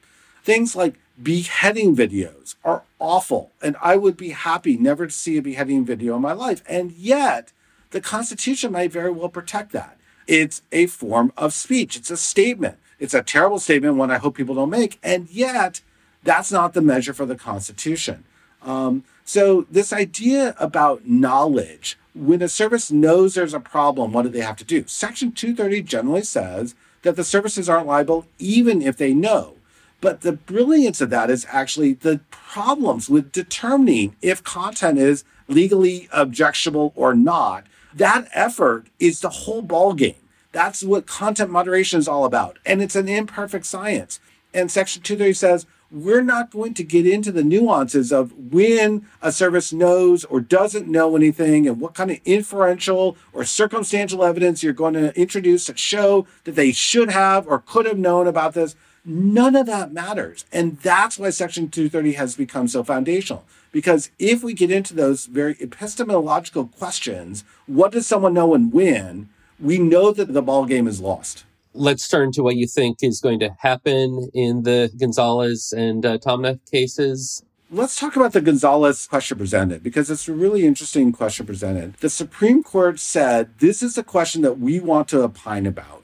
Things 0.44 0.76
like 0.76 0.96
beheading 1.22 1.96
videos 1.96 2.56
are 2.64 2.84
awful. 3.00 3.52
And 3.62 3.76
I 3.82 3.98
would 3.98 4.18
be 4.18 4.30
happy 4.30 4.78
never 4.78 5.08
to 5.08 5.14
see 5.14 5.38
a 5.38 5.42
beheading 5.42 5.86
video 5.86 6.16
in 6.16 6.22
my 6.22 6.34
life. 6.34 6.64
And 6.68 6.92
yet, 6.92 7.52
the 7.92 8.02
Constitution 8.02 8.72
might 8.72 8.92
very 8.92 9.12
well 9.12 9.30
protect 9.30 9.72
that. 9.74 9.98
It's 10.28 10.62
a 10.72 10.88
form 10.88 11.34
of 11.38 11.54
speech, 11.54 11.96
it's 11.96 12.12
a 12.12 12.18
statement. 12.18 12.78
It's 13.00 13.16
a 13.16 13.24
terrible 13.24 13.60
statement, 13.60 13.96
one 13.96 14.12
I 14.12 14.20
hope 14.20 14.38
people 14.38 14.54
don't 14.54 14.70
make. 14.70 15.00
And 15.02 15.28
yet, 15.30 15.82
that's 16.24 16.52
not 16.52 16.74
the 16.74 16.82
measure 16.82 17.14
for 17.14 17.26
the 17.26 17.36
Constitution. 17.36 18.24
Um, 18.62 19.04
so, 19.26 19.66
this 19.72 19.92
idea 19.92 20.56
about 20.60 21.08
knowledge, 21.08 21.98
when 22.14 22.44
a 22.44 22.48
service 22.48 22.92
knows 22.92 23.34
there's 23.34 23.56
a 23.56 23.60
problem, 23.60 24.14
what 24.14 24.22
do 24.24 24.30
they 24.30 24.42
have 24.42 24.58
to 24.58 24.64
do? 24.64 24.84
Section 24.86 25.32
230 25.32 25.82
generally 25.82 26.24
says 26.24 26.76
that 27.02 27.16
the 27.16 27.24
services 27.24 27.68
aren't 27.68 27.88
liable 27.88 28.28
even 28.38 28.84
if 28.84 28.98
they 28.98 29.16
know. 29.16 29.56
But 30.02 30.22
the 30.22 30.34
brilliance 30.34 31.00
of 31.00 31.12
that 31.12 31.30
is 31.30 31.46
actually 31.50 31.94
the 31.94 32.20
problems 32.32 33.10
with 33.10 33.32
determining 33.32 34.16
if 34.22 34.44
content 34.44 34.98
is 34.98 35.24
legally 35.48 36.10
objectionable 36.12 36.92
or 36.96 37.14
not. 37.14 37.66
That 37.94 38.28
effort 38.34 38.88
is 39.00 39.20
the 39.20 39.30
whole 39.30 39.64
ballgame. 39.64 40.16
That's 40.52 40.84
what 40.84 41.06
content 41.06 41.52
moderation 41.52 42.00
is 42.00 42.08
all 42.08 42.26
about. 42.26 42.58
And 42.66 42.82
it's 42.82 42.96
an 42.96 43.08
imperfect 43.08 43.66
science. 43.66 44.20
And 44.54 44.70
Section 44.70 45.02
230 45.02 45.34
says 45.34 45.66
we're 45.92 46.22
not 46.22 46.52
going 46.52 46.74
to 46.74 46.84
get 46.84 47.06
into 47.06 47.32
the 47.32 47.44
nuances 47.44 48.14
of 48.14 48.32
when 48.34 49.06
a 49.22 49.32
service 49.32 49.74
knows 49.74 50.24
or 50.24 50.40
doesn't 50.40 50.88
know 50.88 51.16
anything 51.18 51.68
and 51.68 51.82
what 51.82 51.94
kind 51.94 52.12
of 52.12 52.20
inferential 52.24 53.18
or 53.34 53.44
circumstantial 53.44 54.24
evidence 54.24 54.64
you're 54.64 54.72
going 54.72 54.94
to 54.94 55.14
introduce 55.20 55.66
to 55.66 55.76
show 55.76 56.26
that 56.46 56.56
they 56.56 56.72
should 56.72 57.12
have 57.12 57.46
or 57.46 57.60
could 57.60 57.86
have 57.86 57.98
known 57.98 58.26
about 58.26 58.54
this. 58.54 58.76
None 59.04 59.56
of 59.56 59.66
that 59.66 59.92
matters. 59.92 60.46
And 60.52 60.78
that's 60.80 61.18
why 61.18 61.32
Section 61.32 61.70
230 61.70 62.14
has 62.14 62.36
become 62.36 62.68
so 62.68 62.84
foundational. 62.84 63.46
Because 63.72 64.12
if 64.20 64.44
we 64.44 64.54
get 64.54 64.70
into 64.70 64.94
those 64.94 65.26
very 65.26 65.56
epistemological 65.60 66.68
questions, 66.68 67.44
what 67.66 67.92
does 67.92 68.06
someone 68.06 68.34
know 68.34 68.54
and 68.54 68.72
when? 68.72 69.30
We 69.60 69.80
know 69.80 70.12
that 70.12 70.34
the 70.34 70.42
ball 70.42 70.66
game 70.66 70.88
is 70.88 71.00
lost. 71.00 71.46
Let's 71.74 72.08
turn 72.08 72.32
to 72.34 72.44
what 72.44 72.58
you 72.58 72.68
think 72.68 72.98
is 73.02 73.22
going 73.22 73.40
to 73.40 73.56
happen 73.60 74.30
in 74.34 74.64
the 74.64 74.92
Gonzalez 74.98 75.74
and 75.76 76.06
uh, 76.06 76.18
Taamneh 76.18 76.60
cases. 76.70 77.44
Let's 77.72 77.98
talk 77.98 78.18
about 78.18 78.34
the 78.34 78.42
Gonzalez 78.42 79.08
question 79.08 79.38
presented 79.38 79.82
because 79.82 80.12
it's 80.12 80.28
a 80.28 80.34
really 80.34 80.66
interesting 80.66 81.14
question 81.14 81.46
presented. 81.46 81.94
The 81.96 82.10
Supreme 82.10 82.62
Court 82.62 83.00
said 83.00 83.58
this 83.60 83.82
is 83.82 83.98
a 83.98 84.04
question 84.04 84.42
that 84.42 84.60
we 84.60 84.82
want 84.82 85.08
to 85.10 85.24
opine 85.24 85.66
about. 85.66 86.04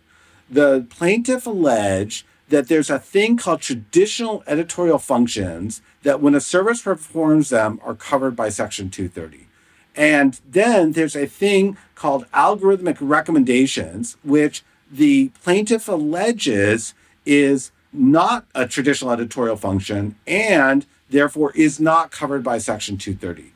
The 0.50 0.88
plaintiff 0.90 1.46
alleged 1.46 2.26
that 2.50 2.68
there's 2.68 2.90
a 2.90 3.00
thing 3.00 3.38
called 3.38 3.62
traditional 3.62 4.44
editorial 4.48 5.00
functions 5.00 5.82
that 6.04 6.22
when 6.22 6.36
a 6.36 6.42
service 6.42 6.82
performs 6.82 7.50
them 7.50 7.80
are 7.84 7.96
covered 7.96 8.36
by 8.36 8.50
section 8.50 8.90
230 8.90 9.48
and 9.96 10.40
then 10.48 10.92
there's 10.92 11.16
a 11.16 11.26
thing 11.26 11.78
called 11.96 12.30
algorithmic 12.32 12.98
recommendations 13.00 14.18
which 14.24 14.64
the 14.92 15.30
plaintiff 15.44 15.88
alleges 15.88 16.94
is 17.26 17.72
not 17.92 18.46
a 18.56 18.68
traditional 18.68 19.12
editorial 19.12 19.58
function 19.58 20.16
and 20.26 20.86
therefore 21.10 21.52
is 21.54 21.80
not 21.80 22.12
covered 22.12 22.44
by 22.44 22.58
section 22.58 22.98
230 22.98 23.54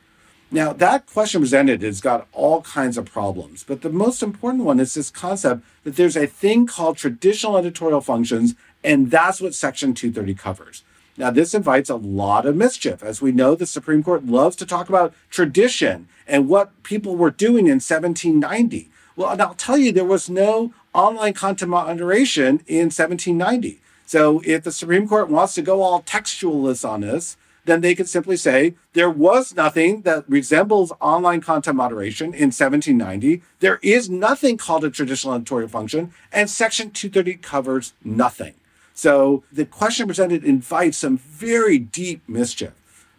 now, 0.54 0.74
that 0.74 1.06
question 1.06 1.40
presented 1.40 1.80
has 1.80 2.02
got 2.02 2.28
all 2.30 2.60
kinds 2.60 2.98
of 2.98 3.10
problems, 3.10 3.64
but 3.66 3.80
the 3.80 3.88
most 3.88 4.22
important 4.22 4.64
one 4.64 4.80
is 4.80 4.92
this 4.92 5.10
concept 5.10 5.64
that 5.84 5.96
there's 5.96 6.14
a 6.14 6.26
thing 6.26 6.66
called 6.66 6.98
traditional 6.98 7.56
editorial 7.56 8.02
functions, 8.02 8.54
and 8.84 9.10
that's 9.10 9.40
what 9.40 9.54
Section 9.54 9.94
230 9.94 10.34
covers. 10.34 10.84
Now, 11.16 11.30
this 11.30 11.54
invites 11.54 11.90
a 11.90 11.96
lot 11.96 12.46
of 12.46 12.56
mischief. 12.56 13.02
As 13.02 13.20
we 13.20 13.32
know, 13.32 13.54
the 13.54 13.66
Supreme 13.66 14.02
Court 14.02 14.24
loves 14.26 14.56
to 14.56 14.66
talk 14.66 14.88
about 14.88 15.12
tradition 15.30 16.08
and 16.26 16.48
what 16.48 16.82
people 16.82 17.16
were 17.16 17.30
doing 17.30 17.66
in 17.66 17.80
1790. 17.80 18.88
Well, 19.14 19.30
and 19.30 19.42
I'll 19.42 19.54
tell 19.54 19.76
you, 19.76 19.92
there 19.92 20.04
was 20.04 20.30
no 20.30 20.72
online 20.94 21.34
content 21.34 21.70
moderation 21.70 22.62
in 22.66 22.86
1790. 22.86 23.80
So 24.06 24.42
if 24.44 24.64
the 24.64 24.72
Supreme 24.72 25.06
Court 25.06 25.28
wants 25.28 25.54
to 25.54 25.62
go 25.62 25.82
all 25.82 26.02
textualist 26.02 26.88
on 26.88 27.02
this, 27.02 27.36
then 27.64 27.80
they 27.80 27.94
could 27.94 28.08
simply 28.08 28.36
say 28.36 28.74
there 28.92 29.10
was 29.10 29.54
nothing 29.54 30.02
that 30.02 30.28
resembles 30.28 30.92
online 31.00 31.40
content 31.40 31.76
moderation 31.76 32.26
in 32.26 32.50
1790. 32.50 33.42
There 33.60 33.78
is 33.82 34.10
nothing 34.10 34.56
called 34.56 34.84
a 34.84 34.90
traditional 34.90 35.34
editorial 35.34 35.68
function, 35.68 36.12
and 36.32 36.50
Section 36.50 36.90
230 36.90 37.34
covers 37.34 37.92
nothing. 38.02 38.54
So 38.94 39.44
the 39.50 39.64
question 39.64 40.06
presented 40.06 40.44
invites 40.44 40.98
some 40.98 41.18
very 41.18 41.78
deep 41.78 42.22
mischief. 42.28 42.72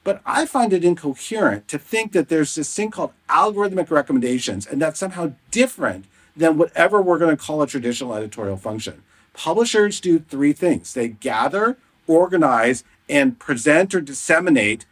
But 0.03 0.21
I 0.25 0.45
find 0.45 0.73
it 0.73 0.83
incoherent 0.83 1.67
to 1.69 1.79
think 1.79 2.11
that 2.11 2.27
there's 2.27 2.55
this 2.55 2.73
thing 2.75 2.91
called 2.91 3.13
algorithmic 3.29 3.89
recommendations, 3.89 4.67
and 4.67 4.81
that's 4.81 4.99
somehow 4.99 5.33
different 5.49 6.05
than 6.35 6.57
whatever 6.57 7.01
we're 7.01 7.19
going 7.19 7.35
to 7.35 7.41
call 7.41 7.61
a 7.61 7.67
traditional 7.67 8.13
editorial 8.13 8.57
function. 8.57 9.01
Publishers 9.33 9.99
do 10.01 10.19
three 10.19 10.53
things 10.53 10.93
they 10.93 11.07
gather, 11.07 11.77
organize, 12.05 12.83
and 13.07 13.39
present 13.39 13.95
or 13.95 14.01
disseminate 14.01 14.85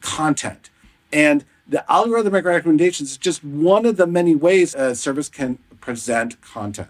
content. 0.00 0.70
And 1.12 1.44
the 1.66 1.84
algorithmic 1.88 2.44
recommendations 2.44 3.12
is 3.12 3.16
just 3.16 3.42
one 3.42 3.86
of 3.86 3.96
the 3.96 4.06
many 4.06 4.34
ways 4.34 4.74
a 4.74 4.94
service 4.94 5.28
can 5.28 5.58
present 5.80 6.40
content. 6.40 6.88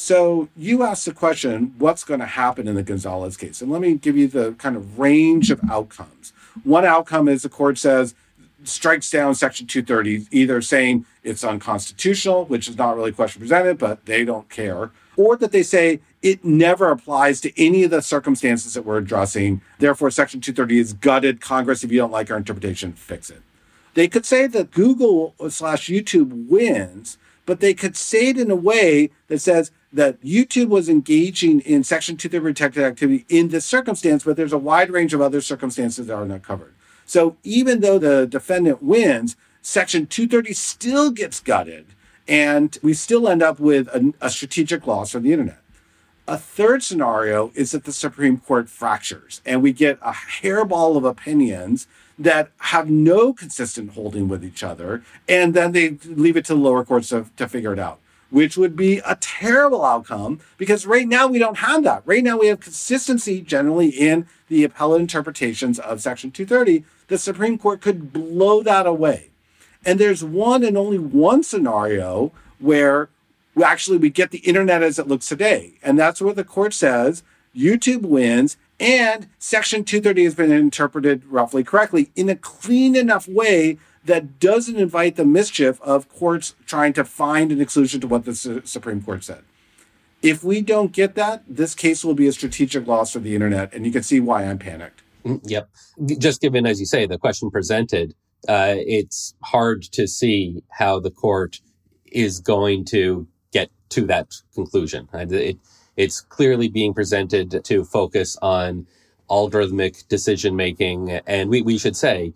So 0.00 0.48
you 0.56 0.84
asked 0.84 1.06
the 1.06 1.12
question, 1.12 1.74
what's 1.76 2.04
going 2.04 2.20
to 2.20 2.26
happen 2.26 2.68
in 2.68 2.76
the 2.76 2.84
Gonzalez 2.84 3.36
case? 3.36 3.60
And 3.60 3.68
let 3.68 3.80
me 3.80 3.94
give 3.94 4.16
you 4.16 4.28
the 4.28 4.52
kind 4.52 4.76
of 4.76 5.00
range 5.00 5.50
of 5.50 5.60
outcomes. 5.68 6.32
One 6.62 6.84
outcome 6.84 7.26
is 7.26 7.42
the 7.42 7.48
court 7.48 7.78
says, 7.78 8.14
strikes 8.62 9.10
down 9.10 9.34
Section 9.34 9.66
230, 9.66 10.28
either 10.30 10.62
saying 10.62 11.04
it's 11.24 11.42
unconstitutional, 11.42 12.44
which 12.44 12.68
is 12.68 12.78
not 12.78 12.94
really 12.94 13.10
a 13.10 13.12
question 13.12 13.40
presented, 13.40 13.76
but 13.76 14.06
they 14.06 14.24
don't 14.24 14.48
care, 14.48 14.92
or 15.16 15.36
that 15.36 15.50
they 15.50 15.64
say 15.64 15.98
it 16.22 16.44
never 16.44 16.92
applies 16.92 17.40
to 17.40 17.60
any 17.60 17.82
of 17.82 17.90
the 17.90 18.00
circumstances 18.00 18.74
that 18.74 18.84
we're 18.84 18.98
addressing. 18.98 19.60
Therefore, 19.80 20.12
Section 20.12 20.40
230 20.40 20.78
is 20.78 20.92
gutted. 20.92 21.40
Congress, 21.40 21.82
if 21.82 21.90
you 21.90 21.98
don't 21.98 22.12
like 22.12 22.30
our 22.30 22.36
interpretation, 22.36 22.92
fix 22.92 23.30
it. 23.30 23.42
They 23.94 24.06
could 24.06 24.24
say 24.24 24.46
that 24.46 24.70
Google 24.70 25.34
slash 25.48 25.88
YouTube 25.88 26.48
wins, 26.48 27.18
but 27.48 27.60
they 27.60 27.72
could 27.72 27.96
say 27.96 28.28
it 28.28 28.36
in 28.36 28.50
a 28.50 28.54
way 28.54 29.08
that 29.28 29.40
says 29.40 29.70
that 29.90 30.20
YouTube 30.20 30.68
was 30.68 30.86
engaging 30.86 31.60
in 31.60 31.82
Section 31.82 32.14
230 32.14 32.52
protected 32.52 32.84
activity 32.84 33.24
in 33.30 33.48
this 33.48 33.64
circumstance, 33.64 34.22
but 34.22 34.36
there's 34.36 34.52
a 34.52 34.58
wide 34.58 34.90
range 34.90 35.14
of 35.14 35.22
other 35.22 35.40
circumstances 35.40 36.08
that 36.08 36.14
are 36.14 36.26
not 36.26 36.42
covered. 36.42 36.74
So 37.06 37.38
even 37.44 37.80
though 37.80 37.98
the 37.98 38.26
defendant 38.26 38.82
wins, 38.82 39.34
Section 39.62 40.06
230 40.06 40.52
still 40.52 41.10
gets 41.10 41.40
gutted, 41.40 41.86
and 42.28 42.76
we 42.82 42.92
still 42.92 43.26
end 43.26 43.42
up 43.42 43.58
with 43.58 43.88
a, 43.88 44.12
a 44.20 44.28
strategic 44.28 44.86
loss 44.86 45.12
for 45.12 45.20
the 45.20 45.32
internet. 45.32 45.62
A 46.26 46.36
third 46.36 46.82
scenario 46.82 47.50
is 47.54 47.70
that 47.70 47.84
the 47.84 47.94
Supreme 47.94 48.36
Court 48.36 48.68
fractures 48.68 49.40
and 49.46 49.62
we 49.62 49.72
get 49.72 49.98
a 50.02 50.12
hairball 50.12 50.98
of 50.98 51.04
opinions 51.04 51.86
that 52.18 52.50
have 52.58 52.90
no 52.90 53.32
consistent 53.32 53.92
holding 53.92 54.28
with 54.28 54.44
each 54.44 54.62
other, 54.62 55.02
and 55.28 55.54
then 55.54 55.72
they 55.72 55.90
leave 56.04 56.36
it 56.36 56.44
to 56.46 56.54
the 56.54 56.60
lower 56.60 56.84
courts 56.84 57.10
to, 57.10 57.26
to 57.36 57.48
figure 57.48 57.72
it 57.72 57.78
out, 57.78 58.00
which 58.30 58.56
would 58.56 58.74
be 58.74 58.98
a 58.98 59.16
terrible 59.20 59.84
outcome 59.84 60.40
because 60.56 60.86
right 60.86 61.06
now 61.06 61.26
we 61.26 61.38
don't 61.38 61.58
have 61.58 61.84
that. 61.84 62.02
Right 62.04 62.24
now 62.24 62.38
we 62.38 62.48
have 62.48 62.60
consistency 62.60 63.40
generally 63.40 63.88
in 63.88 64.26
the 64.48 64.64
appellate 64.64 65.00
interpretations 65.00 65.78
of 65.78 66.00
Section 66.00 66.32
230. 66.32 66.84
The 67.06 67.18
Supreme 67.18 67.56
Court 67.56 67.80
could 67.80 68.12
blow 68.12 68.62
that 68.62 68.86
away. 68.86 69.30
And 69.84 70.00
there's 70.00 70.24
one 70.24 70.64
and 70.64 70.76
only 70.76 70.98
one 70.98 71.42
scenario 71.42 72.32
where 72.58 73.08
actually 73.62 73.98
we 73.98 74.10
get 74.10 74.30
the 74.30 74.38
internet 74.38 74.82
as 74.82 74.98
it 74.98 75.06
looks 75.06 75.28
today. 75.28 75.74
And 75.82 75.98
that's 75.98 76.20
where 76.20 76.34
the 76.34 76.44
court 76.44 76.74
says 76.74 77.22
YouTube 77.54 78.02
wins 78.02 78.56
and 78.80 79.28
Section 79.38 79.84
230 79.84 80.24
has 80.24 80.34
been 80.34 80.52
interpreted 80.52 81.24
roughly 81.26 81.64
correctly 81.64 82.10
in 82.14 82.28
a 82.28 82.36
clean 82.36 82.94
enough 82.94 83.26
way 83.28 83.78
that 84.04 84.38
doesn't 84.38 84.76
invite 84.76 85.16
the 85.16 85.24
mischief 85.24 85.80
of 85.82 86.08
courts 86.08 86.54
trying 86.66 86.92
to 86.94 87.04
find 87.04 87.52
an 87.52 87.60
exclusion 87.60 88.00
to 88.00 88.06
what 88.06 88.24
the 88.24 88.34
Su- 88.34 88.62
Supreme 88.64 89.02
Court 89.02 89.24
said. 89.24 89.42
If 90.22 90.42
we 90.42 90.62
don't 90.62 90.92
get 90.92 91.14
that, 91.14 91.44
this 91.48 91.74
case 91.74 92.04
will 92.04 92.14
be 92.14 92.26
a 92.26 92.32
strategic 92.32 92.86
loss 92.86 93.12
for 93.12 93.20
the 93.20 93.34
internet, 93.34 93.72
and 93.72 93.86
you 93.86 93.92
can 93.92 94.02
see 94.02 94.18
why 94.18 94.44
I'm 94.44 94.58
panicked. 94.58 95.02
Mm, 95.24 95.40
yep. 95.44 95.68
Just 96.18 96.40
given, 96.40 96.66
as 96.66 96.80
you 96.80 96.86
say, 96.86 97.06
the 97.06 97.18
question 97.18 97.50
presented, 97.50 98.14
uh, 98.48 98.74
it's 98.78 99.34
hard 99.44 99.82
to 99.92 100.08
see 100.08 100.62
how 100.70 100.98
the 100.98 101.10
court 101.10 101.60
is 102.06 102.40
going 102.40 102.84
to 102.86 103.28
get 103.52 103.70
to 103.90 104.06
that 104.06 104.28
conclusion. 104.54 105.08
It, 105.12 105.58
it's 105.98 106.20
clearly 106.20 106.68
being 106.68 106.94
presented 106.94 107.62
to 107.64 107.84
focus 107.84 108.38
on 108.40 108.86
algorithmic 109.28 110.06
decision 110.08 110.54
making. 110.56 111.10
And 111.26 111.50
we, 111.50 111.60
we 111.60 111.76
should 111.76 111.96
say 111.96 112.32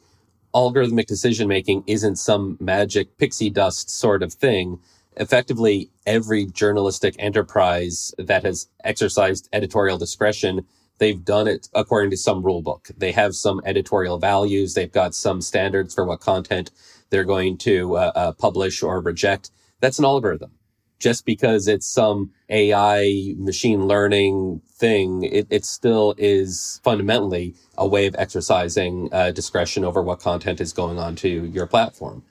algorithmic 0.53 1.07
decision 1.07 1.49
making 1.49 1.85
isn't 1.87 2.17
some 2.17 2.59
magic 2.61 3.17
pixie 3.19 3.51
dust 3.51 3.89
sort 3.89 4.23
of 4.23 4.35
thing. 4.35 4.81
Effectively, 5.17 5.91
every 6.07 6.45
journalistic 6.47 7.15
enterprise 7.19 8.13
that 8.19 8.45
has 8.45 8.69
exercised 8.85 9.49
editorial 9.53 9.97
discretion 9.97 10.67
they've 10.99 11.25
done 11.25 11.49
it 11.49 11.69
according 11.75 12.11
to 12.11 12.17
some 12.17 12.43
rule 12.43 12.63
book. 12.63 12.89
They 12.97 13.11
have 13.11 13.35
some 13.35 13.61
editorial 13.65 14.19
values. 14.19 14.75
They've 14.75 14.93
got 14.93 15.17
some 15.17 15.41
standards 15.41 15.95
for 15.95 16.05
what 16.05 16.21
content 16.21 16.71
they're 17.11 17.25
going 17.25 17.59
to 17.59 17.97
uh, 17.97 18.13
uh, 18.15 18.33
publish 18.33 18.85
or 18.85 19.01
reject. 19.01 19.51
That's 19.81 19.99
an 19.99 20.05
algorithm. 20.05 20.53
Just 21.03 21.27
because 21.27 21.67
it's 21.67 21.87
some 21.87 22.31
AI 22.49 23.35
machine 23.37 23.89
learning 23.89 24.63
thing, 24.69 25.25
it, 25.25 25.49
it 25.51 25.65
still 25.65 26.15
is 26.17 26.81
fundamentally 26.85 27.55
a 27.77 27.87
way 27.87 28.07
of 28.07 28.15
exercising 28.19 29.09
uh, 29.13 29.33
discretion 29.33 29.85
over 29.85 30.01
what 30.01 30.21
content 30.21 30.61
is 30.61 30.73
going 30.73 31.01
onto 31.01 31.51
your 31.53 31.67
platform. 31.67 32.23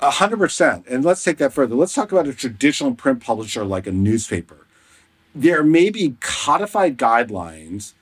A 0.00 0.10
hundred 0.10 0.38
percent. 0.38 0.86
And 0.88 1.04
let's 1.04 1.24
take 1.24 1.38
that 1.38 1.52
further. 1.52 1.74
Let's 1.74 1.94
talk 1.94 2.12
about 2.12 2.28
a 2.28 2.32
traditional 2.32 2.94
print 2.94 3.20
publisher 3.20 3.64
like 3.64 3.88
a 3.88 3.92
newspaper. 3.92 4.68
There 5.34 5.64
may 5.64 5.90
be 5.90 6.16
codified 6.20 6.96
guidelines 6.96 7.94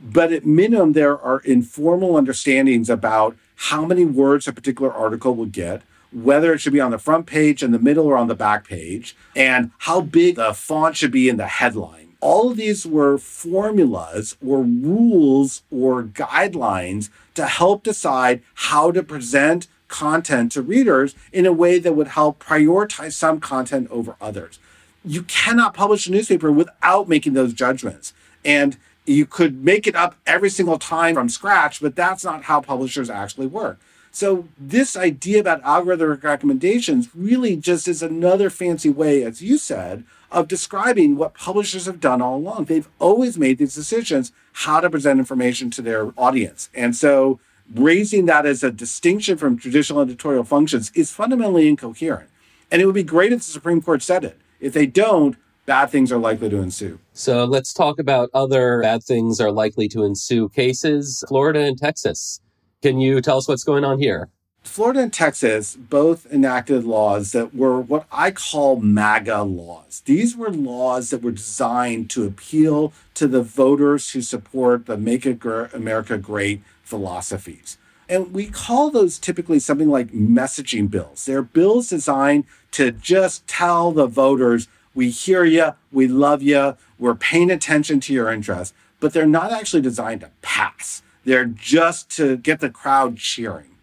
but 0.00 0.32
at 0.32 0.46
minimum, 0.46 0.92
there 0.92 1.18
are 1.18 1.40
informal 1.40 2.16
understandings 2.16 2.88
about 2.88 3.36
how 3.56 3.84
many 3.84 4.04
words 4.04 4.46
a 4.46 4.52
particular 4.52 4.92
article 4.92 5.34
will 5.34 5.46
get, 5.46 5.82
whether 6.12 6.52
it 6.52 6.58
should 6.58 6.72
be 6.72 6.80
on 6.80 6.90
the 6.90 6.98
front 6.98 7.26
page, 7.26 7.62
in 7.62 7.72
the 7.72 7.78
middle, 7.78 8.06
or 8.06 8.16
on 8.16 8.28
the 8.28 8.34
back 8.34 8.66
page, 8.66 9.16
and 9.36 9.70
how 9.78 10.00
big 10.00 10.36
the 10.36 10.54
font 10.54 10.96
should 10.96 11.12
be 11.12 11.28
in 11.28 11.36
the 11.36 11.46
headline. 11.46 12.08
All 12.20 12.50
of 12.50 12.56
these 12.56 12.84
were 12.84 13.18
formulas 13.18 14.36
or 14.44 14.62
rules 14.62 15.62
or 15.70 16.02
guidelines 16.02 17.10
to 17.34 17.46
help 17.46 17.84
decide 17.84 18.42
how 18.54 18.90
to 18.90 19.02
present 19.02 19.68
content 19.86 20.52
to 20.52 20.62
readers 20.62 21.14
in 21.32 21.46
a 21.46 21.52
way 21.52 21.78
that 21.78 21.94
would 21.94 22.08
help 22.08 22.42
prioritize 22.42 23.12
some 23.12 23.40
content 23.40 23.88
over 23.90 24.16
others. 24.20 24.58
You 25.04 25.22
cannot 25.22 25.74
publish 25.74 26.06
a 26.06 26.12
newspaper 26.12 26.50
without 26.50 27.08
making 27.08 27.34
those 27.34 27.52
judgments. 27.52 28.12
And 28.44 28.76
you 29.06 29.24
could 29.24 29.64
make 29.64 29.86
it 29.86 29.96
up 29.96 30.16
every 30.26 30.50
single 30.50 30.78
time 30.78 31.14
from 31.14 31.28
scratch, 31.28 31.80
but 31.80 31.96
that's 31.96 32.24
not 32.24 32.44
how 32.44 32.60
publishers 32.60 33.08
actually 33.08 33.46
work. 33.46 33.78
So 34.10 34.48
this 34.58 34.96
idea 34.96 35.40
about 35.40 35.62
algorithmic 35.62 36.22
recommendations 36.22 37.08
really 37.14 37.56
just 37.56 37.88
is 37.88 38.02
another 38.02 38.50
fancy 38.50 38.90
way, 38.90 39.22
as 39.22 39.42
you 39.42 39.58
said, 39.58 40.04
of 40.30 40.48
describing 40.48 41.16
what 41.16 41.34
publishers 41.34 41.86
have 41.86 42.00
done 42.00 42.20
all 42.20 42.36
along. 42.36 42.64
They've 42.64 42.88
always 42.98 43.38
made 43.38 43.58
these 43.58 43.74
decisions 43.74 44.32
how 44.52 44.80
to 44.80 44.90
present 44.90 45.18
information 45.18 45.70
to 45.72 45.82
their 45.82 46.12
audience. 46.16 46.68
And 46.74 46.94
so 46.94 47.40
raising 47.74 48.26
that 48.26 48.46
as 48.46 48.62
a 48.62 48.70
distinction 48.70 49.36
from 49.36 49.58
traditional 49.58 50.00
editorial 50.00 50.44
functions 50.44 50.90
is 50.94 51.10
fundamentally 51.10 51.68
incoherent. 51.68 52.30
And 52.70 52.82
it 52.82 52.86
would 52.86 52.94
be 52.94 53.02
great 53.02 53.32
if 53.32 53.40
the 53.40 53.44
Supreme 53.44 53.80
Court 53.80 54.02
said 54.02 54.24
it. 54.24 54.38
If 54.60 54.72
they 54.72 54.86
don't, 54.86 55.36
bad 55.64 55.90
things 55.90 56.10
are 56.10 56.18
likely 56.18 56.48
to 56.48 56.56
ensue. 56.56 56.98
So 57.12 57.44
let's 57.44 57.72
talk 57.72 57.98
about 57.98 58.30
other 58.34 58.80
bad 58.82 59.04
things 59.04 59.40
are 59.40 59.52
likely 59.52 59.88
to 59.88 60.02
ensue 60.02 60.48
cases 60.48 61.22
Florida 61.28 61.60
and 61.60 61.78
Texas. 61.78 62.40
Can 62.80 63.00
you 63.00 63.20
tell 63.20 63.38
us 63.38 63.48
what's 63.48 63.64
going 63.64 63.84
on 63.84 63.98
here? 63.98 64.28
Florida 64.62 65.00
and 65.00 65.12
Texas 65.12 65.74
both 65.74 66.26
enacted 66.32 66.84
laws 66.84 67.32
that 67.32 67.52
were 67.52 67.80
what 67.80 68.06
I 68.12 68.30
call 68.30 68.76
MAGA 68.76 69.42
laws. 69.42 70.02
These 70.04 70.36
were 70.36 70.50
laws 70.50 71.10
that 71.10 71.22
were 71.22 71.32
designed 71.32 72.08
to 72.10 72.24
appeal 72.24 72.92
to 73.14 73.26
the 73.26 73.42
voters 73.42 74.12
who 74.12 74.22
support 74.22 74.86
the 74.86 74.96
Make 74.96 75.26
America 75.26 76.18
Great 76.18 76.62
philosophies. 76.84 77.78
And 78.08 78.32
we 78.32 78.46
call 78.46 78.90
those 78.90 79.18
typically 79.18 79.58
something 79.58 79.90
like 79.90 80.12
messaging 80.12 80.88
bills. 80.88 81.24
They're 81.26 81.42
bills 81.42 81.88
designed 81.88 82.44
to 82.72 82.92
just 82.92 83.44
tell 83.48 83.90
the 83.90 84.06
voters 84.06 84.68
we 84.94 85.10
hear 85.10 85.44
you, 85.44 85.74
we 85.90 86.06
love 86.06 86.42
you, 86.42 86.76
we're 86.96 87.16
paying 87.16 87.50
attention 87.50 87.98
to 88.00 88.12
your 88.12 88.30
interests, 88.30 88.72
but 89.00 89.12
they're 89.12 89.26
not 89.26 89.50
actually 89.50 89.82
designed 89.82 90.20
to 90.20 90.30
pass. 90.42 91.02
They're 91.28 91.44
just 91.44 92.08
to 92.16 92.38
get 92.38 92.60
the 92.60 92.70
crowd 92.70 93.18
cheering. 93.18 93.76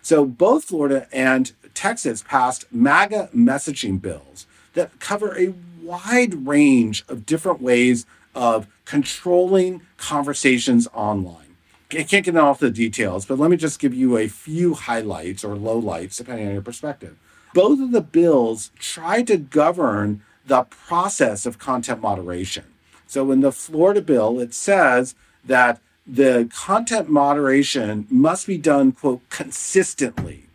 So 0.00 0.24
both 0.24 0.66
Florida 0.66 1.08
and 1.12 1.50
Texas 1.74 2.22
passed 2.22 2.72
MAGA 2.72 3.30
messaging 3.34 4.00
bills 4.00 4.46
that 4.74 5.00
cover 5.00 5.36
a 5.36 5.54
wide 5.82 6.46
range 6.46 7.04
of 7.08 7.26
different 7.26 7.60
ways 7.60 8.06
of 8.32 8.68
controlling 8.84 9.82
conversations 9.96 10.86
online. 10.94 11.56
I 11.90 12.04
can't 12.04 12.10
get 12.10 12.28
into 12.28 12.40
all 12.40 12.54
the 12.54 12.70
details, 12.70 13.26
but 13.26 13.40
let 13.40 13.50
me 13.50 13.56
just 13.56 13.80
give 13.80 13.92
you 13.92 14.16
a 14.16 14.28
few 14.28 14.74
highlights 14.74 15.42
or 15.42 15.56
lowlights, 15.56 16.18
depending 16.18 16.46
on 16.46 16.52
your 16.52 16.62
perspective. 16.62 17.16
Both 17.54 17.80
of 17.80 17.90
the 17.90 18.02
bills 18.02 18.70
try 18.78 19.24
to 19.24 19.36
govern 19.36 20.22
the 20.46 20.62
process 20.62 21.44
of 21.44 21.58
content 21.58 22.02
moderation. 22.02 22.66
So 23.08 23.32
in 23.32 23.40
the 23.40 23.50
Florida 23.50 24.00
bill, 24.00 24.38
it 24.38 24.54
says 24.54 25.16
that 25.44 25.80
the 26.06 26.48
content 26.54 27.08
moderation 27.08 28.06
must 28.10 28.46
be 28.46 28.58
done, 28.58 28.92
quote, 28.92 29.22
consistently. 29.30 30.46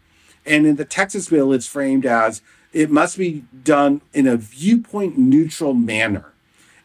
And 0.45 0.65
in 0.65 0.75
the 0.75 0.85
Texas 0.85 1.29
bill, 1.29 1.53
it's 1.53 1.67
framed 1.67 2.05
as 2.05 2.41
it 2.71 2.91
must 2.91 3.17
be 3.17 3.45
done 3.63 4.01
in 4.13 4.27
a 4.27 4.37
viewpoint 4.37 5.17
neutral 5.17 5.73
manner. 5.73 6.33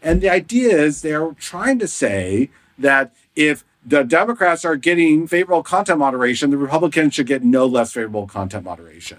And 0.03 0.21
the 0.21 0.31
idea 0.31 0.77
is 0.77 1.03
they're 1.03 1.33
trying 1.33 1.79
to 1.79 1.89
say 1.89 2.51
that 2.79 3.12
if 3.37 3.65
the 3.85 4.03
Democrats 4.03 4.65
are 4.65 4.77
getting 4.77 5.27
favorable 5.27 5.62
content 5.62 5.99
moderation, 5.99 6.51
the 6.51 6.57
Republicans 6.57 7.15
should 7.15 7.27
get 7.27 7.45
no 7.45 7.67
less 7.67 7.93
favorable 7.93 8.27
content 8.27 8.65
moderation. 8.65 9.19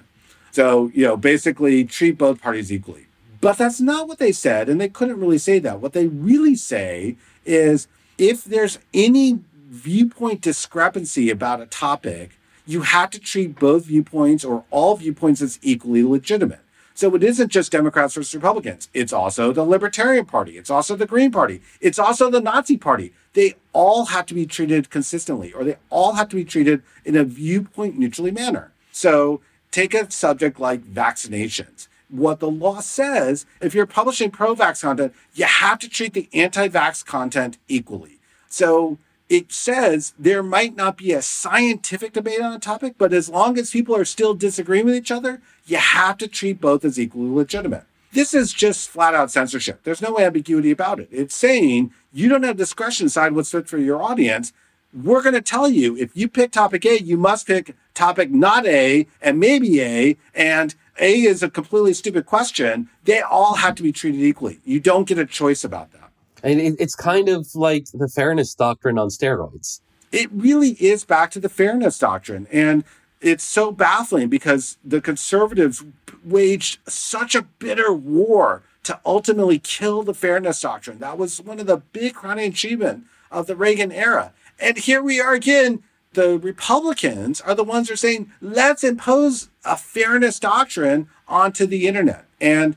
So, 0.51 0.91
you 0.93 1.05
know, 1.05 1.17
basically 1.17 1.83
treat 1.85 2.17
both 2.17 2.41
parties 2.41 2.71
equally. 2.71 3.07
But 3.41 3.57
that's 3.57 3.79
not 3.79 4.07
what 4.07 4.17
they 4.17 4.31
said, 4.31 4.69
and 4.69 4.81
they 4.81 4.89
couldn't 4.89 5.19
really 5.19 5.37
say 5.37 5.59
that. 5.59 5.81
What 5.81 5.93
they 5.93 6.07
really 6.07 6.55
say 6.55 7.17
is 7.45 7.87
if 8.17 8.43
there's 8.43 8.79
any 8.93 9.39
viewpoint 9.69 10.41
discrepancy 10.41 11.29
about 11.29 11.61
a 11.61 11.65
topic, 11.65 12.31
you 12.65 12.81
have 12.81 13.09
to 13.11 13.19
treat 13.19 13.59
both 13.59 13.85
viewpoints 13.85 14.43
or 14.43 14.63
all 14.71 14.95
viewpoints 14.95 15.41
as 15.41 15.59
equally 15.61 16.03
legitimate. 16.03 16.61
So 16.93 17.13
it 17.13 17.23
isn't 17.23 17.49
just 17.49 17.73
Democrats 17.73 18.13
versus 18.13 18.33
Republicans. 18.33 18.89
It's 18.93 19.11
also 19.11 19.51
the 19.51 19.65
Libertarian 19.65 20.25
Party. 20.25 20.57
It's 20.57 20.69
also 20.69 20.95
the 20.95 21.05
Green 21.05 21.29
Party. 21.29 21.61
It's 21.81 21.99
also 21.99 22.29
the 22.31 22.39
Nazi 22.39 22.77
Party. 22.77 23.11
They 23.33 23.55
all 23.73 24.05
have 24.05 24.25
to 24.27 24.33
be 24.33 24.45
treated 24.45 24.89
consistently, 24.89 25.51
or 25.51 25.65
they 25.65 25.75
all 25.89 26.13
have 26.13 26.29
to 26.29 26.37
be 26.37 26.45
treated 26.45 26.81
in 27.03 27.17
a 27.17 27.25
viewpoint 27.25 27.99
neutrally 27.99 28.31
manner. 28.31 28.71
So 28.93 29.41
take 29.71 29.93
a 29.93 30.09
subject 30.09 30.57
like 30.57 30.83
vaccinations 30.83 31.89
what 32.09 32.39
the 32.39 32.49
law 32.49 32.79
says, 32.79 33.45
if 33.61 33.73
you're 33.73 33.85
publishing 33.85 34.31
pro 34.31 34.55
vax 34.55 34.81
content, 34.81 35.13
you 35.33 35.45
have 35.45 35.79
to 35.79 35.89
treat 35.89 36.13
the 36.13 36.29
anti 36.33 36.67
vax 36.67 37.05
content 37.05 37.57
equally. 37.67 38.19
So 38.49 38.97
it 39.27 39.51
says 39.51 40.13
there 40.19 40.43
might 40.43 40.75
not 40.75 40.97
be 40.97 41.11
a 41.11 41.21
scientific 41.21 42.13
debate 42.13 42.41
on 42.41 42.53
a 42.53 42.59
topic, 42.59 42.95
but 42.97 43.13
as 43.13 43.29
long 43.29 43.57
as 43.57 43.71
people 43.71 43.95
are 43.95 44.05
still 44.05 44.33
disagreeing 44.33 44.85
with 44.85 44.95
each 44.95 45.11
other, 45.11 45.41
you 45.65 45.77
have 45.77 46.17
to 46.19 46.27
treat 46.27 46.61
both 46.61 46.85
as 46.85 46.99
equally 46.99 47.29
legitimate. 47.29 47.85
This 48.11 48.33
is 48.33 48.53
just 48.53 48.89
flat 48.89 49.13
out 49.13 49.31
censorship. 49.31 49.81
There's 49.83 50.01
no 50.01 50.19
ambiguity 50.19 50.71
about 50.71 50.99
it. 50.99 51.09
It's 51.11 51.35
saying 51.35 51.91
you 52.13 52.29
don't 52.29 52.43
have 52.43 52.55
discretion 52.55 53.05
to 53.05 53.09
decide 53.09 53.33
what's 53.33 53.51
fit 53.51 53.67
for 53.67 53.77
your 53.77 54.01
audience. 54.01 54.53
We're 54.93 55.21
going 55.21 55.35
to 55.35 55.41
tell 55.41 55.67
you 55.67 55.97
if 55.97 56.15
you 56.15 56.29
pick 56.29 56.51
topic 56.51 56.85
A, 56.85 57.01
you 57.01 57.17
must 57.17 57.45
pick 57.45 57.75
topic 57.93 58.31
not 58.31 58.65
A 58.65 59.07
and 59.21 59.37
maybe 59.37 59.81
A. 59.81 60.17
And 60.33 60.75
a 60.99 61.21
is 61.21 61.43
a 61.43 61.49
completely 61.49 61.93
stupid 61.93 62.25
question. 62.25 62.89
They 63.03 63.21
all 63.21 63.55
have 63.55 63.75
to 63.75 63.83
be 63.83 63.91
treated 63.91 64.21
equally. 64.21 64.59
You 64.63 64.79
don't 64.79 65.07
get 65.07 65.17
a 65.17 65.25
choice 65.25 65.63
about 65.63 65.91
that. 65.91 66.11
And 66.43 66.59
it's 66.79 66.95
kind 66.95 67.27
of 67.27 67.47
like 67.55 67.87
the 67.93 68.07
fairness 68.07 68.53
doctrine 68.53 68.99
on 68.99 69.09
steroids. 69.09 69.81
It 70.11 70.29
really 70.31 70.71
is 70.71 71.03
back 71.03 71.31
to 71.31 71.39
the 71.39 71.49
fairness 71.49 71.97
doctrine. 71.97 72.47
And 72.51 72.83
it's 73.19 73.43
so 73.43 73.71
baffling 73.71 74.29
because 74.29 74.77
the 74.83 75.01
conservatives 75.01 75.83
waged 76.23 76.79
such 76.87 77.33
a 77.35 77.41
bitter 77.41 77.91
war 77.91 78.63
to 78.83 78.99
ultimately 79.05 79.57
kill 79.57 80.03
the 80.03 80.13
fairness 80.13 80.61
doctrine. 80.61 80.99
That 80.99 81.17
was 81.17 81.41
one 81.41 81.59
of 81.59 81.65
the 81.65 81.77
big 81.77 82.13
crowning 82.13 82.51
achievements 82.51 83.07
of 83.31 83.47
the 83.47 83.55
Reagan 83.55 83.91
era. 83.91 84.31
And 84.59 84.77
here 84.77 85.01
we 85.01 85.19
are 85.19 85.33
again 85.33 85.83
the 86.15 86.39
Republicans 86.39 87.39
are 87.41 87.53
the 87.53 87.63
ones 87.63 87.87
who 87.87 87.93
are 87.93 87.97
saying, 87.97 88.31
let's 88.41 88.83
impose 88.83 89.49
a 89.63 89.77
fairness 89.77 90.39
doctrine 90.39 91.07
onto 91.27 91.65
the 91.65 91.87
internet. 91.87 92.25
And 92.41 92.75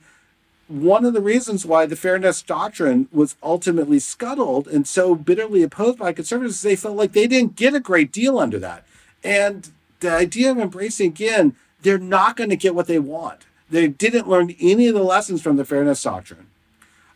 one 0.67 1.05
of 1.05 1.15
the 1.15 1.23
reasons 1.23 1.65
why 1.65 1.87
the 1.87 1.97
fairness 1.97 2.43
doctrine 2.43 3.09
was 3.11 3.37
ultimately 3.43 3.99
scuttled 3.99 4.69
and 4.69 4.87
so 4.87 5.15
bitterly 5.15 5.63
opposed 5.63 5.99
by 5.99 6.13
conservatives 6.13 6.57
is 6.57 6.63
they 6.63 6.77
felt 6.77 6.97
like 6.97 7.13
they 7.13 7.27
didn't 7.27 7.57
get 7.57 7.75
a 7.75 7.81
great 7.81 8.13
deal 8.13 8.39
under 8.39 8.59
that. 8.59 8.85
And 9.25 9.71
the 10.01 10.11
idea 10.11 10.51
of 10.51 10.59
embracing 10.59 11.09
again, 11.09 11.57
they're 11.81 11.99
not 11.99 12.37
going 12.37 12.51
to 12.51 12.57
get 12.57 12.75
what 12.75 12.87
they 12.87 12.99
want. 12.99 13.47
They 13.71 13.89
didn't 13.89 14.29
learn 14.29 14.55
any 14.61 14.89
of 14.89 14.95
the 14.95 15.03
lessons 15.03 15.43
from 15.43 15.57
the 15.57 15.65
fairness 15.65 16.03
doctrine. 16.03 16.49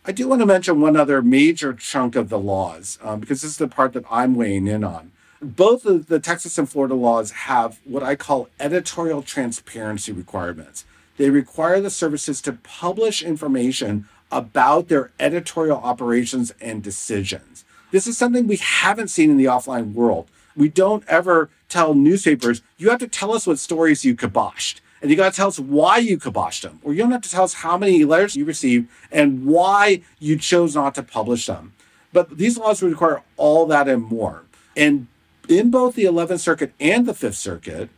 I 0.05 0.13
do 0.13 0.29
want 0.29 0.41
to 0.41 0.47
mention 0.47 0.81
one 0.81 0.97
other 0.97 1.23
major 1.23 1.73
chunk 1.73 2.17
of 2.17 2.29
the 2.29 2.39
laws 2.39 2.99
um, 3.03 3.21
because 3.21 3.43
this 3.43 3.53
is 3.53 3.57
the 3.59 3.69
part 3.69 3.93
that 3.93 4.05
I'm 4.11 4.35
weighing 4.35 4.67
in 4.67 4.83
on 4.83 5.13
both 5.43 5.85
of 5.85 6.07
the 6.07 6.21
Texas 6.21 6.57
and 6.57 6.71
Florida 6.71 6.95
laws 6.95 7.33
have 7.33 7.81
what 7.85 8.03
I 8.03 8.15
call 8.15 8.49
editorial 8.61 9.23
transparency 9.23 10.13
requirements. 10.13 10.85
They 11.17 11.31
require 11.31 11.81
the 11.81 11.91
services 11.91 12.41
to 12.43 12.53
publish 12.53 13.23
information 13.23 14.09
about 14.31 14.89
their 14.89 15.11
editorial 15.21 15.79
operations 15.79 16.55
and 16.61 16.83
decisions. 16.83 17.65
This 17.91 18.07
is 18.07 18.17
something 18.17 18.47
we 18.47 18.57
haven't 18.57 19.09
seen 19.09 19.31
in 19.31 19.37
the 19.37 19.45
offline 19.45 19.93
world. 19.93 20.29
We 20.57 20.69
don't 20.69 21.05
ever 21.09 21.51
tell 21.69 21.95
newspapers, 21.95 22.63
you 22.79 22.91
have 22.91 23.01
to 23.01 23.09
tell 23.09 23.33
us 23.33 23.47
what 23.47 23.59
stories 23.59 24.05
you 24.05 24.15
kiboshed. 24.17 24.81
And 25.01 25.11
you 25.11 25.17
got 25.17 25.33
to 25.33 25.37
tell 25.37 25.49
us 25.49 25.59
why 25.59 25.99
you 25.99 26.17
kiboshed 26.17 26.63
them. 26.63 26.79
Or 26.85 26.93
you 26.93 27.01
don't 27.01 27.11
have 27.11 27.23
to 27.23 27.31
tell 27.31 27.43
us 27.43 27.55
how 27.55 27.77
many 27.77 28.05
letters 28.05 28.37
you 28.37 28.45
received 28.45 28.89
and 29.11 29.45
why 29.45 30.03
you 30.21 30.39
chose 30.39 30.77
not 30.77 30.95
to 30.95 31.03
publish 31.03 31.47
them. 31.47 31.73
But 32.13 32.39
these 32.39 32.57
laws 32.57 32.83
require 32.83 33.23
all 33.37 33.67
that 33.67 33.89
and 33.89 34.05
more. 34.05 34.45
And 34.77 35.09
in 35.49 35.71
both 35.71 35.95
the 35.95 36.05
11th 36.05 36.41
Circuit 36.41 36.73
and 36.81 37.07
the 37.07 37.13
5th 37.13 37.35
Circuit, 37.35 37.91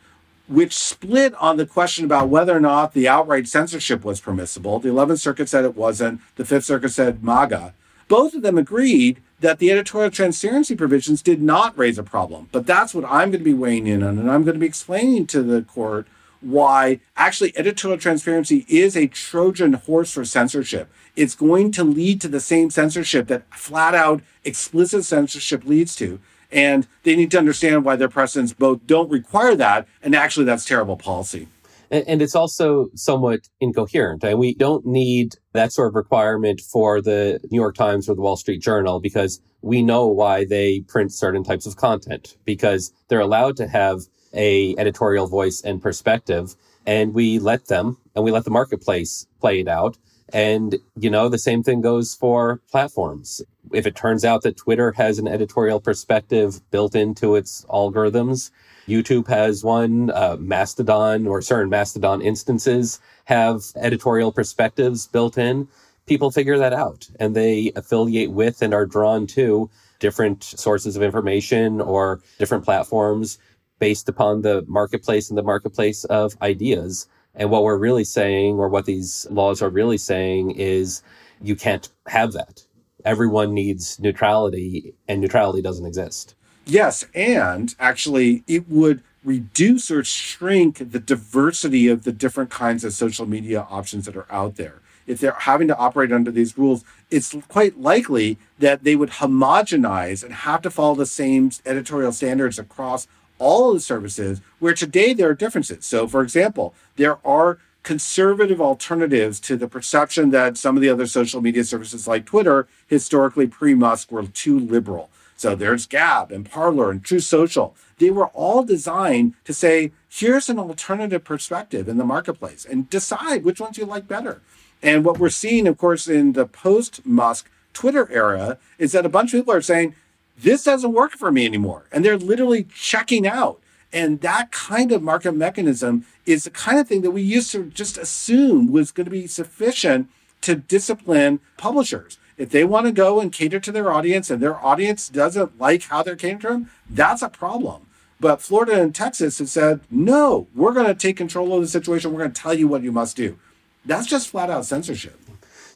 which 0.46 0.74
split 0.74 1.34
on 1.34 1.56
the 1.56 1.66
question 1.66 2.04
about 2.04 2.28
whether 2.28 2.56
or 2.56 2.60
not 2.60 2.92
the 2.92 3.08
outright 3.08 3.48
censorship 3.48 4.04
was 4.04 4.20
permissible. 4.20 4.78
The 4.78 4.90
11th 4.90 5.20
Circuit 5.20 5.48
said 5.48 5.64
it 5.64 5.76
wasn't, 5.76 6.20
the 6.36 6.44
5th 6.44 6.64
Circuit 6.64 6.90
said 6.90 7.22
MAGA. 7.22 7.74
Both 8.08 8.34
of 8.34 8.42
them 8.42 8.58
agreed 8.58 9.22
that 9.40 9.58
the 9.58 9.70
editorial 9.70 10.10
transparency 10.10 10.76
provisions 10.76 11.22
did 11.22 11.40
not 11.40 11.76
raise 11.78 11.98
a 11.98 12.02
problem. 12.02 12.48
But 12.52 12.66
that's 12.66 12.94
what 12.94 13.04
I'm 13.04 13.30
going 13.30 13.40
to 13.40 13.44
be 13.44 13.54
weighing 13.54 13.86
in 13.86 14.02
on, 14.02 14.18
and 14.18 14.30
I'm 14.30 14.44
going 14.44 14.54
to 14.54 14.60
be 14.60 14.66
explaining 14.66 15.26
to 15.28 15.42
the 15.42 15.62
court 15.62 16.06
why 16.40 17.00
actually 17.16 17.56
editorial 17.56 17.98
transparency 17.98 18.66
is 18.68 18.96
a 18.96 19.06
Trojan 19.06 19.72
horse 19.72 20.12
for 20.12 20.24
censorship. 20.24 20.90
It's 21.16 21.34
going 21.34 21.72
to 21.72 21.84
lead 21.84 22.20
to 22.20 22.28
the 22.28 22.40
same 22.40 22.70
censorship 22.70 23.28
that 23.28 23.52
flat 23.54 23.94
out 23.94 24.22
explicit 24.44 25.04
censorship 25.04 25.64
leads 25.64 25.96
to. 25.96 26.20
And 26.50 26.86
they 27.02 27.16
need 27.16 27.30
to 27.32 27.38
understand 27.38 27.84
why 27.84 27.96
their 27.96 28.08
precedents 28.08 28.52
both 28.52 28.86
don't 28.86 29.10
require 29.10 29.54
that. 29.56 29.86
And 30.02 30.14
actually, 30.14 30.46
that's 30.46 30.64
terrible 30.64 30.96
policy. 30.96 31.48
And, 31.90 32.04
and 32.06 32.22
it's 32.22 32.34
also 32.34 32.88
somewhat 32.94 33.48
incoherent. 33.60 34.24
And 34.24 34.38
we 34.38 34.54
don't 34.54 34.86
need 34.86 35.34
that 35.52 35.72
sort 35.72 35.88
of 35.88 35.94
requirement 35.94 36.60
for 36.60 37.00
the 37.00 37.40
New 37.50 37.60
York 37.60 37.76
Times 37.76 38.08
or 38.08 38.14
the 38.14 38.22
Wall 38.22 38.36
Street 38.36 38.62
Journal 38.62 39.00
because 39.00 39.40
we 39.62 39.82
know 39.82 40.06
why 40.06 40.44
they 40.44 40.80
print 40.80 41.12
certain 41.12 41.42
types 41.42 41.66
of 41.66 41.76
content 41.76 42.36
because 42.44 42.92
they're 43.08 43.20
allowed 43.20 43.56
to 43.56 43.66
have 43.66 44.00
a 44.34 44.74
editorial 44.76 45.26
voice 45.26 45.62
and 45.62 45.80
perspective 45.80 46.54
and 46.86 47.14
we 47.14 47.38
let 47.38 47.68
them 47.68 47.96
and 48.14 48.24
we 48.24 48.30
let 48.30 48.44
the 48.44 48.50
marketplace 48.50 49.26
play 49.40 49.60
it 49.60 49.68
out 49.68 49.96
and 50.32 50.76
you 50.98 51.10
know 51.10 51.28
the 51.28 51.38
same 51.38 51.62
thing 51.62 51.80
goes 51.80 52.14
for 52.14 52.60
platforms 52.70 53.42
if 53.72 53.86
it 53.86 53.96
turns 53.96 54.24
out 54.24 54.42
that 54.42 54.56
twitter 54.56 54.92
has 54.92 55.18
an 55.18 55.28
editorial 55.28 55.80
perspective 55.80 56.60
built 56.70 56.94
into 56.94 57.34
its 57.34 57.64
algorithms 57.66 58.50
youtube 58.86 59.28
has 59.28 59.62
one 59.62 60.10
uh, 60.10 60.36
mastodon 60.38 61.26
or 61.26 61.42
certain 61.42 61.70
mastodon 61.70 62.22
instances 62.22 63.00
have 63.24 63.62
editorial 63.76 64.32
perspectives 64.32 65.06
built 65.06 65.36
in 65.36 65.68
people 66.06 66.30
figure 66.30 66.58
that 66.58 66.72
out 66.72 67.08
and 67.20 67.34
they 67.34 67.72
affiliate 67.76 68.30
with 68.30 68.62
and 68.62 68.74
are 68.74 68.86
drawn 68.86 69.26
to 69.26 69.68
different 69.98 70.42
sources 70.44 70.96
of 70.96 71.02
information 71.02 71.80
or 71.80 72.20
different 72.38 72.64
platforms 72.64 73.38
based 73.78 74.08
upon 74.08 74.42
the 74.42 74.64
marketplace 74.66 75.30
and 75.30 75.38
the 75.38 75.42
marketplace 75.42 76.04
of 76.04 76.34
ideas. 76.42 77.08
And 77.34 77.50
what 77.50 77.64
we're 77.64 77.76
really 77.76 78.04
saying, 78.04 78.58
or 78.58 78.68
what 78.68 78.86
these 78.86 79.26
laws 79.30 79.60
are 79.62 79.70
really 79.70 79.98
saying, 79.98 80.52
is 80.52 81.02
you 81.42 81.56
can't 81.56 81.88
have 82.06 82.32
that. 82.32 82.64
Everyone 83.04 83.52
needs 83.52 83.98
neutrality, 84.00 84.94
and 85.08 85.20
neutrality 85.20 85.60
doesn't 85.60 85.86
exist. 85.86 86.34
Yes. 86.64 87.04
And 87.14 87.74
actually, 87.78 88.44
it 88.46 88.68
would 88.68 89.02
reduce 89.24 89.90
or 89.90 90.04
shrink 90.04 90.90
the 90.92 91.00
diversity 91.00 91.88
of 91.88 92.04
the 92.04 92.12
different 92.12 92.50
kinds 92.50 92.84
of 92.84 92.92
social 92.92 93.26
media 93.26 93.66
options 93.70 94.06
that 94.06 94.16
are 94.16 94.30
out 94.30 94.56
there. 94.56 94.80
If 95.06 95.20
they're 95.20 95.32
having 95.32 95.68
to 95.68 95.76
operate 95.76 96.12
under 96.12 96.30
these 96.30 96.56
rules, 96.56 96.84
it's 97.10 97.34
quite 97.48 97.78
likely 97.78 98.38
that 98.58 98.84
they 98.84 98.96
would 98.96 99.10
homogenize 99.10 100.24
and 100.24 100.32
have 100.32 100.62
to 100.62 100.70
follow 100.70 100.94
the 100.94 101.06
same 101.06 101.50
editorial 101.66 102.12
standards 102.12 102.58
across 102.58 103.06
all 103.38 103.70
of 103.70 103.76
the 103.76 103.80
services 103.80 104.40
where 104.58 104.74
today 104.74 105.12
there 105.12 105.28
are 105.28 105.34
differences. 105.34 105.86
So, 105.86 106.06
for 106.06 106.22
example, 106.22 106.74
there 106.96 107.18
are 107.26 107.58
conservative 107.82 108.60
alternatives 108.60 109.38
to 109.38 109.56
the 109.56 109.68
perception 109.68 110.30
that 110.30 110.56
some 110.56 110.76
of 110.76 110.80
the 110.80 110.88
other 110.88 111.06
social 111.06 111.40
media 111.40 111.64
services 111.64 112.08
like 112.08 112.24
Twitter, 112.24 112.66
historically 112.86 113.46
pre 113.46 113.74
Musk, 113.74 114.10
were 114.10 114.26
too 114.26 114.58
liberal. 114.58 115.10
So 115.36 115.54
there's 115.54 115.86
Gab 115.86 116.32
and 116.32 116.48
Parler 116.48 116.90
and 116.90 117.04
Truth 117.04 117.24
Social. 117.24 117.76
They 117.98 118.10
were 118.10 118.28
all 118.28 118.64
designed 118.64 119.34
to 119.44 119.52
say, 119.52 119.92
here's 120.08 120.48
an 120.48 120.58
alternative 120.58 121.24
perspective 121.24 121.88
in 121.88 121.98
the 121.98 122.04
marketplace 122.04 122.64
and 122.64 122.88
decide 122.88 123.44
which 123.44 123.60
ones 123.60 123.76
you 123.76 123.84
like 123.84 124.08
better. 124.08 124.40
And 124.82 125.04
what 125.04 125.18
we're 125.18 125.30
seeing, 125.30 125.66
of 125.66 125.76
course, 125.76 126.08
in 126.08 126.32
the 126.32 126.46
post 126.46 127.04
Musk 127.04 127.50
Twitter 127.72 128.10
era 128.10 128.58
is 128.78 128.92
that 128.92 129.04
a 129.04 129.10
bunch 129.10 129.34
of 129.34 129.40
people 129.40 129.54
are 129.54 129.62
saying, 129.62 129.94
this 130.36 130.64
doesn't 130.64 130.92
work 130.92 131.12
for 131.12 131.30
me 131.30 131.46
anymore. 131.46 131.84
And 131.92 132.04
they're 132.04 132.18
literally 132.18 132.64
checking 132.64 133.26
out. 133.26 133.60
And 133.92 134.20
that 134.22 134.50
kind 134.50 134.90
of 134.90 135.02
market 135.02 135.32
mechanism 135.32 136.04
is 136.26 136.44
the 136.44 136.50
kind 136.50 136.80
of 136.80 136.88
thing 136.88 137.02
that 137.02 137.12
we 137.12 137.22
used 137.22 137.52
to 137.52 137.66
just 137.66 137.96
assume 137.96 138.72
was 138.72 138.90
going 138.90 139.04
to 139.04 139.10
be 139.10 139.28
sufficient 139.28 140.08
to 140.40 140.56
discipline 140.56 141.40
publishers. 141.56 142.18
If 142.36 142.50
they 142.50 142.64
want 142.64 142.86
to 142.86 142.92
go 142.92 143.20
and 143.20 143.32
cater 143.32 143.60
to 143.60 143.70
their 143.70 143.92
audience 143.92 144.30
and 144.30 144.42
their 144.42 144.56
audience 144.56 145.08
doesn't 145.08 145.60
like 145.60 145.84
how 145.84 146.02
they're 146.02 146.16
catering 146.16 146.40
to 146.40 146.48
them, 146.48 146.70
that's 146.90 147.22
a 147.22 147.28
problem. 147.28 147.86
But 148.18 148.42
Florida 148.42 148.80
and 148.80 148.94
Texas 148.94 149.38
have 149.38 149.48
said, 149.48 149.80
no, 149.90 150.48
we're 150.54 150.72
going 150.72 150.86
to 150.86 150.94
take 150.94 151.16
control 151.16 151.54
of 151.54 151.60
the 151.60 151.68
situation. 151.68 152.12
We're 152.12 152.20
going 152.20 152.32
to 152.32 152.40
tell 152.40 152.54
you 152.54 152.66
what 152.66 152.82
you 152.82 152.90
must 152.90 153.16
do. 153.16 153.38
That's 153.84 154.06
just 154.06 154.28
flat 154.28 154.50
out 154.50 154.64
censorship. 154.64 155.20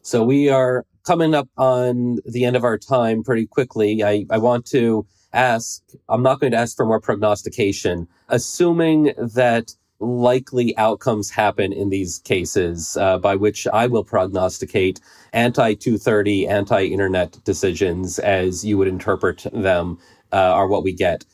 So 0.02 0.24
we 0.24 0.48
are 0.48 0.84
coming 1.08 1.34
up 1.34 1.48
on 1.56 2.18
the 2.26 2.44
end 2.44 2.54
of 2.54 2.64
our 2.64 2.76
time 2.76 3.22
pretty 3.22 3.46
quickly. 3.46 4.04
I, 4.04 4.26
I 4.30 4.36
want 4.36 4.66
to 4.66 5.06
ask, 5.32 5.82
I'm 6.06 6.22
not 6.22 6.38
going 6.38 6.52
to 6.52 6.58
ask 6.58 6.76
for 6.76 6.84
more 6.84 7.00
prognostication, 7.00 8.06
assuming 8.28 9.14
that 9.16 9.74
likely 10.00 10.76
outcomes 10.76 11.30
happen 11.30 11.72
in 11.72 11.88
these 11.88 12.18
cases, 12.18 12.94
uh, 13.00 13.16
by 13.16 13.36
which 13.36 13.66
I 13.68 13.86
will 13.86 14.04
prognosticate 14.04 15.00
anti 15.32 15.72
230, 15.72 16.46
anti 16.46 16.84
internet 16.84 17.42
decisions 17.42 18.18
as 18.18 18.62
you 18.62 18.76
would 18.76 18.88
interpret 18.88 19.46
them 19.50 19.98
uh, 20.30 20.36
are 20.36 20.68
what 20.68 20.84
we 20.84 20.92
get. 20.92 21.24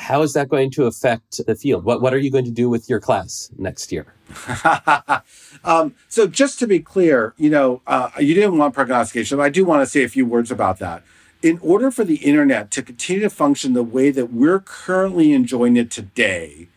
How 0.00 0.22
is 0.22 0.32
that 0.32 0.48
going 0.48 0.70
to 0.72 0.86
affect 0.86 1.44
the 1.46 1.54
field? 1.54 1.84
What, 1.84 2.00
what 2.00 2.14
are 2.14 2.18
you 2.18 2.30
going 2.30 2.46
to 2.46 2.50
do 2.50 2.70
with 2.70 2.88
your 2.88 3.00
class 3.00 3.50
next 3.58 3.92
year? 3.92 4.14
Um, 5.62 5.94
so 6.08 6.26
just 6.26 6.58
to 6.60 6.66
be 6.66 6.80
clear, 6.80 7.34
you 7.36 7.50
know, 7.50 7.82
uh, 7.86 8.10
you 8.18 8.34
didn't 8.34 8.56
want 8.56 8.72
prognostication, 8.72 9.36
but 9.36 9.42
I 9.42 9.50
do 9.50 9.64
want 9.64 9.82
to 9.82 9.86
say 9.86 10.04
a 10.04 10.08
few 10.08 10.24
words 10.24 10.50
about 10.50 10.78
that. 10.78 11.02
In 11.42 11.58
order 11.60 11.90
for 11.90 12.04
the 12.04 12.16
internet 12.16 12.70
to 12.70 12.82
continue 12.82 13.22
to 13.22 13.30
function 13.30 13.74
the 13.74 13.82
way 13.82 14.10
that 14.10 14.32
we're 14.32 14.60
currently 14.60 15.32
enjoying 15.32 15.76
it 15.76 15.90
today, 15.90 16.68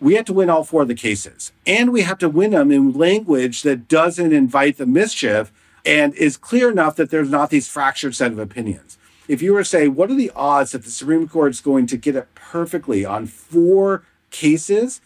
we 0.00 0.14
have 0.14 0.26
to 0.26 0.32
win 0.32 0.50
all 0.50 0.64
four 0.64 0.82
of 0.82 0.88
the 0.88 0.94
cases. 0.94 1.52
And 1.66 1.92
we 1.92 2.02
have 2.02 2.18
to 2.18 2.28
win 2.28 2.52
them 2.52 2.70
in 2.70 2.92
language 2.92 3.62
that 3.62 3.88
doesn't 3.88 4.32
invite 4.32 4.76
the 4.76 4.86
mischief 4.86 5.50
and 5.84 6.14
is 6.14 6.36
clear 6.36 6.70
enough 6.70 6.96
that 6.96 7.10
there's 7.10 7.30
not 7.30 7.50
these 7.50 7.68
fractured 7.68 8.14
set 8.14 8.32
of 8.32 8.38
opinions. 8.38 8.97
If 9.28 9.42
you 9.42 9.52
were 9.52 9.60
to 9.60 9.64
say, 9.64 9.88
what 9.88 10.10
are 10.10 10.14
the 10.14 10.32
odds 10.34 10.72
that 10.72 10.84
the 10.84 10.90
Supreme 10.90 11.28
Court 11.28 11.50
is 11.50 11.60
going 11.60 11.86
to 11.88 11.96
get 11.98 12.16
it 12.16 12.34
perfectly 12.34 13.04
on 13.04 13.26
four 13.26 14.02
cases? 14.30 15.02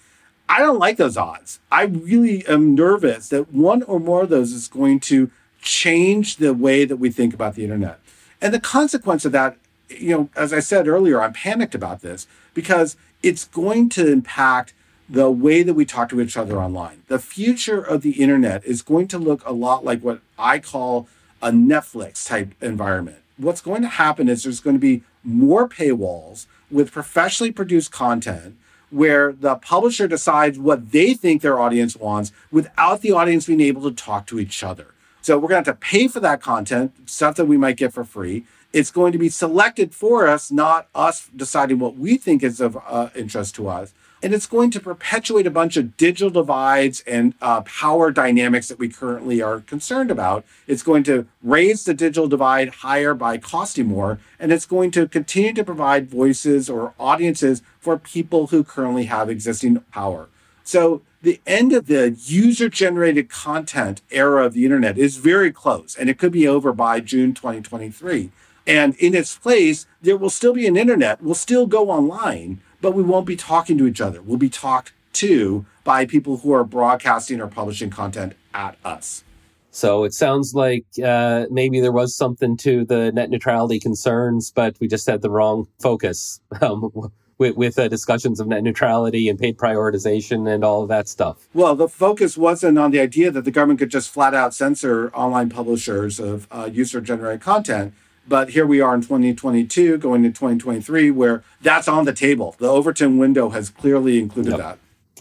I 0.49 0.61
don't 0.61 0.79
like 0.79 0.97
those 0.97 1.17
odds. 1.17 1.59
I 1.73 1.85
really 1.85 2.47
am 2.47 2.75
nervous 2.75 3.29
that 3.31 3.53
one 3.53 3.83
or 3.83 3.99
more 3.99 4.23
of 4.23 4.29
those 4.29 4.53
is 4.53 4.69
going 4.69 5.01
to 5.01 5.31
change 5.61 6.37
the 6.37 6.55
way 6.55 6.85
that 6.85 6.97
we 6.97 7.11
think 7.11 7.35
about 7.35 7.55
the 7.57 7.65
internet. 7.65 7.99
And 8.41 8.55
the 8.55 8.61
consequence 8.61 9.25
of 9.25 9.33
that, 9.33 9.57
you 9.89 10.11
know, 10.11 10.31
as 10.37 10.53
I 10.53 10.61
said 10.61 10.87
earlier, 10.87 11.21
I'm 11.21 11.33
panicked 11.33 11.75
about 11.75 12.01
this 12.01 12.27
because 12.55 12.97
it's 13.23 13.47
going 13.47 13.89
to 13.91 14.11
impact 14.11 14.75
the 15.09 15.31
way 15.31 15.63
that 15.63 15.75
we 15.75 15.85
talk 15.85 16.09
to 16.11 16.21
each 16.21 16.37
other 16.37 16.61
online. 16.61 17.03
The 17.09 17.19
future 17.19 17.81
of 17.81 18.03
the 18.03 18.23
internet 18.23 18.65
is 18.65 18.83
going 18.83 19.09
to 19.09 19.19
look 19.19 19.45
a 19.47 19.53
lot 19.53 19.85
like 19.85 20.01
what 20.01 20.21
I 20.39 20.59
call 20.59 21.09
a 21.41 21.51
Netflix 21.51 22.27
type 22.27 22.55
environment. 22.61 23.22
What's 23.37 23.61
going 23.61 23.83
to 23.83 23.89
happen 23.89 24.29
is 24.29 24.43
there's 24.43 24.61
going 24.61 24.77
to 24.77 24.81
be 24.81 25.03
more 25.25 25.69
paywalls 25.69 26.47
with 26.71 26.93
professionally 26.93 27.53
produced 27.53 27.93
content 27.93 28.57
where 28.91 29.33
the 29.33 29.57
publisher 29.57 30.07
decides 30.07 30.59
what 30.59 30.93
they 30.93 31.15
think 31.15 31.41
their 31.41 31.59
audience 31.59 31.97
wants 31.97 32.31
without 32.51 33.01
the 33.01 33.11
audience 33.11 33.47
being 33.47 33.61
able 33.61 33.83
to 33.83 33.97
talk 33.97 34.27
to 34.27 34.39
each 34.39 34.63
other. 34.63 34.89
So 35.23 35.39
we're 35.39 35.49
going 35.49 35.65
to 35.65 35.71
have 35.71 35.81
to 35.81 35.87
pay 35.87 36.09
for 36.09 36.21
that 36.21 36.43
content, 36.43 37.09
stuff 37.09 37.37
that 37.37 37.47
we 37.47 37.57
might 37.57 37.77
get 37.77 37.93
for 37.93 38.05
free. 38.05 38.45
It's 38.73 38.91
going 38.91 39.13
to 39.13 39.19
be 39.19 39.29
selected 39.29 39.95
for 39.95 40.27
us, 40.27 40.51
not 40.51 40.89
us 40.95 41.31
deciding 41.35 41.79
what 41.79 41.97
we 41.97 42.17
think 42.17 42.43
is 42.43 42.61
of 42.61 42.77
uh, 42.87 43.11
interest 43.15 43.55
to 43.57 43.69
us. 43.69 43.95
And 44.23 44.33
it's 44.33 44.47
going 44.47 44.71
to 44.71 44.81
perpetuate 44.81 45.47
a 45.49 45.51
bunch 45.51 45.77
of 45.77 45.97
digital 45.97 46.31
divides 46.31 47.03
and 47.07 47.35
uh, 47.43 47.63
power 47.63 48.13
dynamics 48.13 48.69
that 48.69 48.79
we 48.79 48.89
currently 48.89 49.43
are 49.43 49.61
concerned 49.61 50.13
about. 50.13 50.45
It's 50.69 50.85
going 50.85 51.03
to 51.05 51.27
raise 51.43 51.85
the 51.85 51.93
digital 51.93 52.29
divide 52.29 52.69
higher 52.69 53.15
by 53.15 53.39
costing 53.39 53.89
more. 53.89 54.21
And 54.39 54.53
it's 54.53 54.67
going 54.67 54.93
to 54.93 55.09
continue 55.09 55.53
to 55.55 55.65
provide 55.65 56.09
voices 56.09 56.71
or 56.71 56.95
audiences 57.01 57.63
for 57.81 57.99
people 57.99 58.49
who 58.49 58.63
currently 58.63 59.05
have 59.05 59.29
existing 59.29 59.81
power. 59.91 60.29
So 60.63 61.03
the 61.23 61.41
end 61.47 61.73
of 61.73 61.87
the 61.87 62.11
user 62.11 62.69
generated 62.69 63.29
content 63.29 64.03
era 64.11 64.47
of 64.47 64.55
the 64.55 64.65
internet 64.65 64.99
is 64.99 65.17
very 65.17 65.53
close 65.53 65.97
and 65.97 66.09
it 66.09 66.19
could 66.19 66.33
be 66.33 66.47
over 66.47 66.73
by 66.73 67.01
June 67.01 67.35
2023. 67.35 68.31
And 68.67 68.95
in 68.97 69.15
its 69.15 69.37
place, 69.37 69.87
there 70.01 70.17
will 70.17 70.31
still 70.31 70.53
be 70.53 70.67
an 70.67 70.77
internet. 70.77 71.21
We'll 71.21 71.35
still 71.35 71.67
go 71.67 71.91
online, 71.91 72.61
but 72.83 72.93
we 72.93 73.03
won't 73.03 73.27
be 73.27 73.37
talking 73.37 73.79
to 73.79 73.87
each 73.87 74.01
other. 74.01 74.21
We'll 74.21 74.37
be 74.37 74.51
talked 74.51 74.93
to 75.15 75.65
by 75.85 76.05
people 76.05 76.39
who 76.39 76.53
are 76.53 76.65
broadcasting 76.65 77.41
or 77.41 77.47
publishing 77.47 77.89
content 77.89 78.35
at 78.53 78.77
us. 78.85 79.25
So 79.71 80.05
it 80.05 80.13
sounds 80.13 80.55
like 80.55 80.85
uh, 81.03 81.47
maybe 81.51 81.81
there 81.81 81.93
was 81.93 82.15
something 82.15 82.59
to 82.59 82.85
the 82.85 83.11
net 83.13 83.31
neutrality 83.31 83.81
concerns, 83.81 84.51
but 84.51 84.77
we 84.81 84.87
just 84.87 85.07
had 85.07 85.23
the 85.23 85.31
wrong 85.31 85.67
focus 85.81 86.41
um, 86.61 86.91
with, 87.39 87.57
with 87.57 87.79
uh, 87.79 87.89
discussions 87.89 88.39
of 88.39 88.49
net 88.49 88.63
neutrality 88.63 89.31
and 89.31 89.39
paid 89.39 89.57
prioritization 89.57 90.53
and 90.53 90.63
all 90.63 90.83
of 90.83 90.89
that 90.89 91.09
stuff. 91.09 91.49
Well, 91.55 91.75
the 91.75 91.89
focus 91.89 92.37
wasn't 92.37 92.79
on 92.79 92.91
the 92.91 93.01
idea 93.01 93.31
that 93.31 93.47
the 93.47 93.51
government 93.51 93.79
could 93.79 93.91
just 93.91 94.11
flat 94.11 94.35
out 94.35 94.53
censor 94.53 95.11
online 95.15 95.49
publishers 95.49 96.21
of 96.21 96.47
uh, 96.51 96.69
user 96.71 97.01
generated 97.01 97.41
content. 97.41 97.95
But 98.27 98.51
here 98.51 98.67
we 98.67 98.81
are 98.81 98.95
in 98.95 99.01
2022, 99.01 99.99
going 99.99 100.23
to 100.23 100.29
2023, 100.29 101.11
where 101.11 101.43
that's 101.61 101.89
on 101.89 102.05
the 102.05 102.13
table. 102.13 102.55
The 102.59 102.69
Overton 102.69 103.19
window 103.19 103.51
has 103.51 103.71
clearly 103.71 104.19
included 104.19 104.51
yep. 104.53 104.59
that. 104.59 104.79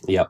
Yep. 0.08 0.30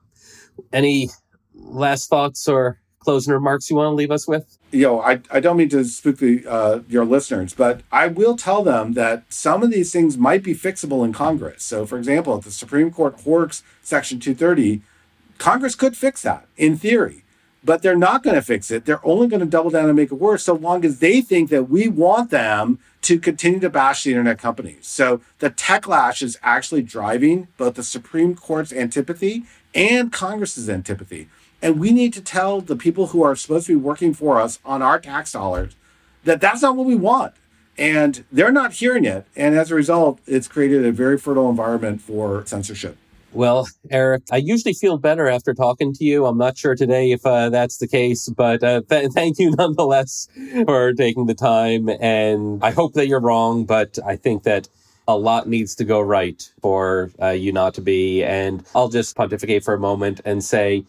Any 0.72 1.10
last 1.54 2.10
thoughts 2.10 2.48
or 2.48 2.80
closing 3.00 3.34
remarks 3.34 3.70
you 3.70 3.76
want 3.76 3.88
to 3.88 3.96
leave 3.96 4.12
us 4.12 4.28
with? 4.28 4.58
You 4.72 4.84
know, 4.84 5.02
I, 5.02 5.20
I 5.30 5.40
don't 5.40 5.58
mean 5.58 5.70
to 5.70 5.84
spook 5.84 6.18
the, 6.18 6.46
uh, 6.48 6.80
your 6.88 7.04
listeners, 7.04 7.54
but 7.54 7.82
I 7.92 8.08
will 8.08 8.38
tell 8.38 8.64
them 8.64 8.94
that 8.94 9.24
some 9.30 9.64
of 9.64 9.72
these 9.72 9.92
things 9.92 10.18
might 10.18 10.44
be 10.44 10.54
fixable 10.54 11.04
in 11.04 11.12
Congress. 11.12 11.64
So, 11.64 11.86
for 11.86 11.98
example, 11.98 12.38
if 12.38 12.46
the 12.46 12.52
Supreme 12.52 12.92
Court 12.92 13.18
horks 13.18 13.64
Section 13.82 14.20
230, 14.20 14.82
Congress 15.38 15.76
could 15.76 15.98
fix 15.98 16.22
that 16.22 16.48
in 16.56 16.78
theory, 16.78 17.24
but 17.64 17.82
they're 17.82 17.95
not 17.95 18.24
going 18.24 18.36
to 18.36 18.41
fix 18.41 18.72
it. 18.72 18.86
They're 18.86 19.05
only 19.05 19.28
going 19.28 19.39
to 19.39 19.45
double 19.45 19.70
down 19.70 19.86
and 19.86 19.95
make 19.95 20.12
it 20.12 20.16
worse 20.16 20.43
so 20.43 20.53
long 20.53 20.84
as 20.84 20.99
they 20.99 21.22
think 21.22 21.49
that 21.49 21.70
we 21.70 21.88
want 21.88 22.32
them 22.32 22.80
to 23.03 23.20
continue 23.20 23.59
to 23.59 23.70
bash 23.70 24.03
the 24.03 24.12
internet 24.12 24.39
companies. 24.39 24.88
So, 24.88 25.22
the 25.39 25.49
techlash 25.49 26.22
is 26.22 26.38
actually 26.43 26.84
driving 26.84 27.47
both 27.57 27.76
the 27.76 27.84
Supreme 27.84 28.36
Court's 28.36 28.74
antipathy 28.74 29.43
and 29.74 30.12
Congress's 30.12 30.70
antipathy. 30.70 31.28
And 31.62 31.80
we 31.80 31.91
need 31.91 32.14
to 32.14 32.22
tell 32.22 32.62
the 32.62 32.76
people 32.76 33.07
who 33.07 33.24
are 33.24 33.36
supposed 33.36 33.68
to 33.68 33.74
be 33.74 33.84
working 33.84 34.14
for 34.14 34.39
us 34.41 34.59
on 34.66 34.82
our 34.82 34.99
tax 34.99 35.32
dollars 35.32 35.76
that 36.24 36.41
that's 36.41 36.62
not 36.62 36.76
what 36.76 36.88
we 36.88 36.95
want. 36.95 37.34
And 37.78 38.26
they're 38.32 38.51
not 38.51 38.74
hearing 38.74 39.05
it. 39.05 39.26
And 39.36 39.55
as 39.55 39.72
a 39.72 39.76
result, 39.76 40.20
it's 40.28 40.47
created 40.47 40.86
a 40.86 40.91
very 40.91 41.18
fertile 41.18 41.49
environment 41.49 42.01
for 42.01 42.45
censorship. 42.45 42.97
Well, 43.34 43.68
Eric, 43.90 44.24
I 44.30 44.38
usually 44.38 44.74
feel 44.74 44.98
better 44.98 45.30
after 45.30 45.54
talking 45.54 45.94
to 45.94 46.04
you. 46.04 46.26
I'm 46.26 46.38
not 46.38 46.58
sure 46.58 46.76
today 46.76 47.12
if 47.12 47.26
uh, 47.26 47.50
that's 47.50 47.78
the 47.78 47.88
case, 47.88 48.28
but 48.28 48.62
uh, 48.62 48.82
th- 48.90 49.12
thank 49.14 49.40
you 49.40 49.52
nonetheless 49.52 50.28
for 50.66 50.94
taking 50.94 51.28
the 51.28 51.34
time. 51.34 51.90
And 52.02 52.62
I 52.62 52.72
hope 52.72 52.94
that 52.94 53.08
you're 53.08 53.22
wrong, 53.22 53.64
but 53.64 53.98
I 54.06 54.18
think 54.18 54.44
that 54.44 54.68
a 55.08 55.18
lot 55.18 55.48
needs 55.48 55.76
to 55.76 55.86
go 55.86 56.02
right 56.02 56.42
for 56.62 57.10
uh, 57.22 57.30
you 57.30 57.54
not 57.54 57.74
to 57.76 57.82
be. 57.82 58.22
And 58.22 58.66
I'll 58.76 58.90
just 58.90 59.16
pontificate 59.16 59.64
for 59.64 59.74
a 59.74 59.80
moment 59.80 60.20
and 60.26 60.44
say, 60.44 60.86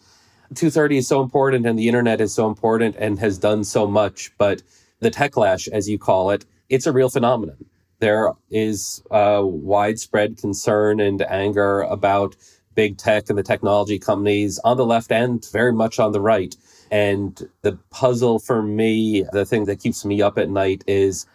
230 0.55 0.97
is 0.97 1.07
so 1.07 1.21
important 1.21 1.65
and 1.65 1.79
the 1.79 1.87
internet 1.87 2.19
is 2.21 2.33
so 2.33 2.47
important 2.47 2.95
and 2.99 3.17
has 3.19 3.37
done 3.37 3.63
so 3.63 3.87
much, 3.87 4.31
but 4.37 4.61
the 4.99 5.09
techlash, 5.09 5.67
as 5.69 5.89
you 5.89 5.97
call 5.97 6.29
it, 6.29 6.45
it's 6.69 6.85
a 6.85 6.91
real 6.91 7.09
phenomenon. 7.09 7.57
There 8.03 8.33
is 8.51 9.01
a 9.11 9.45
widespread 9.45 10.37
concern 10.37 10.99
and 10.99 11.21
anger 11.21 11.83
about 11.83 12.35
big 12.75 12.97
tech 12.97 13.29
and 13.29 13.37
the 13.37 13.43
technology 13.43 13.97
companies 13.97 14.59
on 14.65 14.75
the 14.75 14.85
left 14.85 15.09
and 15.09 15.41
very 15.53 15.71
much 15.71 15.99
on 15.99 16.11
the 16.11 16.19
right. 16.19 16.53
And 16.91 17.49
the 17.61 17.79
puzzle 17.91 18.39
for 18.39 18.61
me, 18.61 19.23
the 19.31 19.45
thing 19.45 19.63
that 19.67 19.79
keeps 19.79 20.03
me 20.03 20.21
up 20.21 20.37
at 20.37 20.49
night 20.49 20.83
is 20.85 21.25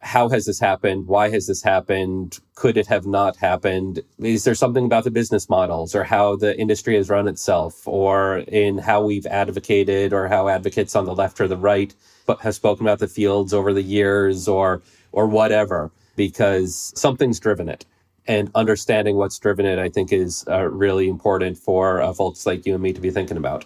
how 0.00 0.30
has 0.30 0.46
this 0.46 0.58
happened? 0.58 1.08
Why 1.08 1.28
has 1.28 1.46
this 1.46 1.62
happened? 1.62 2.38
Could 2.54 2.78
it 2.78 2.86
have 2.86 3.06
not 3.06 3.36
happened? 3.36 4.00
Is 4.18 4.44
there 4.44 4.54
something 4.54 4.86
about 4.86 5.04
the 5.04 5.10
business 5.10 5.50
models 5.50 5.94
or 5.94 6.04
how 6.04 6.36
the 6.36 6.58
industry 6.58 6.96
has 6.96 7.10
run 7.10 7.28
itself 7.28 7.86
or 7.86 8.38
in 8.48 8.78
how 8.78 9.04
we've 9.04 9.26
advocated 9.26 10.14
or 10.14 10.28
how 10.28 10.48
advocates 10.48 10.96
on 10.96 11.04
the 11.04 11.14
left 11.14 11.38
or 11.38 11.48
the 11.48 11.58
right 11.58 11.94
have 12.40 12.54
spoken 12.54 12.86
about 12.86 12.98
the 12.98 13.08
fields 13.08 13.52
over 13.52 13.72
the 13.72 13.82
years 13.82 14.48
or 14.48 14.82
or 15.12 15.26
whatever 15.26 15.90
because 16.16 16.92
something's 16.96 17.38
driven 17.40 17.68
it. 17.68 17.84
And 18.26 18.50
understanding 18.54 19.16
what's 19.16 19.38
driven 19.38 19.64
it 19.64 19.78
i 19.78 19.88
think 19.88 20.12
is 20.12 20.44
uh, 20.48 20.68
really 20.68 21.08
important 21.08 21.56
for 21.56 22.02
uh, 22.02 22.12
folks 22.12 22.44
like 22.44 22.66
you 22.66 22.74
and 22.74 22.82
me 22.82 22.92
to 22.92 23.00
be 23.00 23.10
thinking 23.10 23.38
about. 23.38 23.64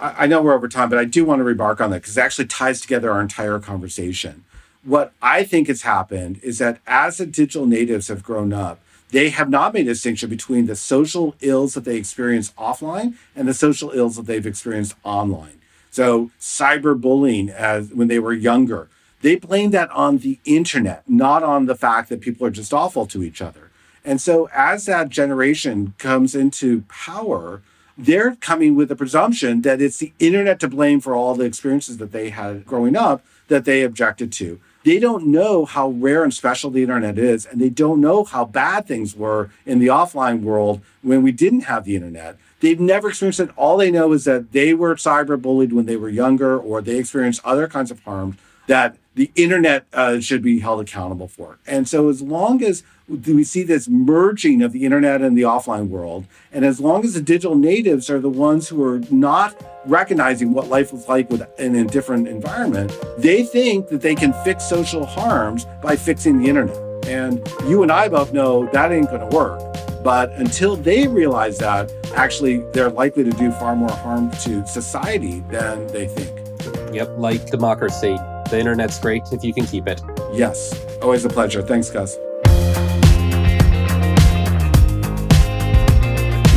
I 0.00 0.26
know 0.26 0.40
we're 0.40 0.54
over 0.54 0.68
time 0.68 0.88
but 0.88 0.98
i 0.98 1.04
do 1.04 1.26
want 1.26 1.40
to 1.40 1.44
remark 1.44 1.80
on 1.80 1.90
that 1.90 2.00
because 2.02 2.16
it 2.16 2.20
actually 2.22 2.46
ties 2.46 2.80
together 2.80 3.10
our 3.10 3.20
entire 3.20 3.58
conversation. 3.58 4.44
What 4.82 5.12
I 5.20 5.44
think 5.44 5.68
has 5.68 5.82
happened 5.82 6.40
is 6.42 6.56
that 6.58 6.80
as 6.86 7.18
the 7.18 7.26
digital 7.26 7.66
natives 7.66 8.08
have 8.08 8.22
grown 8.22 8.54
up, 8.54 8.80
they 9.10 9.30
have 9.30 9.48
not 9.48 9.74
made 9.74 9.82
a 9.82 9.92
distinction 9.92 10.28
between 10.30 10.66
the 10.66 10.76
social 10.76 11.34
ills 11.40 11.74
that 11.74 11.84
they 11.84 11.96
experience 11.96 12.52
offline 12.52 13.16
and 13.34 13.48
the 13.48 13.54
social 13.54 13.90
ills 13.90 14.16
that 14.16 14.26
they've 14.26 14.46
experienced 14.46 14.94
online. 15.02 15.60
So 15.90 16.30
cyberbullying 16.38 17.48
as 17.50 17.92
when 17.92 18.08
they 18.08 18.18
were 18.18 18.32
younger, 18.32 18.88
they 19.20 19.36
blame 19.36 19.70
that 19.72 19.90
on 19.90 20.18
the 20.18 20.38
internet, 20.44 21.02
not 21.08 21.42
on 21.42 21.66
the 21.66 21.74
fact 21.74 22.08
that 22.08 22.20
people 22.20 22.46
are 22.46 22.50
just 22.50 22.72
awful 22.72 23.06
to 23.06 23.22
each 23.22 23.42
other. 23.42 23.70
And 24.04 24.20
so 24.20 24.48
as 24.54 24.86
that 24.86 25.08
generation 25.08 25.94
comes 25.98 26.34
into 26.34 26.82
power, 26.82 27.62
they're 27.96 28.36
coming 28.36 28.76
with 28.76 28.88
the 28.88 28.96
presumption 28.96 29.62
that 29.62 29.82
it's 29.82 29.98
the 29.98 30.12
internet 30.18 30.60
to 30.60 30.68
blame 30.68 31.00
for 31.00 31.14
all 31.14 31.34
the 31.34 31.44
experiences 31.44 31.96
that 31.98 32.12
they 32.12 32.30
had 32.30 32.64
growing 32.64 32.96
up 32.96 33.24
that 33.48 33.64
they 33.64 33.82
objected 33.82 34.32
to 34.32 34.60
they 34.88 34.98
don't 34.98 35.26
know 35.26 35.66
how 35.66 35.90
rare 35.90 36.24
and 36.24 36.32
special 36.32 36.70
the 36.70 36.82
internet 36.82 37.18
is, 37.18 37.44
and 37.44 37.60
they 37.60 37.68
don't 37.68 38.00
know 38.00 38.24
how 38.24 38.44
bad 38.44 38.86
things 38.86 39.14
were 39.14 39.50
in 39.66 39.80
the 39.80 39.88
offline 39.88 40.40
world 40.40 40.80
when 41.02 41.22
we 41.22 41.30
didn't 41.30 41.62
have 41.62 41.84
the 41.84 41.94
internet. 41.94 42.38
They've 42.60 42.80
never 42.80 43.10
experienced 43.10 43.40
it. 43.40 43.50
All 43.54 43.76
they 43.76 43.90
know 43.90 44.12
is 44.12 44.24
that 44.24 44.52
they 44.52 44.74
were 44.74 44.94
cyberbullied 44.94 45.72
when 45.72 45.86
they 45.86 45.96
were 45.96 46.08
younger, 46.08 46.58
or 46.58 46.80
they 46.80 46.96
experienced 46.96 47.42
other 47.44 47.68
kinds 47.68 47.90
of 47.90 48.02
harm 48.04 48.38
that 48.66 48.96
the 49.18 49.32
internet 49.34 49.84
uh, 49.92 50.20
should 50.20 50.42
be 50.42 50.60
held 50.60 50.80
accountable 50.80 51.26
for. 51.26 51.58
And 51.66 51.88
so, 51.88 52.08
as 52.08 52.22
long 52.22 52.62
as 52.62 52.84
we 53.08 53.42
see 53.42 53.62
this 53.62 53.88
merging 53.88 54.62
of 54.62 54.72
the 54.72 54.84
internet 54.84 55.22
and 55.22 55.36
the 55.36 55.42
offline 55.42 55.88
world. 55.88 56.26
And 56.52 56.64
as 56.64 56.78
long 56.78 57.04
as 57.04 57.14
the 57.14 57.22
digital 57.22 57.56
natives 57.56 58.10
are 58.10 58.20
the 58.20 58.28
ones 58.28 58.68
who 58.68 58.82
are 58.84 59.00
not 59.10 59.56
recognizing 59.86 60.52
what 60.52 60.68
life 60.68 60.92
was 60.92 61.08
like 61.08 61.30
with, 61.30 61.42
in 61.58 61.74
a 61.74 61.84
different 61.84 62.28
environment, 62.28 62.92
they 63.16 63.44
think 63.44 63.88
that 63.88 64.02
they 64.02 64.14
can 64.14 64.34
fix 64.44 64.68
social 64.68 65.06
harms 65.06 65.64
by 65.82 65.96
fixing 65.96 66.38
the 66.38 66.48
internet. 66.48 66.76
And 67.06 67.40
you 67.66 67.82
and 67.82 67.90
I 67.90 68.08
both 68.08 68.32
know 68.32 68.66
that 68.72 68.92
ain't 68.92 69.08
going 69.08 69.28
to 69.28 69.34
work. 69.34 69.60
But 70.04 70.30
until 70.32 70.76
they 70.76 71.08
realize 71.08 71.58
that, 71.58 71.90
actually, 72.14 72.58
they're 72.72 72.90
likely 72.90 73.24
to 73.24 73.30
do 73.30 73.50
far 73.52 73.74
more 73.74 73.90
harm 73.90 74.30
to 74.42 74.66
society 74.66 75.40
than 75.50 75.86
they 75.88 76.06
think. 76.06 76.94
Yep, 76.94 77.14
like 77.16 77.46
democracy. 77.50 78.16
The 78.50 78.58
internet's 78.58 78.98
great 78.98 79.24
if 79.32 79.44
you 79.44 79.52
can 79.52 79.66
keep 79.66 79.86
it. 79.86 80.00
Yes, 80.32 80.74
always 81.02 81.24
a 81.24 81.28
pleasure. 81.28 81.62
Thanks, 81.62 81.90
Gus. 81.90 82.16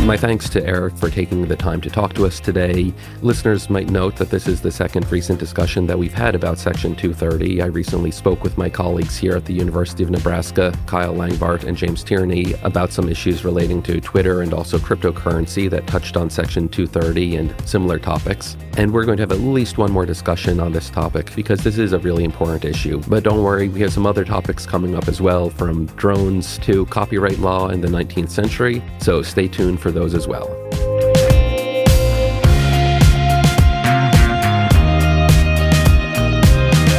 My 0.05 0.17
thanks 0.17 0.49
to 0.49 0.65
Eric 0.65 0.97
for 0.97 1.11
taking 1.11 1.47
the 1.47 1.55
time 1.55 1.79
to 1.81 1.89
talk 1.89 2.13
to 2.15 2.25
us 2.25 2.39
today. 2.39 2.91
Listeners 3.21 3.69
might 3.69 3.91
note 3.91 4.15
that 4.15 4.31
this 4.31 4.47
is 4.47 4.59
the 4.59 4.71
second 4.71 5.09
recent 5.11 5.39
discussion 5.39 5.85
that 5.85 5.97
we've 5.97 6.11
had 6.11 6.33
about 6.33 6.57
Section 6.57 6.95
230. 6.95 7.61
I 7.61 7.67
recently 7.67 8.09
spoke 8.09 8.43
with 8.43 8.57
my 8.57 8.67
colleagues 8.67 9.15
here 9.15 9.35
at 9.37 9.45
the 9.45 9.53
University 9.53 10.03
of 10.03 10.09
Nebraska, 10.09 10.73
Kyle 10.87 11.13
Langvardt 11.13 11.65
and 11.65 11.77
James 11.77 12.03
Tierney, 12.03 12.55
about 12.63 12.91
some 12.91 13.09
issues 13.09 13.45
relating 13.45 13.81
to 13.83 14.01
Twitter 14.01 14.41
and 14.41 14.55
also 14.55 14.79
cryptocurrency 14.79 15.69
that 15.69 15.85
touched 15.85 16.17
on 16.17 16.31
Section 16.31 16.67
230 16.67 17.35
and 17.35 17.69
similar 17.69 17.99
topics. 17.99 18.57
And 18.77 18.91
we're 18.91 19.05
going 19.05 19.17
to 19.17 19.23
have 19.23 19.31
at 19.31 19.39
least 19.39 19.77
one 19.77 19.91
more 19.91 20.07
discussion 20.07 20.59
on 20.59 20.71
this 20.71 20.89
topic 20.89 21.33
because 21.35 21.63
this 21.63 21.77
is 21.77 21.93
a 21.93 21.99
really 21.99 22.23
important 22.23 22.65
issue. 22.65 23.01
But 23.07 23.23
don't 23.23 23.43
worry, 23.43 23.69
we 23.69 23.81
have 23.81 23.93
some 23.93 24.07
other 24.07 24.25
topics 24.25 24.65
coming 24.65 24.95
up 24.95 25.07
as 25.07 25.21
well, 25.21 25.51
from 25.51 25.85
drones 25.85 26.57
to 26.59 26.87
copyright 26.87 27.37
law 27.37 27.69
in 27.69 27.81
the 27.81 27.87
19th 27.87 28.31
century. 28.31 28.81
So 28.99 29.21
stay 29.21 29.47
tuned 29.47 29.79
for 29.79 29.90
those 29.91 30.13
as 30.13 30.27
well. 30.27 30.47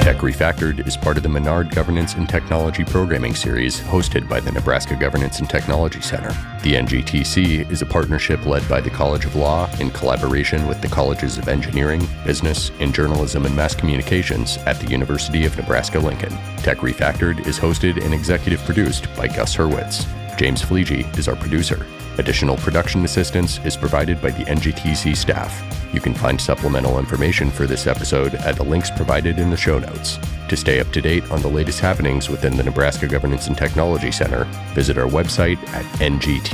Tech 0.03 0.16
Refactored 0.16 0.86
is 0.86 0.97
part 0.97 1.16
of 1.16 1.22
the 1.22 1.28
Menard 1.28 1.70
Governance 1.70 2.14
and 2.14 2.28
Technology 2.28 2.84
Programming 2.84 3.34
Series 3.34 3.80
hosted 3.80 4.28
by 4.28 4.40
the 4.40 4.53
Nebraska 4.53 4.97
Governance 4.97 5.38
and 5.38 5.49
Technology 5.49 6.01
Center. 6.01 6.30
The 6.62 6.74
NGTC 6.74 7.70
is 7.70 7.82
a 7.82 7.86
partnership 7.86 8.45
led 8.45 8.68
by 8.68 8.80
the 8.80 8.90
College 8.90 9.24
of 9.24 9.36
Law 9.36 9.70
in 9.78 9.90
collaboration 9.90 10.66
with 10.66 10.80
the 10.82 10.88
Colleges 10.88 11.38
of 11.38 11.49
Engineering, 11.49 12.07
Business, 12.24 12.70
and 12.80 12.93
Journalism 12.93 13.47
and 13.47 13.57
Mass 13.57 13.74
Communications 13.74 14.59
at 14.59 14.78
the 14.80 14.90
University 14.90 15.47
of 15.47 15.57
Nebraska 15.57 15.99
Lincoln. 15.99 16.36
Tech 16.59 16.78
Refactored 16.78 17.47
is 17.47 17.59
hosted 17.59 18.05
and 18.05 18.12
executive 18.12 18.61
produced 18.64 19.07
by 19.16 19.28
Gus 19.28 19.57
Hurwitz. 19.57 20.07
James 20.37 20.62
Fleege 20.62 21.18
is 21.18 21.28
our 21.28 21.37
producer. 21.37 21.87
Additional 22.18 22.57
production 22.59 23.05
assistance 23.05 23.59
is 23.64 23.76
provided 23.76 24.20
by 24.20 24.30
the 24.30 24.45
NGTC 24.45 25.16
staff. 25.16 25.62
You 25.95 26.01
can 26.01 26.14
find 26.14 26.41
supplemental 26.41 26.99
information 26.99 27.51
for 27.51 27.66
this 27.66 27.87
episode 27.87 28.35
at 28.35 28.57
the 28.57 28.64
links 28.64 28.91
provided 28.91 29.39
in 29.39 29.51
the 29.51 29.57
show 29.57 29.78
notes. 29.78 30.18
To 30.49 30.57
stay 30.57 30.80
up 30.80 30.91
to 30.93 31.01
date 31.01 31.30
on 31.30 31.41
the 31.41 31.49
latest 31.49 31.80
happenings 31.80 32.28
within 32.28 32.57
the 32.57 32.62
Nebraska 32.62 33.07
Governance 33.09 33.47
and 33.47 33.57
Technology 33.57 34.12
Center, 34.12 34.45
visit 34.74 34.99
our 34.99 35.09
website 35.09 35.57
at 35.68 35.85
ngtc.unl.edu. 36.01 36.51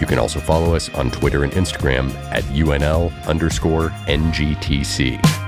You 0.00 0.06
can 0.06 0.18
also 0.18 0.40
follow 0.40 0.74
us 0.74 0.92
on 0.94 1.10
Twitter 1.12 1.44
and 1.44 1.52
Instagram 1.52 2.12
at 2.32 2.42
UNL 2.44 3.12
underscore 3.26 3.90
NGTC. 4.08 5.41